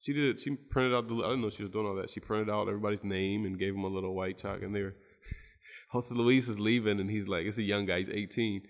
she 0.00 0.12
did. 0.12 0.36
it. 0.36 0.40
She 0.40 0.56
printed 0.56 0.94
out 0.94 1.08
the. 1.08 1.14
I 1.16 1.28
didn't 1.30 1.42
know 1.42 1.50
she 1.50 1.62
was 1.62 1.70
doing 1.70 1.86
all 1.86 1.94
that. 1.96 2.10
She 2.10 2.20
printed 2.20 2.50
out 2.50 2.68
everybody's 2.68 3.04
name 3.04 3.44
and 3.44 3.58
gave 3.58 3.74
them 3.74 3.84
a 3.84 3.88
little 3.88 4.14
white 4.14 4.38
chalk 4.38 4.62
And 4.62 4.74
they 4.74 4.82
were. 4.82 4.94
Jose 5.92 6.14
Luis 6.14 6.48
is 6.48 6.58
leaving, 6.58 7.00
and 7.00 7.10
he's 7.10 7.28
like, 7.28 7.46
"It's 7.46 7.58
a 7.58 7.62
young 7.62 7.86
guy. 7.86 7.98
He's 7.98 8.08
18." 8.08 8.62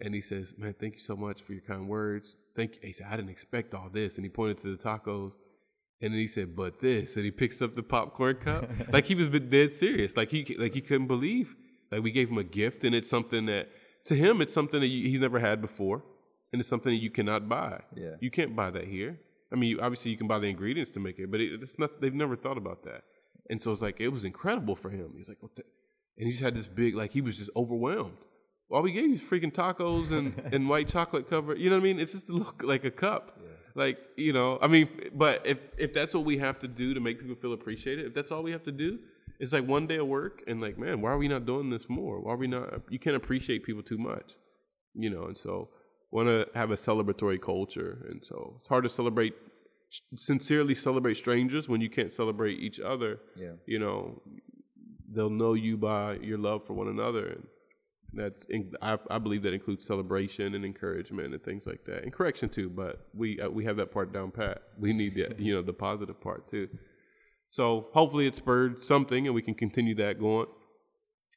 And 0.00 0.14
he 0.14 0.20
says, 0.20 0.54
"Man, 0.58 0.74
thank 0.78 0.94
you 0.94 1.00
so 1.00 1.14
much 1.16 1.42
for 1.42 1.52
your 1.52 1.62
kind 1.62 1.88
words. 1.88 2.38
Thank 2.56 2.74
you." 2.74 2.80
He 2.82 2.92
said, 2.92 3.06
"I 3.10 3.16
didn't 3.16 3.30
expect 3.30 3.74
all 3.74 3.88
this." 3.92 4.16
And 4.16 4.24
he 4.24 4.30
pointed 4.30 4.58
to 4.58 4.76
the 4.76 4.82
tacos. 4.82 5.32
And 6.00 6.12
then 6.12 6.18
he 6.18 6.26
said, 6.26 6.56
"But 6.56 6.80
this," 6.80 7.14
and 7.16 7.24
he 7.24 7.30
picks 7.30 7.62
up 7.62 7.74
the 7.74 7.82
popcorn 7.84 8.36
cup, 8.36 8.68
like 8.92 9.04
he 9.04 9.14
was 9.14 9.28
dead 9.28 9.72
serious, 9.72 10.16
like 10.16 10.30
he 10.30 10.56
like 10.58 10.74
he 10.74 10.80
couldn't 10.80 11.06
believe, 11.06 11.54
like 11.92 12.02
we 12.02 12.10
gave 12.10 12.28
him 12.28 12.38
a 12.38 12.44
gift, 12.44 12.82
and 12.82 12.92
it's 12.92 13.08
something 13.08 13.46
that 13.46 13.68
to 14.06 14.16
him 14.16 14.40
it's 14.40 14.52
something 14.52 14.80
that 14.80 14.88
you, 14.88 15.08
he's 15.08 15.20
never 15.20 15.38
had 15.38 15.60
before, 15.60 16.02
and 16.52 16.58
it's 16.58 16.68
something 16.68 16.92
that 16.92 17.00
you 17.00 17.10
cannot 17.10 17.48
buy. 17.48 17.82
Yeah. 17.94 18.16
you 18.20 18.32
can't 18.32 18.56
buy 18.56 18.70
that 18.70 18.88
here. 18.88 19.20
I 19.52 19.56
mean, 19.56 19.78
obviously 19.80 20.10
you 20.10 20.16
can 20.16 20.26
buy 20.26 20.38
the 20.38 20.46
ingredients 20.48 20.90
to 20.92 21.00
make 21.00 21.18
it, 21.18 21.30
but 21.30 21.40
it, 21.40 21.62
it's 21.62 21.78
not. 21.78 22.00
They've 22.00 22.14
never 22.14 22.36
thought 22.36 22.58
about 22.58 22.84
that, 22.84 23.02
and 23.50 23.60
so 23.60 23.72
it's 23.72 23.82
like 23.82 24.00
it 24.00 24.08
was 24.08 24.24
incredible 24.24 24.76
for 24.76 24.90
him. 24.90 25.12
He's 25.16 25.28
like, 25.28 25.42
what 25.42 25.54
the? 25.56 25.64
and 26.16 26.26
he 26.26 26.32
just 26.32 26.42
had 26.42 26.54
this 26.54 26.68
big, 26.68 26.94
like 26.94 27.12
he 27.12 27.20
was 27.20 27.38
just 27.38 27.50
overwhelmed. 27.56 28.18
All 28.70 28.82
we 28.82 28.92
gave 28.92 29.10
you 29.10 29.18
freaking 29.18 29.52
tacos 29.52 30.12
and, 30.12 30.34
and 30.52 30.68
white 30.68 30.88
chocolate 30.88 31.28
cover. 31.28 31.54
You 31.54 31.68
know 31.68 31.76
what 31.76 31.82
I 31.82 31.84
mean? 31.84 32.00
It's 32.00 32.12
just 32.12 32.26
to 32.28 32.32
look 32.32 32.62
like 32.64 32.84
a 32.84 32.90
cup. 32.90 33.38
Like, 33.74 33.98
you 34.16 34.32
know, 34.32 34.58
I 34.60 34.66
mean, 34.66 34.88
but 35.14 35.46
if 35.46 35.58
if 35.78 35.92
that's 35.92 36.14
what 36.14 36.24
we 36.24 36.38
have 36.38 36.58
to 36.60 36.68
do 36.68 36.92
to 36.92 37.00
make 37.00 37.18
people 37.20 37.36
feel 37.36 37.54
appreciated, 37.54 38.06
if 38.06 38.14
that's 38.14 38.30
all 38.30 38.42
we 38.42 38.52
have 38.52 38.62
to 38.64 38.72
do, 38.72 38.98
it's 39.40 39.52
like 39.52 39.66
one 39.66 39.86
day 39.86 39.96
of 39.96 40.06
work 40.06 40.42
and 40.46 40.60
like, 40.60 40.78
man, 40.78 41.00
why 41.00 41.10
are 41.10 41.18
we 41.18 41.26
not 41.26 41.46
doing 41.46 41.70
this 41.70 41.88
more? 41.88 42.20
Why 42.20 42.34
are 42.34 42.36
we 42.36 42.46
not 42.46 42.82
you 42.90 42.98
can't 42.98 43.16
appreciate 43.16 43.64
people 43.64 43.82
too 43.82 43.98
much. 43.98 44.34
You 44.94 45.08
know, 45.08 45.24
and 45.24 45.38
so 45.38 45.70
want 46.12 46.28
to 46.28 46.46
have 46.54 46.70
a 46.70 46.74
celebratory 46.74 47.40
culture. 47.40 48.06
And 48.08 48.22
so 48.24 48.56
it's 48.60 48.68
hard 48.68 48.84
to 48.84 48.90
celebrate 48.90 49.34
sincerely 50.16 50.74
celebrate 50.74 51.14
strangers 51.14 51.68
when 51.68 51.80
you 51.80 51.90
can't 51.90 52.12
celebrate 52.12 52.58
each 52.60 52.80
other. 52.80 53.20
Yeah. 53.36 53.52
You 53.66 53.78
know, 53.78 54.22
they'll 55.12 55.30
know 55.30 55.54
you 55.54 55.76
by 55.76 56.14
your 56.16 56.38
love 56.38 56.64
for 56.64 56.74
one 56.74 56.88
another 56.88 57.26
and 57.26 57.46
that's 58.14 58.44
in, 58.50 58.72
I, 58.82 58.98
I 59.10 59.18
believe 59.18 59.42
that 59.42 59.54
includes 59.54 59.86
celebration 59.86 60.54
and 60.54 60.64
encouragement 60.64 61.32
and 61.32 61.42
things 61.42 61.64
like 61.66 61.84
that 61.86 62.02
and 62.02 62.12
correction 62.12 62.48
too 62.48 62.68
but 62.68 63.06
we 63.14 63.40
uh, 63.40 63.48
we 63.48 63.64
have 63.64 63.76
that 63.76 63.90
part 63.90 64.12
down 64.12 64.30
pat 64.30 64.62
we 64.78 64.92
need 64.92 65.14
the 65.14 65.34
you 65.38 65.54
know 65.54 65.62
the 65.62 65.72
positive 65.72 66.20
part 66.20 66.48
too 66.48 66.68
so 67.50 67.88
hopefully 67.92 68.26
it 68.26 68.36
spurred 68.36 68.84
something 68.84 69.26
and 69.26 69.34
we 69.34 69.42
can 69.42 69.54
continue 69.54 69.94
that 69.94 70.18
going 70.18 70.46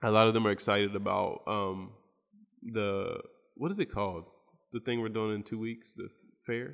a 0.04 0.12
lot 0.12 0.28
of 0.28 0.34
them 0.34 0.46
are 0.46 0.52
excited 0.52 0.96
about 0.96 1.42
um 1.48 1.92
the 2.74 3.20
what 3.56 3.72
is 3.72 3.80
it 3.80 3.92
called 3.92 4.26
the 4.76 4.82
thing 4.86 5.00
we're 5.02 5.10
doing 5.20 5.34
in 5.36 5.42
two 5.52 5.58
weeks 5.68 5.88
the 5.96 6.08
fair 6.46 6.68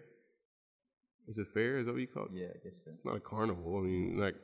Is 1.28 1.38
it 1.38 1.48
fair? 1.54 1.72
Is 1.80 1.86
that 1.86 1.94
what 1.96 2.02
you 2.02 2.08
call 2.16 2.26
it? 2.26 2.32
Yeah, 2.34 2.48
I 2.56 2.60
guess 2.64 2.78
so. 2.84 2.92
It's 2.96 3.06
not 3.06 3.16
a 3.16 3.20
carnival. 3.20 3.78
I 3.78 3.82
mean, 3.82 4.18
like 4.26 4.36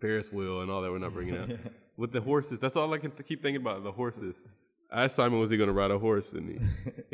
Ferris 0.00 0.32
wheel 0.32 0.60
and 0.62 0.70
all 0.70 0.82
that. 0.82 0.90
We're 0.90 0.98
not 1.06 1.14
bringing 1.14 1.36
out 1.40 1.48
with 1.96 2.10
the 2.12 2.20
horses. 2.20 2.58
That's 2.60 2.76
all 2.76 2.92
I 2.92 2.98
can 2.98 3.12
th- 3.12 3.26
keep 3.28 3.40
thinking 3.42 3.62
about. 3.62 3.82
The 3.84 3.92
horses. 3.92 4.36
I 4.92 5.04
asked 5.04 5.14
Simon, 5.16 5.38
was 5.38 5.50
he 5.50 5.56
going 5.56 5.68
to 5.74 5.78
ride 5.82 5.92
a 5.92 5.98
horse, 6.08 6.32
and 6.32 6.44
he, 6.50 6.58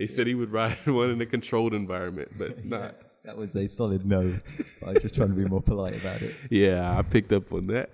he 0.02 0.06
said 0.14 0.26
he 0.26 0.34
would 0.34 0.50
ride 0.50 0.78
one 0.86 1.10
in 1.10 1.20
a 1.20 1.26
controlled 1.26 1.74
environment, 1.74 2.30
but 2.38 2.64
not. 2.64 2.94
That 3.26 3.36
was 3.36 3.54
a 3.54 3.68
solid 3.68 4.06
no. 4.06 4.20
I 4.86 4.92
was 4.92 5.02
just 5.02 5.14
trying 5.14 5.28
to 5.28 5.34
be 5.34 5.44
more 5.44 5.60
polite 5.60 5.96
about 6.00 6.22
it. 6.22 6.34
Yeah, 6.50 6.96
I 6.98 7.02
picked 7.02 7.32
up 7.32 7.52
on 7.52 7.66
that. 7.66 7.90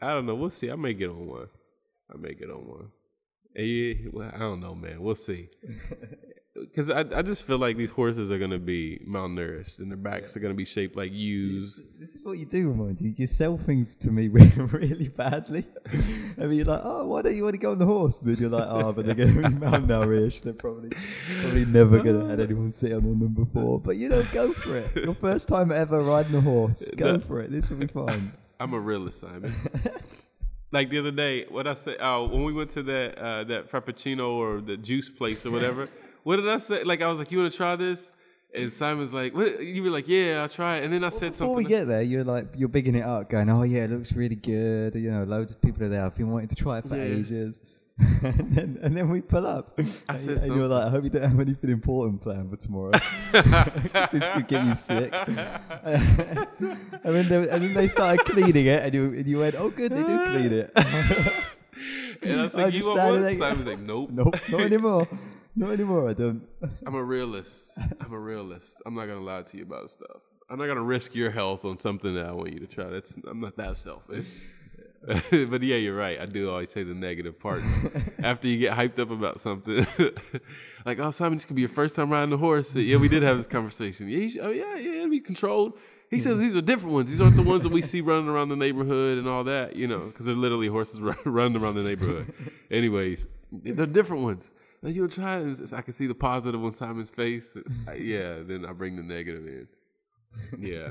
I 0.00 0.08
don't 0.14 0.26
know. 0.26 0.36
We'll 0.36 0.50
see. 0.50 0.70
I 0.70 0.76
may 0.76 0.94
get 0.94 1.10
on 1.10 1.26
one. 1.26 1.48
I 2.12 2.16
may 2.18 2.34
get 2.34 2.50
on 2.50 2.62
one. 2.68 2.88
Eh, 3.56 3.62
Yeah, 3.64 3.94
well, 4.12 4.30
I 4.32 4.38
don't 4.38 4.60
know, 4.60 4.74
man. 4.76 5.00
We'll 5.02 5.14
see. 5.16 5.48
Because 6.60 6.90
I, 6.90 7.00
I 7.00 7.22
just 7.22 7.42
feel 7.42 7.58
like 7.58 7.76
these 7.76 7.90
horses 7.90 8.30
are 8.30 8.38
going 8.38 8.50
to 8.50 8.58
be 8.58 9.00
malnourished 9.08 9.78
and 9.78 9.90
their 9.90 9.96
backs 9.96 10.36
are 10.36 10.40
going 10.40 10.52
to 10.52 10.56
be 10.56 10.64
shaped 10.64 10.96
like 10.96 11.12
U's. 11.12 11.80
This 11.98 12.14
is 12.14 12.24
what 12.24 12.38
you 12.38 12.46
do, 12.46 12.68
remind 12.68 13.00
you. 13.00 13.14
You 13.16 13.26
sell 13.26 13.56
things 13.56 13.96
to 13.96 14.10
me 14.10 14.28
really 14.56 15.08
badly. 15.08 15.64
I 16.38 16.46
mean, 16.46 16.58
you're 16.58 16.66
like, 16.66 16.82
oh, 16.82 17.06
why 17.06 17.22
don't 17.22 17.36
you 17.36 17.44
want 17.44 17.54
to 17.54 17.58
go 17.58 17.72
on 17.72 17.78
the 17.78 17.86
horse? 17.86 18.22
And 18.22 18.30
then 18.30 18.40
you're 18.40 18.50
like, 18.50 18.68
oh, 18.68 18.92
but 18.92 19.06
they're 19.06 19.14
going 19.14 19.34
to 19.34 19.40
be 19.42 19.56
malnourished. 19.66 20.42
They're 20.42 20.52
probably 20.52 20.90
probably 21.40 21.64
never 21.64 21.98
going 21.98 22.20
to 22.20 22.26
ah. 22.26 22.30
had 22.30 22.40
anyone 22.40 22.72
sit 22.72 22.92
on 22.92 23.04
them 23.04 23.34
before. 23.34 23.80
But 23.80 23.96
you 23.96 24.08
know, 24.08 24.24
go 24.32 24.52
for 24.52 24.76
it. 24.76 24.96
Your 24.96 25.14
first 25.14 25.48
time 25.48 25.72
ever 25.72 26.02
riding 26.02 26.34
a 26.34 26.40
horse. 26.40 26.88
Go 26.96 27.18
for 27.18 27.40
it. 27.40 27.50
This 27.50 27.70
will 27.70 27.78
be 27.78 27.86
fine. 27.86 28.32
I'm 28.60 28.74
a 28.74 28.80
realist, 28.80 29.20
Simon. 29.20 29.54
like 30.70 30.90
the 30.90 30.98
other 30.98 31.10
day, 31.10 31.46
what 31.48 31.66
I 31.66 31.74
said, 31.74 31.96
oh, 32.00 32.26
when 32.26 32.44
we 32.44 32.52
went 32.52 32.70
to 32.70 32.82
that 32.82 33.18
uh, 33.18 33.44
that 33.44 33.70
Frappuccino 33.70 34.28
or 34.28 34.60
the 34.60 34.76
juice 34.76 35.08
place 35.08 35.46
or 35.46 35.50
whatever, 35.50 35.88
what 36.22 36.36
did 36.36 36.48
I 36.48 36.58
say? 36.58 36.84
Like 36.84 37.02
I 37.02 37.06
was 37.06 37.18
like, 37.18 37.30
"You 37.30 37.38
want 37.38 37.52
to 37.52 37.56
try 37.56 37.76
this?" 37.76 38.12
And 38.54 38.72
Simon's 38.72 39.12
like, 39.12 39.34
"What?" 39.34 39.62
You 39.62 39.82
were 39.82 39.90
like, 39.90 40.08
"Yeah, 40.08 40.40
I'll 40.42 40.48
try 40.48 40.76
it." 40.78 40.84
And 40.84 40.92
then 40.92 41.04
I 41.04 41.10
said 41.10 41.32
Before 41.32 41.54
we 41.54 41.64
get 41.64 41.86
there, 41.86 42.02
you're 42.02 42.24
like, 42.24 42.46
you're 42.56 42.68
bigging 42.68 42.94
it 42.96 43.04
up, 43.04 43.30
going, 43.30 43.48
oh 43.48 43.62
yeah, 43.62 43.84
it 43.84 43.90
looks 43.90 44.12
really 44.12 44.34
good. 44.36 44.94
You 44.94 45.10
know, 45.10 45.24
loads 45.24 45.52
of 45.52 45.60
people 45.60 45.84
are 45.84 45.88
there. 45.88 46.04
I've 46.04 46.16
been 46.16 46.30
wanting 46.30 46.48
to 46.48 46.56
try 46.56 46.78
it 46.78 46.84
for 46.84 46.96
Yeah. 46.96 47.04
ages. 47.04 47.62
and, 48.22 48.52
then, 48.54 48.78
and 48.82 48.96
then 48.96 49.10
we 49.10 49.20
pull 49.20 49.46
up. 49.46 49.78
I 49.78 49.82
and, 50.08 50.20
said 50.20 50.38
and 50.38 50.56
you're 50.56 50.66
like, 50.68 50.86
I 50.86 50.88
hope 50.90 51.04
you 51.04 51.10
don't 51.10 51.22
have 51.22 51.38
anything 51.38 51.70
important 51.70 52.22
planned 52.22 52.50
for 52.50 52.56
tomorrow. 52.56 52.92
this 54.10 54.26
could 54.28 54.48
get 54.48 54.64
you 54.64 54.74
sick. 54.74 55.12
and, 55.84 56.48
then 57.04 57.28
they, 57.28 57.48
and 57.50 57.62
then 57.62 57.74
they 57.74 57.88
started 57.88 58.24
cleaning 58.24 58.66
it, 58.66 58.82
and 58.84 58.94
you, 58.94 59.04
and 59.04 59.26
you 59.26 59.38
went, 59.40 59.54
oh 59.56 59.68
good, 59.68 59.92
they 59.92 60.02
do 60.02 60.24
clean 60.26 60.52
it. 60.52 60.72
and 62.22 62.40
I 62.40 62.42
was 62.44 62.54
I 62.54 62.64
like, 62.64 62.74
"You 62.74 62.80
just 62.80 62.88
want 62.88 63.00
one?" 63.00 63.22
like- 63.22 63.38
Simon's 63.38 63.66
like, 63.66 63.80
"Nope." 63.80 64.10
nope, 64.10 64.34
not 64.50 64.60
anymore. 64.62 65.08
Not 65.56 65.72
anymore, 65.72 66.08
I 66.08 66.14
don't. 66.14 66.46
I'm 66.86 66.94
a 66.94 67.02
realist. 67.02 67.78
I'm 68.00 68.12
a 68.12 68.18
realist. 68.18 68.80
I'm 68.86 68.94
not 68.94 69.06
gonna 69.06 69.20
lie 69.20 69.42
to 69.42 69.56
you 69.56 69.64
about 69.64 69.90
stuff. 69.90 70.22
I'm 70.48 70.58
not 70.58 70.66
gonna 70.66 70.82
risk 70.82 71.14
your 71.14 71.30
health 71.30 71.64
on 71.64 71.78
something 71.78 72.14
that 72.14 72.26
I 72.26 72.32
want 72.32 72.52
you 72.52 72.60
to 72.60 72.66
try. 72.66 72.84
That's 72.84 73.16
I'm 73.28 73.38
not 73.38 73.56
that 73.56 73.76
selfish. 73.76 74.26
but 75.06 75.62
yeah, 75.62 75.76
you're 75.76 75.96
right. 75.96 76.20
I 76.20 76.26
do 76.26 76.50
always 76.50 76.70
say 76.70 76.82
the 76.82 76.94
negative 76.94 77.38
part. 77.38 77.62
After 78.22 78.48
you 78.48 78.58
get 78.58 78.72
hyped 78.74 78.98
up 78.98 79.10
about 79.10 79.40
something, 79.40 79.86
like, 80.84 80.98
oh, 80.98 81.10
Simon, 81.10 81.38
this 81.38 81.46
could 81.46 81.56
be 81.56 81.62
your 81.62 81.70
first 81.70 81.96
time 81.96 82.10
riding 82.10 82.32
a 82.34 82.36
horse. 82.36 82.74
Yeah, 82.74 82.98
we 82.98 83.08
did 83.08 83.22
have 83.22 83.38
this 83.38 83.46
conversation. 83.46 84.08
Yeah, 84.08 84.28
should- 84.28 84.42
oh 84.42 84.50
yeah, 84.50 84.76
yeah, 84.76 84.92
it'll 84.98 85.08
be 85.08 85.20
controlled. 85.20 85.78
He 86.10 86.18
says 86.18 86.34
mm-hmm. 86.34 86.42
these 86.42 86.56
are 86.56 86.60
different 86.60 86.94
ones. 86.94 87.10
These 87.10 87.20
aren't 87.20 87.36
the 87.36 87.42
ones 87.42 87.62
that 87.62 87.72
we 87.72 87.82
see 87.82 88.00
running 88.00 88.28
around 88.28 88.50
the 88.50 88.56
neighborhood 88.56 89.16
and 89.16 89.28
all 89.28 89.44
that, 89.44 89.76
you 89.76 89.86
know, 89.86 90.00
because 90.00 90.26
they're 90.26 90.34
literally 90.34 90.68
horses 90.68 91.00
running 91.00 91.56
around 91.56 91.76
the 91.76 91.82
neighborhood. 91.82 92.34
Anyways, 92.70 93.26
they're 93.52 93.86
different 93.86 94.24
ones. 94.24 94.52
Then 94.82 94.94
you'll 94.94 95.08
try 95.08 95.38
it. 95.38 95.42
and 95.58 95.72
I 95.74 95.82
can 95.82 95.92
see 95.92 96.06
the 96.06 96.14
positive 96.14 96.62
on 96.64 96.72
Simon's 96.74 97.10
face. 97.10 97.54
I- 97.86 97.94
yeah, 97.94 98.36
then 98.42 98.64
I 98.64 98.72
bring 98.72 98.96
the 98.96 99.02
negative 99.02 99.46
in. 99.46 99.68
Yeah. 100.58 100.90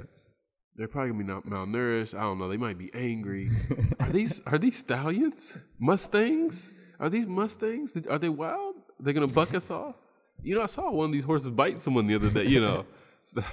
They're 0.76 0.88
probably 0.88 1.12
gonna 1.12 1.24
be 1.24 1.30
not 1.34 1.46
malnourished. 1.46 2.18
I 2.18 2.22
don't 2.22 2.40
know. 2.40 2.48
They 2.48 2.58
might 2.58 2.78
be 2.78 2.90
angry. 2.94 3.50
Are 4.00 4.10
these 4.10 4.42
are 4.46 4.58
these 4.58 4.78
stallions? 4.78 5.58
Mustangs? 5.78 6.72
Are 7.00 7.10
these 7.10 7.28
Mustangs? 7.28 7.98
Are 8.10 8.18
they 8.20 8.30
wild? 8.30 8.76
They're 9.00 9.14
gonna 9.14 9.28
buck 9.28 9.54
us 9.56 9.70
off? 9.72 9.96
You 10.42 10.56
know, 10.56 10.62
I 10.62 10.68
saw 10.68 10.90
one 10.92 11.08
of 11.08 11.12
these 11.12 11.26
horses 11.26 11.50
bite 11.50 11.80
someone 11.80 12.08
the 12.08 12.16
other 12.16 12.30
day. 12.30 12.46
You 12.46 12.62
know, 12.62 12.86
So, 13.24 13.44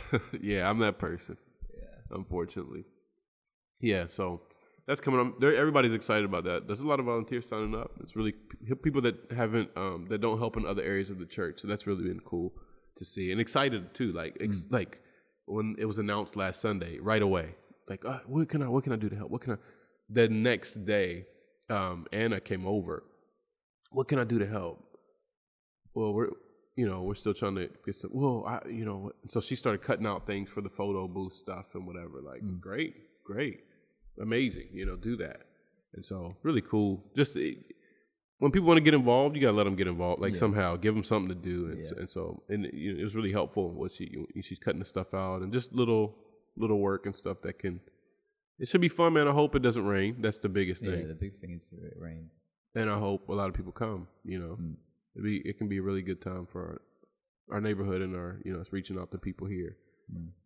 yeah, 0.40 0.68
I'm 0.70 0.78
that 0.78 0.98
person. 0.98 1.36
Yeah, 1.76 2.16
unfortunately. 2.16 2.84
Yeah, 3.80 4.06
so 4.08 4.42
that's 4.86 5.00
coming 5.00 5.20
up. 5.20 5.40
There, 5.40 5.54
everybody's 5.54 5.94
excited 5.94 6.24
about 6.24 6.44
that. 6.44 6.66
There's 6.66 6.80
a 6.80 6.86
lot 6.86 7.00
of 7.00 7.06
volunteers 7.06 7.48
signing 7.48 7.74
up. 7.74 7.90
It's 8.00 8.14
really 8.16 8.32
p- 8.32 8.74
people 8.74 9.02
that 9.02 9.16
haven't 9.34 9.70
um, 9.76 10.06
that 10.10 10.20
don't 10.20 10.38
help 10.38 10.56
in 10.56 10.66
other 10.66 10.82
areas 10.82 11.10
of 11.10 11.18
the 11.18 11.26
church. 11.26 11.60
So 11.60 11.68
that's 11.68 11.86
really 11.86 12.04
been 12.04 12.20
cool 12.20 12.52
to 12.98 13.04
see 13.04 13.32
and 13.32 13.40
excited 13.40 13.94
too. 13.94 14.12
Like 14.12 14.36
ex- 14.40 14.66
like 14.70 15.00
when 15.46 15.76
it 15.78 15.86
was 15.86 15.98
announced 15.98 16.36
last 16.36 16.60
Sunday, 16.60 16.98
right 17.00 17.22
away. 17.22 17.54
Like, 17.88 18.04
uh, 18.04 18.18
what 18.26 18.48
can 18.48 18.62
I 18.62 18.68
what 18.68 18.84
can 18.84 18.92
I 18.92 18.96
do 18.96 19.08
to 19.08 19.16
help? 19.16 19.30
What 19.30 19.42
can 19.42 19.52
I? 19.54 19.56
The 20.08 20.28
next 20.28 20.84
day, 20.84 21.26
um, 21.70 22.06
Anna 22.12 22.40
came 22.40 22.66
over. 22.66 23.04
What 23.90 24.08
can 24.08 24.18
I 24.18 24.24
do 24.24 24.38
to 24.38 24.46
help? 24.46 24.82
Well, 25.94 26.12
we're 26.12 26.30
you 26.76 26.86
know 26.86 27.02
we're 27.02 27.14
still 27.14 27.34
trying 27.34 27.54
to 27.56 27.68
get 27.84 27.94
some. 27.94 28.10
Well, 28.12 28.44
I 28.46 28.68
you 28.68 28.84
know 28.84 29.12
so 29.28 29.40
she 29.40 29.54
started 29.54 29.82
cutting 29.82 30.06
out 30.06 30.26
things 30.26 30.50
for 30.50 30.60
the 30.60 30.68
photo 30.68 31.06
booth 31.06 31.34
stuff 31.34 31.74
and 31.74 31.86
whatever. 31.86 32.20
Like, 32.24 32.42
great, 32.60 32.94
great, 33.24 33.60
amazing. 34.20 34.68
You 34.72 34.86
know, 34.86 34.96
do 34.96 35.16
that. 35.18 35.42
And 35.94 36.04
so 36.04 36.36
really 36.42 36.60
cool. 36.60 37.04
Just 37.14 37.36
eh, 37.36 37.52
when 38.38 38.50
people 38.52 38.66
want 38.68 38.76
to 38.78 38.82
get 38.84 38.94
involved, 38.94 39.34
you 39.36 39.42
gotta 39.42 39.56
let 39.56 39.64
them 39.64 39.76
get 39.76 39.86
involved. 39.86 40.20
Like 40.20 40.36
somehow, 40.36 40.76
give 40.76 40.94
them 40.94 41.04
something 41.04 41.28
to 41.28 41.34
do. 41.34 41.66
And, 41.72 41.86
so- 41.86 41.96
and 41.96 42.10
so, 42.10 42.42
and 42.48 42.68
you 42.72 42.92
know, 42.94 43.00
it 43.00 43.02
was 43.02 43.14
really 43.16 43.32
helpful 43.32 43.70
what 43.72 43.92
she 43.92 44.10
she's 44.42 44.58
cutting 44.58 44.80
the 44.80 44.84
stuff 44.84 45.14
out 45.14 45.42
and 45.42 45.52
just 45.52 45.72
little 45.72 46.16
little 46.56 46.78
work 46.78 47.06
and 47.06 47.16
stuff 47.16 47.38
that 47.42 47.58
can. 47.58 47.80
It 48.58 48.68
should 48.68 48.80
be 48.80 48.88
fun, 48.88 49.12
man. 49.12 49.28
I 49.28 49.32
hope 49.32 49.54
it 49.54 49.60
doesn't 49.62 49.84
rain. 49.84 50.16
That's 50.20 50.38
the 50.38 50.48
biggest 50.48 50.82
Yeah, 50.82 50.92
thing 50.92 51.08
the 51.08 51.14
big 51.14 51.38
thing 51.40 51.52
is 51.52 51.70
it 51.82 51.94
rains. 51.98 52.30
and 52.74 52.88
I 52.90 52.98
hope 52.98 53.28
a 53.28 53.32
lot 53.34 53.48
of 53.48 53.54
people 53.54 53.72
come. 53.72 54.08
You 54.24 54.38
know, 54.38 54.58
It'd 55.14 55.24
be 55.24 55.36
it 55.48 55.56
can 55.58 55.68
be 55.68 55.78
a 55.78 55.82
really 55.82 56.02
good 56.02 56.20
time 56.22 56.46
for 56.46 56.80
our, 57.50 57.56
our 57.56 57.60
neighborhood 57.60 58.00
and 58.02 58.14
our 58.16 58.40
you 58.44 58.52
know 58.52 58.60
it's 58.60 58.72
reaching 58.72 58.98
out 58.98 59.10
to 59.12 59.18
people 59.18 59.46
here 59.46 59.76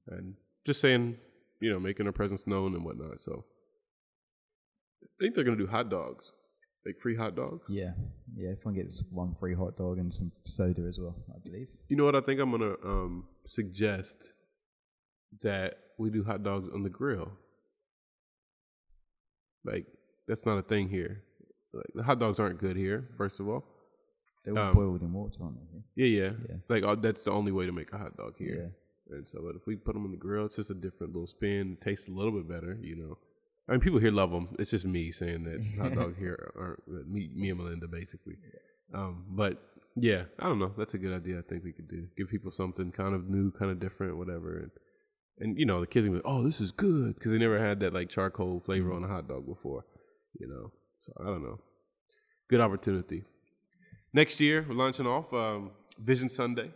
and 0.08 0.34
just 0.66 0.80
saying 0.80 1.16
you 1.60 1.70
know 1.72 1.78
making 1.80 2.06
our 2.06 2.12
presence 2.12 2.46
known 2.46 2.74
and 2.74 2.84
whatnot. 2.84 3.20
So 3.20 3.44
I 5.02 5.06
think 5.20 5.34
they're 5.34 5.44
gonna 5.44 5.56
do 5.56 5.66
hot 5.66 5.88
dogs, 5.90 6.32
like 6.86 6.98
free 6.98 7.16
hot 7.16 7.34
dogs. 7.36 7.64
Yeah, 7.68 7.92
yeah. 8.36 8.50
If 8.50 8.64
one 8.64 8.74
gets 8.74 9.02
one 9.10 9.34
free 9.34 9.54
hot 9.54 9.76
dog 9.76 9.98
and 9.98 10.14
some 10.14 10.32
soda 10.44 10.82
as 10.82 10.98
well, 10.98 11.16
I 11.34 11.38
believe. 11.42 11.68
You 11.88 11.96
know 11.96 12.04
what? 12.04 12.16
I 12.16 12.20
think 12.20 12.40
I'm 12.40 12.50
gonna 12.50 12.74
um, 12.84 13.24
suggest 13.46 14.32
that 15.42 15.74
we 15.98 16.10
do 16.10 16.24
hot 16.24 16.42
dogs 16.42 16.68
on 16.74 16.82
the 16.82 16.90
grill. 16.90 17.32
Like 19.64 19.86
that's 20.26 20.46
not 20.46 20.58
a 20.58 20.62
thing 20.62 20.88
here. 20.88 21.22
Like 21.72 21.86
the 21.94 22.02
hot 22.02 22.18
dogs 22.18 22.40
aren't 22.40 22.58
good 22.58 22.76
here. 22.76 23.08
First 23.16 23.40
of 23.40 23.48
all. 23.48 23.64
They're 24.44 24.56
all 24.58 24.68
Um, 24.70 24.74
boiled 24.74 25.02
in 25.02 25.12
water, 25.12 25.36
aren't 25.42 25.58
they? 25.70 25.82
Yeah, 26.02 26.22
yeah. 26.22 26.32
Yeah. 26.48 26.54
Like 26.68 26.82
uh, 26.82 26.94
that's 26.94 27.24
the 27.24 27.30
only 27.30 27.52
way 27.52 27.66
to 27.66 27.72
make 27.72 27.92
a 27.92 27.98
hot 27.98 28.16
dog 28.16 28.36
here. 28.38 28.72
And 29.10 29.26
so, 29.28 29.40
but 29.44 29.54
if 29.56 29.66
we 29.66 29.76
put 29.76 29.92
them 29.94 30.04
on 30.04 30.12
the 30.12 30.16
grill, 30.16 30.46
it's 30.46 30.56
just 30.56 30.70
a 30.70 30.74
different 30.74 31.12
little 31.12 31.26
spin. 31.26 31.72
It 31.72 31.80
tastes 31.82 32.08
a 32.08 32.12
little 32.12 32.32
bit 32.32 32.48
better, 32.48 32.78
you 32.80 32.96
know. 32.96 33.18
I 33.70 33.74
mean, 33.74 33.80
people 33.80 34.00
here 34.00 34.10
love 34.10 34.32
them. 34.32 34.48
It's 34.58 34.72
just 34.72 34.84
me 34.84 35.12
saying 35.12 35.44
that 35.44 35.64
hot 35.80 35.94
dog 35.94 36.18
here 36.18 36.52
aren't 36.58 37.08
me, 37.08 37.30
me 37.32 37.50
and 37.50 37.58
Melinda 37.58 37.86
basically. 37.86 38.34
Um, 38.92 39.26
but 39.28 39.62
yeah, 39.94 40.24
I 40.40 40.48
don't 40.48 40.58
know. 40.58 40.72
That's 40.76 40.94
a 40.94 40.98
good 40.98 41.14
idea. 41.14 41.38
I 41.38 41.42
think 41.48 41.62
we 41.62 41.72
could 41.72 41.88
do 41.88 42.08
give 42.16 42.28
people 42.28 42.50
something 42.50 42.90
kind 42.90 43.14
of 43.14 43.30
new, 43.30 43.52
kind 43.52 43.70
of 43.70 43.78
different, 43.78 44.16
whatever. 44.16 44.58
And 44.58 44.70
and 45.38 45.58
you 45.58 45.66
know, 45.66 45.80
the 45.80 45.86
kids 45.86 46.08
be 46.08 46.14
like, 46.14 46.22
"Oh, 46.24 46.42
this 46.42 46.60
is 46.60 46.72
good," 46.72 47.14
because 47.14 47.30
they 47.30 47.38
never 47.38 47.58
had 47.58 47.78
that 47.80 47.94
like 47.94 48.08
charcoal 48.08 48.60
flavor 48.60 48.92
on 48.92 49.04
a 49.04 49.08
hot 49.08 49.28
dog 49.28 49.46
before, 49.46 49.84
you 50.38 50.48
know. 50.48 50.72
So 51.00 51.12
I 51.20 51.26
don't 51.26 51.44
know. 51.44 51.60
Good 52.48 52.60
opportunity. 52.60 53.22
Next 54.12 54.40
year, 54.40 54.66
we're 54.68 54.74
launching 54.74 55.06
off 55.06 55.32
um, 55.32 55.70
Vision 55.96 56.28
Sunday. 56.28 56.72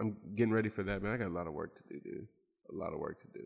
I'm 0.00 0.16
getting 0.34 0.52
ready 0.52 0.70
for 0.70 0.82
that, 0.82 1.02
man. 1.02 1.12
I 1.12 1.16
got 1.18 1.28
a 1.28 1.36
lot 1.36 1.46
of 1.46 1.52
work 1.52 1.76
to 1.76 1.82
do, 1.88 2.00
dude. 2.00 2.26
A 2.72 2.74
lot 2.74 2.94
of 2.94 2.98
work 2.98 3.20
to 3.20 3.28
do. 3.38 3.44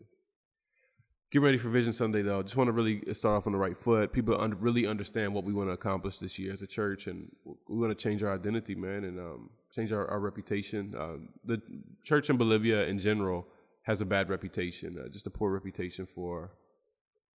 Get 1.31 1.43
ready 1.43 1.59
for 1.59 1.69
Vision 1.69 1.93
Sunday, 1.93 2.23
though. 2.23 2.41
Just 2.41 2.57
want 2.57 2.69
to 2.69 2.71
really 2.71 3.03
start 3.13 3.37
off 3.37 3.45
on 3.45 3.53
the 3.53 3.59
right 3.59 3.77
foot. 3.77 4.11
People 4.11 4.39
un- 4.41 4.57
really 4.59 4.87
understand 4.87 5.31
what 5.31 5.43
we 5.43 5.53
want 5.53 5.69
to 5.69 5.73
accomplish 5.73 6.17
this 6.17 6.39
year 6.39 6.51
as 6.51 6.63
a 6.63 6.67
church, 6.67 7.05
and 7.05 7.31
we 7.45 7.77
want 7.77 7.95
to 7.95 8.03
change 8.03 8.23
our 8.23 8.33
identity, 8.33 8.73
man, 8.73 9.03
and 9.03 9.19
um, 9.19 9.51
change 9.71 9.91
our, 9.91 10.07
our 10.07 10.19
reputation. 10.19 10.95
Um, 10.97 11.29
the 11.45 11.61
church 12.03 12.31
in 12.31 12.37
Bolivia, 12.37 12.85
in 12.85 12.97
general, 12.97 13.45
has 13.83 14.01
a 14.01 14.05
bad 14.05 14.27
reputation, 14.29 14.97
uh, 14.99 15.07
just 15.09 15.27
a 15.27 15.29
poor 15.29 15.51
reputation 15.51 16.07
for 16.07 16.51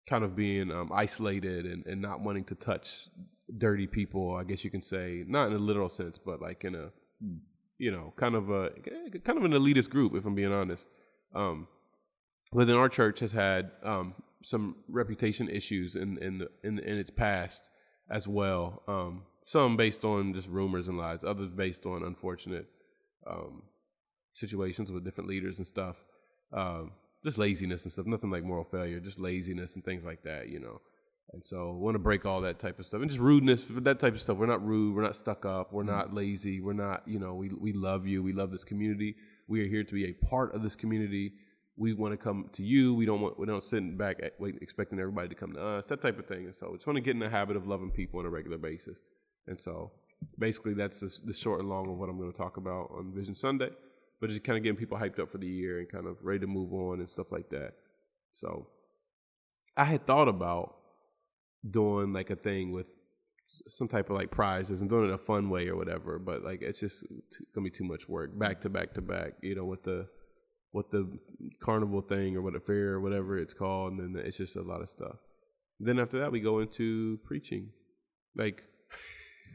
kind 0.08 0.24
of 0.24 0.34
being 0.34 0.70
um, 0.70 0.90
isolated 0.94 1.66
and, 1.66 1.86
and 1.86 2.00
not 2.00 2.22
wanting 2.22 2.44
to 2.44 2.54
touch 2.54 3.08
dirty 3.58 3.86
people. 3.86 4.34
I 4.34 4.44
guess 4.44 4.64
you 4.64 4.70
can 4.70 4.82
say, 4.82 5.22
not 5.28 5.48
in 5.48 5.52
a 5.52 5.58
literal 5.58 5.90
sense, 5.90 6.16
but 6.16 6.40
like 6.40 6.64
in 6.64 6.74
a 6.74 6.90
you 7.78 7.90
know, 7.90 8.12
kind 8.16 8.36
of 8.36 8.48
a 8.48 8.70
kind 9.24 9.38
of 9.38 9.44
an 9.44 9.52
elitist 9.52 9.90
group, 9.90 10.14
if 10.14 10.24
I'm 10.24 10.34
being 10.34 10.52
honest. 10.52 10.84
Um, 11.34 11.66
within 12.52 12.76
our 12.76 12.88
church 12.88 13.20
has 13.20 13.32
had 13.32 13.72
um, 13.82 14.14
some 14.42 14.76
reputation 14.88 15.48
issues 15.48 15.96
in 15.96 16.18
in, 16.18 16.38
the, 16.38 16.48
in 16.64 16.78
in 16.78 16.98
its 16.98 17.10
past 17.10 17.70
as 18.10 18.28
well. 18.28 18.82
Um, 18.88 19.24
some 19.44 19.76
based 19.76 20.04
on 20.04 20.34
just 20.34 20.48
rumors 20.48 20.88
and 20.88 20.98
lies, 20.98 21.24
others 21.24 21.50
based 21.50 21.86
on 21.86 22.02
unfortunate 22.04 22.66
um, 23.26 23.62
situations 24.34 24.92
with 24.92 25.04
different 25.04 25.28
leaders 25.30 25.58
and 25.58 25.66
stuff. 25.66 25.96
um, 26.52 26.92
just 27.24 27.38
laziness 27.38 27.84
and 27.84 27.92
stuff. 27.92 28.06
Nothing 28.06 28.30
like 28.30 28.44
moral 28.44 28.64
failure, 28.64 29.00
just 29.00 29.18
laziness 29.18 29.74
and 29.74 29.84
things 29.84 30.04
like 30.04 30.22
that. 30.24 30.48
You 30.48 30.60
know. 30.60 30.80
And 31.32 31.44
so, 31.44 31.72
want 31.72 31.94
to 31.94 31.98
break 32.00 32.26
all 32.26 32.42
that 32.42 32.58
type 32.58 32.78
of 32.78 32.86
stuff 32.86 33.00
and 33.00 33.10
just 33.10 33.20
rudeness, 33.22 33.64
that 33.68 33.98
type 34.00 34.14
of 34.14 34.20
stuff. 34.20 34.36
We're 34.36 34.46
not 34.46 34.66
rude. 34.66 34.94
We're 34.94 35.02
not 35.02 35.16
stuck 35.16 35.46
up. 35.46 35.72
We're 35.72 35.82
not 35.84 36.12
lazy. 36.12 36.60
We're 36.60 36.74
not, 36.74 37.02
you 37.06 37.18
know, 37.18 37.34
we 37.34 37.48
we 37.48 37.72
love 37.72 38.06
you. 38.06 38.22
We 38.22 38.32
love 38.32 38.50
this 38.50 38.64
community. 38.64 39.16
We 39.48 39.62
are 39.62 39.68
here 39.68 39.84
to 39.84 39.94
be 39.94 40.06
a 40.06 40.12
part 40.12 40.54
of 40.54 40.62
this 40.62 40.74
community. 40.74 41.32
We 41.76 41.94
want 41.94 42.12
to 42.12 42.18
come 42.18 42.50
to 42.52 42.62
you. 42.62 42.94
We 42.94 43.06
don't 43.06 43.20
want 43.20 43.38
we 43.38 43.46
don't 43.46 43.62
sit 43.62 43.96
back 43.96 44.18
at, 44.22 44.38
wait, 44.38 44.56
expecting 44.60 44.98
everybody 45.00 45.28
to 45.28 45.34
come 45.34 45.52
to 45.52 45.64
us. 45.64 45.86
That 45.86 46.02
type 46.02 46.18
of 46.18 46.26
thing. 46.26 46.44
And 46.44 46.54
so, 46.54 46.68
we 46.70 46.76
just 46.76 46.86
want 46.86 46.96
to 46.96 47.00
get 47.00 47.12
in 47.12 47.20
the 47.20 47.30
habit 47.30 47.56
of 47.56 47.66
loving 47.66 47.90
people 47.90 48.20
on 48.20 48.26
a 48.26 48.30
regular 48.30 48.58
basis. 48.58 49.00
And 49.46 49.60
so, 49.60 49.92
basically, 50.38 50.74
that's 50.74 51.00
the, 51.00 51.12
the 51.24 51.32
short 51.32 51.60
and 51.60 51.68
long 51.68 51.88
of 51.88 51.96
what 51.96 52.08
I'm 52.08 52.18
going 52.18 52.30
to 52.30 52.36
talk 52.36 52.58
about 52.58 52.90
on 52.96 53.12
Vision 53.14 53.34
Sunday. 53.34 53.70
But 54.20 54.30
just 54.30 54.44
kind 54.44 54.56
of 54.56 54.62
getting 54.62 54.78
people 54.78 54.98
hyped 54.98 55.18
up 55.18 55.30
for 55.30 55.38
the 55.38 55.48
year 55.48 55.80
and 55.80 55.88
kind 55.88 56.06
of 56.06 56.16
ready 56.22 56.40
to 56.40 56.46
move 56.46 56.72
on 56.72 57.00
and 57.00 57.08
stuff 57.08 57.32
like 57.32 57.48
that. 57.50 57.72
So, 58.34 58.68
I 59.76 59.84
had 59.84 60.06
thought 60.06 60.28
about 60.28 60.76
doing 61.68 62.12
like 62.12 62.30
a 62.30 62.36
thing 62.36 62.72
with 62.72 62.88
some 63.68 63.88
type 63.88 64.10
of 64.10 64.16
like 64.16 64.30
prizes 64.30 64.80
and 64.80 64.90
doing 64.90 65.08
it 65.08 65.12
a 65.12 65.18
fun 65.18 65.50
way 65.50 65.68
or 65.68 65.76
whatever. 65.76 66.18
But 66.18 66.42
like 66.42 66.62
it's 66.62 66.80
just 66.80 67.00
too, 67.00 67.44
gonna 67.54 67.64
be 67.64 67.70
too 67.70 67.84
much 67.84 68.08
work, 68.08 68.38
back 68.38 68.60
to 68.62 68.68
back 68.68 68.94
to 68.94 69.00
back. 69.02 69.34
You 69.42 69.54
know, 69.54 69.64
with 69.64 69.82
the 69.82 70.06
with 70.72 70.90
the 70.90 71.18
carnival 71.60 72.00
thing 72.00 72.36
or 72.36 72.42
what 72.42 72.56
a 72.56 72.60
fair 72.60 72.94
or 72.94 73.00
whatever 73.00 73.38
it's 73.38 73.52
called, 73.52 73.92
and 73.92 74.16
then 74.16 74.22
it's 74.24 74.36
just 74.36 74.56
a 74.56 74.62
lot 74.62 74.82
of 74.82 74.88
stuff. 74.88 75.16
Then 75.78 75.98
after 75.98 76.18
that, 76.20 76.32
we 76.32 76.40
go 76.40 76.60
into 76.60 77.18
preaching. 77.24 77.70
Like, 78.36 78.62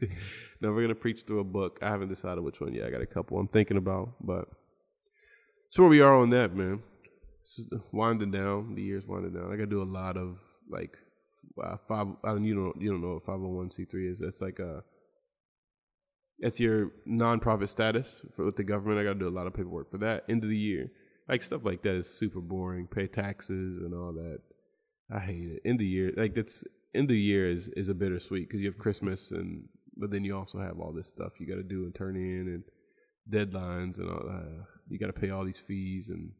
now 0.60 0.72
we're 0.72 0.82
gonna 0.82 0.94
preach 0.94 1.22
through 1.22 1.40
a 1.40 1.44
book. 1.44 1.78
I 1.82 1.88
haven't 1.88 2.08
decided 2.08 2.44
which 2.44 2.60
one 2.60 2.74
yet. 2.74 2.86
I 2.86 2.90
got 2.90 3.02
a 3.02 3.06
couple 3.06 3.38
I'm 3.38 3.48
thinking 3.48 3.76
about, 3.76 4.14
but 4.20 4.48
so 5.70 5.82
where 5.82 5.90
we 5.90 6.00
are 6.00 6.14
on 6.14 6.30
that, 6.30 6.54
man. 6.54 6.82
Just 7.44 7.68
winding 7.92 8.30
down. 8.30 8.74
The 8.74 8.82
year's 8.82 9.06
winding 9.06 9.34
down. 9.34 9.52
I 9.52 9.56
got 9.56 9.64
to 9.64 9.66
do 9.66 9.82
a 9.82 9.84
lot 9.84 10.16
of 10.16 10.38
like 10.70 10.96
uh, 11.62 11.76
five. 11.88 12.06
I 12.24 12.28
don't, 12.28 12.44
you 12.44 12.54
don't 12.54 12.80
you 12.80 12.90
don't 12.90 13.02
know 13.02 13.14
what 13.14 13.24
five 13.24 13.36
hundred 13.36 13.56
one 13.56 13.70
c 13.70 13.84
three 13.84 14.10
is. 14.10 14.20
It's 14.20 14.40
like 14.40 14.58
a. 14.58 14.82
It's 16.40 16.60
your 16.60 16.92
nonprofit 17.08 17.68
status 17.68 18.22
for 18.34 18.44
with 18.44 18.56
the 18.56 18.64
government. 18.64 19.00
I 19.00 19.04
got 19.04 19.14
to 19.14 19.18
do 19.18 19.28
a 19.28 19.36
lot 19.36 19.46
of 19.46 19.54
paperwork 19.54 19.90
for 19.90 19.98
that. 19.98 20.24
End 20.28 20.44
of 20.44 20.50
the 20.50 20.56
year, 20.56 20.88
like 21.28 21.42
stuff 21.42 21.64
like 21.64 21.82
that 21.82 21.94
is 21.94 22.08
super 22.08 22.40
boring. 22.40 22.86
Pay 22.86 23.06
taxes 23.06 23.78
and 23.78 23.94
all 23.94 24.12
that. 24.14 24.40
I 25.14 25.20
hate 25.20 25.48
it. 25.50 25.62
End 25.64 25.76
of 25.76 25.80
the 25.80 25.86
year, 25.86 26.12
like 26.16 26.34
that's 26.34 26.64
end 26.94 27.04
of 27.04 27.14
the 27.14 27.20
year 27.20 27.50
is 27.50 27.68
is 27.68 27.88
a 27.88 27.94
bittersweet 27.94 28.48
because 28.48 28.60
you 28.60 28.66
have 28.66 28.78
Christmas 28.78 29.30
and 29.30 29.64
but 29.96 30.10
then 30.10 30.24
you 30.24 30.36
also 30.36 30.58
have 30.58 30.78
all 30.78 30.92
this 30.92 31.08
stuff 31.08 31.40
you 31.40 31.46
got 31.46 31.56
to 31.56 31.62
do 31.62 31.84
and 31.84 31.94
turn 31.94 32.16
in 32.16 32.48
and 32.48 32.62
deadlines 33.30 33.98
and 33.98 34.08
all. 34.08 34.28
Uh, 34.28 34.64
you 34.88 34.98
got 34.98 35.06
to 35.08 35.12
pay 35.20 35.30
all 35.30 35.44
these 35.44 35.58
fees 35.58 36.08
and 36.08 36.30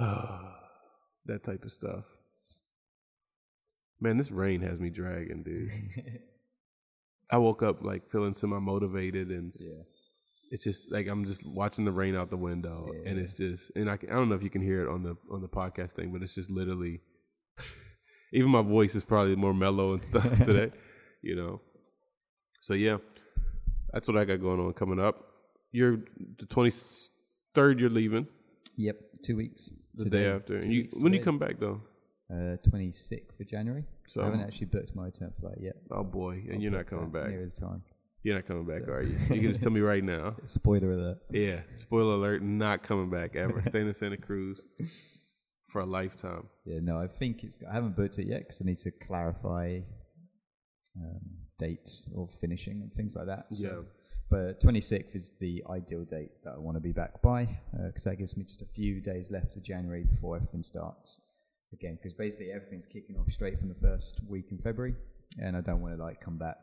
uh, 0.00 0.38
that 1.26 1.44
type 1.44 1.64
of 1.64 1.72
stuff. 1.72 2.06
Man, 4.00 4.16
this 4.16 4.30
rain 4.30 4.62
has 4.62 4.80
me 4.80 4.88
dragging, 4.88 5.42
dude. 5.42 5.70
I 7.30 7.36
woke 7.36 7.62
up 7.62 7.82
like 7.82 8.10
feeling 8.10 8.34
semi 8.34 8.58
motivated, 8.58 9.28
and 9.28 9.52
Yeah. 9.58 9.82
It's 10.50 10.64
just 10.64 10.90
like 10.90 11.06
I'm 11.06 11.24
just 11.24 11.46
watching 11.46 11.84
the 11.84 11.92
rain 11.92 12.16
out 12.16 12.30
the 12.30 12.36
window, 12.36 12.90
and 13.06 13.18
it's 13.18 13.34
just 13.34 13.70
and 13.76 13.88
I, 13.88 13.96
can, 13.96 14.10
I 14.10 14.14
don't 14.14 14.28
know 14.28 14.34
if 14.34 14.42
you 14.42 14.50
can 14.50 14.62
hear 14.62 14.82
it 14.82 14.88
on 14.88 15.02
the 15.02 15.16
on 15.30 15.40
the 15.40 15.48
podcast 15.48 15.92
thing, 15.92 16.12
but 16.12 16.22
it's 16.22 16.34
just 16.34 16.50
literally. 16.50 17.00
even 18.32 18.50
my 18.50 18.62
voice 18.62 18.94
is 18.94 19.04
probably 19.04 19.36
more 19.36 19.54
mellow 19.54 19.92
and 19.94 20.04
stuff 20.04 20.28
today, 20.44 20.70
you 21.22 21.34
know. 21.34 21.60
So 22.60 22.74
yeah, 22.74 22.98
that's 23.92 24.06
what 24.08 24.16
I 24.16 24.24
got 24.24 24.40
going 24.40 24.60
on 24.60 24.72
coming 24.74 25.00
up. 25.00 25.24
You're 25.72 25.98
the 26.38 26.46
twenty 26.46 26.72
third. 27.54 27.80
You're 27.80 27.90
leaving 27.90 28.26
Yep. 28.76 28.96
Two 29.22 29.36
weeks. 29.36 29.70
the 29.94 30.04
today. 30.04 30.22
day 30.22 30.30
after, 30.30 30.56
and 30.56 30.72
you 30.72 30.88
when 30.94 31.12
do 31.12 31.18
you 31.18 31.24
come 31.24 31.38
back 31.38 31.58
though? 31.58 31.82
Uh, 32.32 32.56
26th 32.70 33.40
of 33.40 33.48
January. 33.48 33.84
So 34.06 34.22
I 34.22 34.26
haven't 34.26 34.42
actually 34.42 34.66
booked 34.66 34.94
my 34.94 35.06
return 35.06 35.32
flight 35.40 35.58
yet. 35.60 35.76
oh 35.90 36.04
boy, 36.04 36.34
and 36.46 36.54
I'll 36.54 36.60
you're 36.60 36.70
not 36.70 36.86
coming 36.86 37.10
back. 37.10 37.28
Near 37.28 37.44
the 37.44 37.50
time. 37.50 37.82
You're 38.22 38.34
not 38.34 38.46
coming 38.46 38.64
back, 38.66 38.82
So- 38.84 38.92
are 38.92 39.02
you? 39.02 39.12
You 39.30 39.40
can 39.40 39.42
just 39.50 39.62
tell 39.62 39.72
me 39.72 39.80
right 39.80 40.04
now. 40.04 40.36
Spoiler 40.44 40.90
alert. 40.90 41.18
Yeah, 41.30 41.60
spoiler 41.78 42.14
alert, 42.14 42.42
not 42.42 42.82
coming 42.82 43.08
back 43.10 43.34
ever. 43.36 43.60
Staying 43.64 43.88
in 43.88 43.94
Santa 43.94 44.18
Cruz 44.18 44.60
for 45.68 45.80
a 45.80 45.86
lifetime. 45.86 46.44
Yeah, 46.66 46.80
no, 46.82 46.98
I 46.98 47.06
think 47.06 47.44
it's. 47.44 47.58
I 47.68 47.72
haven't 47.72 47.96
booked 47.96 48.18
it 48.18 48.26
yet 48.26 48.40
because 48.40 48.60
I 48.60 48.66
need 48.66 48.78
to 48.78 48.90
clarify 48.90 49.78
um, 50.96 51.20
dates 51.58 52.10
of 52.16 52.30
finishing 52.30 52.82
and 52.82 52.92
things 52.94 53.16
like 53.16 53.26
that. 53.26 53.46
So, 53.52 53.68
Yeah. 53.68 53.82
But 54.30 54.60
26th 54.60 55.16
is 55.16 55.32
the 55.40 55.64
ideal 55.70 56.04
date 56.04 56.30
that 56.44 56.52
I 56.54 56.58
want 56.58 56.76
to 56.76 56.80
be 56.80 56.92
back 56.92 57.20
by 57.20 57.48
because 57.86 58.04
that 58.04 58.16
gives 58.16 58.36
me 58.36 58.44
just 58.44 58.62
a 58.62 58.66
few 58.66 59.00
days 59.00 59.28
left 59.32 59.56
of 59.56 59.64
January 59.64 60.04
before 60.04 60.36
everything 60.36 60.62
starts 60.62 61.20
again. 61.72 61.96
Because 61.96 62.12
basically 62.12 62.52
everything's 62.52 62.86
kicking 62.86 63.16
off 63.16 63.28
straight 63.32 63.58
from 63.58 63.68
the 63.68 63.74
first 63.82 64.20
week 64.28 64.52
in 64.52 64.58
February, 64.58 64.94
and 65.42 65.56
I 65.56 65.60
don't 65.62 65.80
want 65.80 65.96
to 65.96 66.02
like 66.02 66.20
come 66.20 66.38
back 66.38 66.58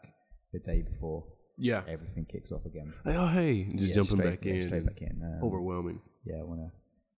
the 0.54 0.60
day 0.60 0.82
before 0.82 1.26
Yeah. 1.58 1.84
everything 1.88 2.26
kicks 2.26 2.52
off 2.52 2.66
again. 2.66 2.94
Like, 3.06 3.16
oh 3.16 3.28
hey, 3.28 3.64
just 3.76 3.88
Yeah, 3.90 3.96
jumping 3.96 4.18
straight- 4.18 4.30
back 4.30 4.46
yeah, 4.46 4.54
in. 4.54 4.62
straight 4.64 4.86
back 4.86 5.02
in. 5.02 5.22
Um, 5.24 5.44
Overwhelming. 5.44 6.02
Yeah, 6.26 6.38
I 6.42 6.44
want 6.44 6.62
to 6.62 6.72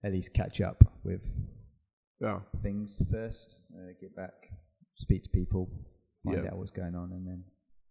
at 0.07 0.13
least 0.13 0.33
catch 0.33 0.61
up 0.61 0.83
with 1.03 1.25
Yeah. 2.21 2.41
things 2.61 3.01
first. 3.11 3.61
Uh, 3.75 3.91
get 3.99 4.15
back, 4.15 4.33
speak 4.95 5.23
to 5.23 5.29
people, 5.29 5.69
find 6.23 6.43
Yeah. 6.43 6.51
out 6.51 6.57
what's 6.57 6.71
going 6.71 6.95
on, 6.95 7.11
and 7.11 7.27
then 7.27 7.43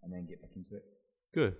and 0.02 0.12
then 0.12 0.26
get 0.26 0.40
back 0.40 0.52
into 0.56 0.76
it. 0.76 0.84
Good. 1.34 1.56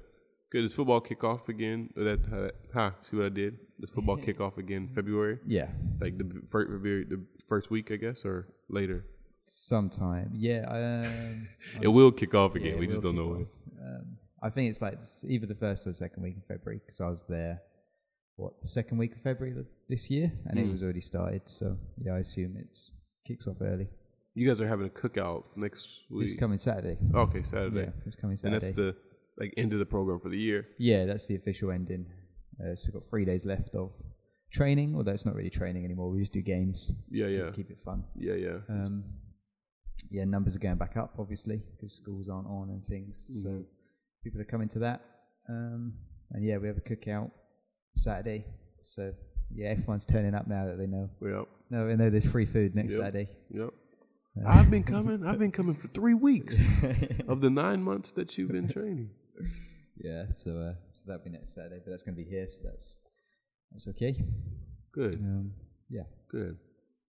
Good. 0.51 0.63
Does 0.63 0.73
football 0.73 1.01
kick 1.03 1.23
off 1.25 1.49
again? 1.51 1.91
That 1.97 2.21
uh, 2.33 2.51
huh? 2.73 2.93
See 3.03 3.17
what 3.17 3.27
I 3.27 3.29
did? 3.29 3.59
Does 3.81 3.91
football 3.91 4.17
kick 4.29 4.41
off 4.41 4.57
again 4.57 4.89
February? 4.89 5.39
Yeah, 5.47 5.71
Like 6.01 6.17
the 6.17 6.43
first 6.49 6.71
the 6.83 7.23
first 7.49 7.71
week, 7.71 7.91
I 7.91 7.97
guess, 7.97 8.25
or 8.25 8.49
later. 8.71 9.05
sometime. 9.45 10.31
Yeah, 10.35 10.63
um, 10.69 11.49
It 11.83 11.89
will 11.89 12.13
kick 12.13 12.35
off 12.35 12.55
again. 12.55 12.75
it 12.75 12.79
we 12.79 12.87
just 12.87 13.03
don't 13.03 13.17
know 13.17 13.29
when. 13.29 13.47
Um, 13.83 14.19
I 14.43 14.51
think 14.51 14.69
it's 14.71 14.81
like 14.83 14.99
either 15.27 15.47
the 15.47 15.55
first 15.55 15.87
or 15.87 15.91
the 15.91 15.95
second 15.95 16.23
week 16.23 16.37
of 16.37 16.45
February 16.45 16.81
because 16.85 17.01
I 17.01 17.09
was 17.09 17.25
there. 17.27 17.61
What 18.37 18.53
second 18.63 18.99
week 18.99 19.15
of 19.17 19.21
February 19.21 19.65
this 19.89 20.11
year, 20.11 20.33
and 20.47 20.59
it 20.59 20.67
Mm. 20.67 20.73
was 20.73 20.83
already 20.85 21.01
started. 21.01 21.49
So 21.49 21.77
yeah, 22.01 22.13
I 22.15 22.19
assume 22.21 22.57
it 22.57 22.79
kicks 23.25 23.49
off 23.49 23.61
early. 23.61 23.89
You 24.35 24.47
guys 24.47 24.61
are 24.61 24.69
having 24.69 24.87
a 24.87 24.91
cookout 24.91 25.45
next 25.57 26.05
This 26.09 26.31
week. 26.31 26.39
coming 26.39 26.59
Saturday. 26.59 26.99
okay, 27.15 27.43
Saturday. 27.43 27.81
Yeah, 27.87 28.07
it's 28.07 28.15
coming 28.15 28.37
and 28.45 28.55
that's 28.55 28.71
the 28.71 28.95
like 29.39 29.53
end 29.57 29.73
of 29.73 29.81
the 29.81 29.87
program 29.87 30.21
for 30.21 30.29
the 30.29 30.39
year. 30.39 30.69
Yeah, 30.79 31.05
that's 31.07 31.27
the 31.27 31.35
official 31.35 31.73
ending. 31.73 32.07
Uh, 32.61 32.75
so 32.77 32.87
we've 32.87 32.95
got 32.95 33.05
three 33.05 33.25
days 33.25 33.45
left 33.45 33.75
of 33.75 33.93
training, 34.53 34.95
although 34.95 35.13
it's 35.13 35.27
not 35.27 35.35
really 35.35 35.51
training 35.51 35.85
anymore. 35.85 36.11
We 36.11 36.21
just 36.21 36.33
do 36.33 36.41
games. 36.43 36.91
Yeah, 37.11 37.27
yeah, 37.27 37.51
Keep 37.51 37.71
it 37.71 37.81
fun. 37.81 38.05
yeah, 38.17 38.35
yeah. 38.35 38.59
Um, 38.69 39.05
yeah, 40.11 40.25
numbers 40.25 40.55
are 40.57 40.61
going 40.61 40.77
back 40.79 40.97
up, 40.97 41.15
obviously, 41.19 41.61
because 41.73 41.93
schools 41.93 42.29
aren't 42.29 42.47
on 42.47 42.71
and 42.71 42.85
things. 42.87 43.27
So 43.43 43.49
Mhm. 43.49 43.65
People 44.23 44.41
are 44.41 44.45
coming 44.45 44.69
to 44.69 44.79
that. 44.81 45.01
Um, 45.49 45.95
and 46.33 46.45
yeah, 46.45 46.59
we 46.59 46.69
have 46.69 46.77
a 46.77 46.81
cookout 46.81 47.31
Saturday. 47.95 48.45
So 48.83 49.13
yeah, 49.55 49.69
everyone's 49.71 50.05
turning 50.05 50.35
up 50.35 50.47
now 50.47 50.67
that 50.67 50.79
they 50.79 50.87
know. 50.87 51.09
Yep, 51.23 51.49
No, 51.71 51.87
they 51.89 51.97
know 51.97 52.11
there's 52.11 52.27
free 52.31 52.45
food 52.47 52.75
next 52.75 52.93
Yep. 52.93 53.01
Saturday. 53.01 53.29
yep. 53.51 53.71
Uh, 54.39 54.49
I've 54.49 54.71
been 54.71 54.83
coming. 54.95 55.25
I've 55.27 55.39
been 55.39 55.53
coming 55.53 55.75
for 55.75 55.89
three 55.89 56.15
weeks 56.15 56.61
of 57.29 57.41
the 57.41 57.51
nine 57.51 57.83
months 57.83 58.13
that 58.13 58.37
you've 58.39 58.53
been 58.53 58.69
training. 58.69 59.11
yeah, 59.97 60.25
so 60.35 60.51
uh, 60.61 60.75
so 60.91 61.05
that'll 61.07 61.25
be 61.25 61.31
next 61.31 61.55
Saturday, 61.55 61.81
but 61.85 61.91
that's 61.91 62.03
going 62.03 62.15
to 62.17 62.23
be 62.23 62.29
here, 62.29 62.47
so 62.47 62.61
that's 62.65 62.99
that's 63.73 63.89
okay. 63.89 64.15
Good, 64.93 65.17
Um, 65.17 65.53
yeah. 65.91 66.03
good, 66.31 66.57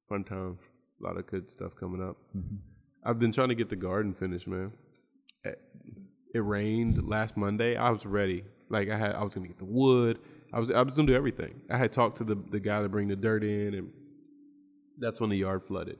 fun 0.07 0.23
times. 0.23 0.59
A 1.01 1.03
lot 1.07 1.17
of 1.17 1.27
good 1.27 1.49
stuff 1.49 1.75
coming 1.79 2.01
up. 2.01 2.17
hmm 2.33 2.57
I've 3.05 3.17
been 3.19 3.31
trying 3.31 3.47
to 3.49 3.55
get 3.55 3.69
the 3.69 3.77
garden 3.77 4.13
finished, 4.13 4.45
man. 4.47 4.73
It, 6.33 6.39
rained 6.39 7.07
last 7.07 7.37
Monday. 7.37 7.75
I 7.75 7.89
was 7.89 8.05
ready. 8.05 8.43
Like 8.69 8.89
I 8.89 8.97
had, 8.97 9.15
I 9.15 9.23
was 9.23 9.33
gonna 9.33 9.47
get 9.47 9.57
the 9.57 9.65
wood. 9.65 10.19
I 10.53 10.59
was, 10.59 10.71
I 10.71 10.81
was 10.81 10.93
gonna 10.93 11.07
do 11.07 11.15
everything. 11.15 11.61
I 11.69 11.77
had 11.77 11.91
talked 11.91 12.17
to 12.19 12.23
the 12.23 12.35
the 12.35 12.59
guy 12.59 12.81
to 12.81 12.89
bring 12.89 13.07
the 13.07 13.15
dirt 13.15 13.43
in, 13.43 13.73
and 13.73 13.91
that's 14.97 15.19
when 15.19 15.29
the 15.29 15.37
yard 15.37 15.63
flooded. 15.63 15.97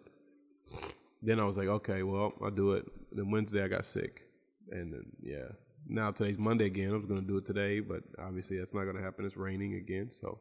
Then 1.21 1.39
I 1.39 1.45
was 1.45 1.57
like, 1.57 1.67
okay, 1.67 2.03
well, 2.03 2.33
I'll 2.43 2.51
do 2.51 2.73
it. 2.73 2.85
Then 3.11 3.31
Wednesday 3.31 3.63
I 3.63 3.67
got 3.67 3.85
sick, 3.85 4.23
and 4.71 4.93
then 4.93 5.05
yeah. 5.21 5.49
Now 5.87 6.11
today's 6.11 6.37
Monday 6.37 6.65
again. 6.65 6.91
I 6.91 6.97
was 6.97 7.05
gonna 7.05 7.21
do 7.21 7.37
it 7.37 7.45
today, 7.45 7.79
but 7.79 8.03
obviously 8.19 8.57
that's 8.57 8.73
not 8.73 8.85
gonna 8.85 9.01
happen. 9.01 9.25
It's 9.25 9.37
raining 9.37 9.75
again, 9.75 10.11
so 10.11 10.39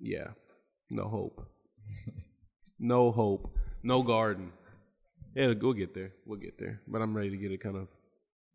yeah, 0.00 0.28
no 0.90 1.08
hope. 1.08 1.46
no 2.78 3.10
hope. 3.10 3.56
No 3.82 4.02
garden. 4.02 4.52
Yeah, 5.34 5.52
we'll 5.60 5.74
get 5.74 5.94
there. 5.94 6.12
We'll 6.24 6.38
get 6.38 6.58
there. 6.58 6.80
But 6.88 7.02
I'm 7.02 7.14
ready 7.16 7.30
to 7.30 7.36
get 7.36 7.52
it 7.52 7.60
kind 7.60 7.76
of 7.76 7.88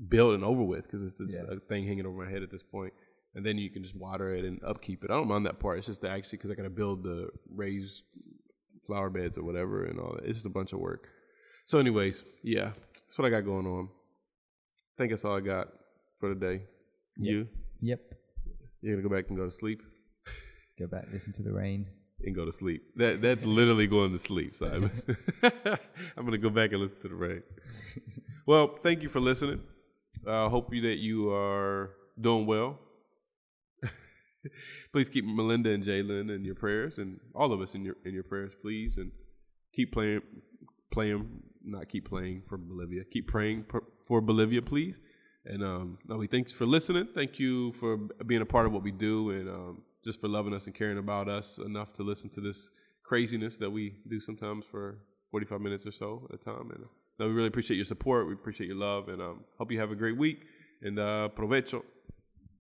built 0.09 0.33
and 0.33 0.43
over 0.43 0.63
with 0.63 0.83
because 0.83 1.03
it's 1.03 1.17
just 1.17 1.33
Yeah. 1.33 1.55
a 1.55 1.59
thing 1.59 1.85
hanging 1.87 2.05
over 2.05 2.23
my 2.25 2.29
head 2.29 2.43
at 2.43 2.51
this 2.51 2.63
point. 2.63 2.93
And 3.35 3.45
then 3.45 3.57
you 3.57 3.69
can 3.69 3.81
just 3.83 3.95
water 3.95 4.35
it 4.35 4.43
and 4.43 4.59
upkeep 4.65 5.03
it. 5.03 5.09
I 5.11 5.13
don't 5.13 5.27
mind 5.27 5.45
that 5.45 5.59
part. 5.59 5.77
It's 5.77 5.87
just 5.87 6.03
actually 6.03 6.37
because 6.37 6.51
I 6.51 6.55
got 6.55 6.63
to 6.63 6.69
build 6.69 7.03
the 7.03 7.29
raised 7.49 8.03
flower 8.85 9.09
beds 9.09 9.37
or 9.37 9.43
whatever 9.43 9.85
and 9.85 9.99
all 9.99 10.13
that. 10.15 10.25
It's 10.25 10.37
just 10.39 10.45
a 10.45 10.49
bunch 10.49 10.73
of 10.73 10.79
work. 10.79 11.07
So, 11.65 11.77
anyways, 11.79 12.23
yeah, 12.43 12.71
that's 13.05 13.17
what 13.17 13.25
I 13.25 13.29
got 13.29 13.45
going 13.45 13.65
on. 13.65 13.87
I 13.87 14.93
think 14.97 15.11
that's 15.11 15.23
all 15.23 15.37
I 15.37 15.39
got 15.39 15.69
for 16.19 16.33
today. 16.33 16.63
You, 17.15 17.47
Yep. 17.81 18.01
you're 18.81 18.95
gonna 18.97 19.07
go 19.07 19.15
back 19.15 19.29
and 19.29 19.37
go 19.37 19.45
to 19.45 19.51
sleep. 19.51 19.81
Go 20.79 20.87
back, 20.87 21.05
listen 21.11 21.31
to 21.33 21.43
the 21.43 21.53
rain. 21.53 21.85
and 22.23 22.35
go 22.35 22.43
to 22.45 22.51
sleep. 22.51 22.81
That 22.97 23.21
that's 23.21 23.45
literally 23.45 23.87
going 23.87 24.11
to 24.11 24.19
sleep, 24.19 24.55
Simon. 24.55 24.91
I'm 26.17 26.25
gonna 26.25 26.37
go 26.37 26.49
back 26.49 26.71
and 26.71 26.81
listen 26.81 26.99
to 27.01 27.07
the 27.07 27.15
rain. 27.15 27.43
well, 28.45 28.77
thank 28.83 29.01
you 29.03 29.09
for 29.09 29.19
listening. 29.19 29.61
I 30.27 30.45
uh, 30.45 30.49
hope 30.49 30.73
you 30.73 30.81
that 30.81 30.99
you 30.99 31.31
are 31.31 31.91
doing 32.19 32.45
well. 32.45 32.79
please 34.91 35.09
keep 35.09 35.25
Melinda 35.25 35.71
and 35.71 35.83
Jalen 35.83 36.33
in 36.33 36.43
your 36.45 36.55
prayers, 36.55 36.97
and 36.97 37.19
all 37.33 37.53
of 37.53 37.61
us 37.61 37.75
in 37.75 37.83
your 37.83 37.95
in 38.05 38.13
your 38.13 38.23
prayers, 38.23 38.53
please, 38.61 38.97
and 38.97 39.11
keep 39.73 39.91
playing, 39.91 40.21
playing, 40.91 41.27
not 41.63 41.89
keep 41.89 42.07
playing 42.07 42.41
for 42.41 42.57
Bolivia. 42.57 43.03
Keep 43.11 43.27
praying 43.27 43.65
for 44.05 44.21
Bolivia, 44.21 44.61
please. 44.61 44.95
And 45.45 45.63
um, 45.63 45.97
no, 46.07 46.17
we 46.17 46.27
thanks 46.27 46.53
for 46.53 46.65
listening. 46.65 47.07
Thank 47.15 47.39
you 47.39 47.71
for 47.73 47.97
being 48.27 48.41
a 48.41 48.45
part 48.45 48.67
of 48.67 48.73
what 48.73 48.83
we 48.83 48.91
do, 48.91 49.31
and 49.31 49.49
um, 49.49 49.81
just 50.05 50.21
for 50.21 50.27
loving 50.27 50.53
us 50.53 50.65
and 50.65 50.75
caring 50.75 50.97
about 50.97 51.27
us 51.29 51.57
enough 51.57 51.93
to 51.93 52.03
listen 52.03 52.29
to 52.31 52.41
this 52.41 52.69
craziness 53.03 53.57
that 53.57 53.69
we 53.69 53.95
do 54.07 54.19
sometimes 54.19 54.65
for 54.69 54.99
45 55.31 55.61
minutes 55.61 55.85
or 55.85 55.91
so 55.91 56.27
at 56.29 56.39
a 56.39 56.43
time. 56.43 56.69
And 56.71 56.85
we 57.27 57.33
really 57.33 57.47
appreciate 57.47 57.77
your 57.77 57.85
support. 57.85 58.27
We 58.27 58.33
appreciate 58.33 58.67
your 58.67 58.77
love, 58.77 59.09
and 59.09 59.21
um, 59.21 59.41
hope 59.57 59.71
you 59.71 59.79
have 59.79 59.91
a 59.91 59.95
great 59.95 60.17
week. 60.17 60.41
And 60.81 60.97
uh, 60.97 61.29
provecho. 61.35 61.83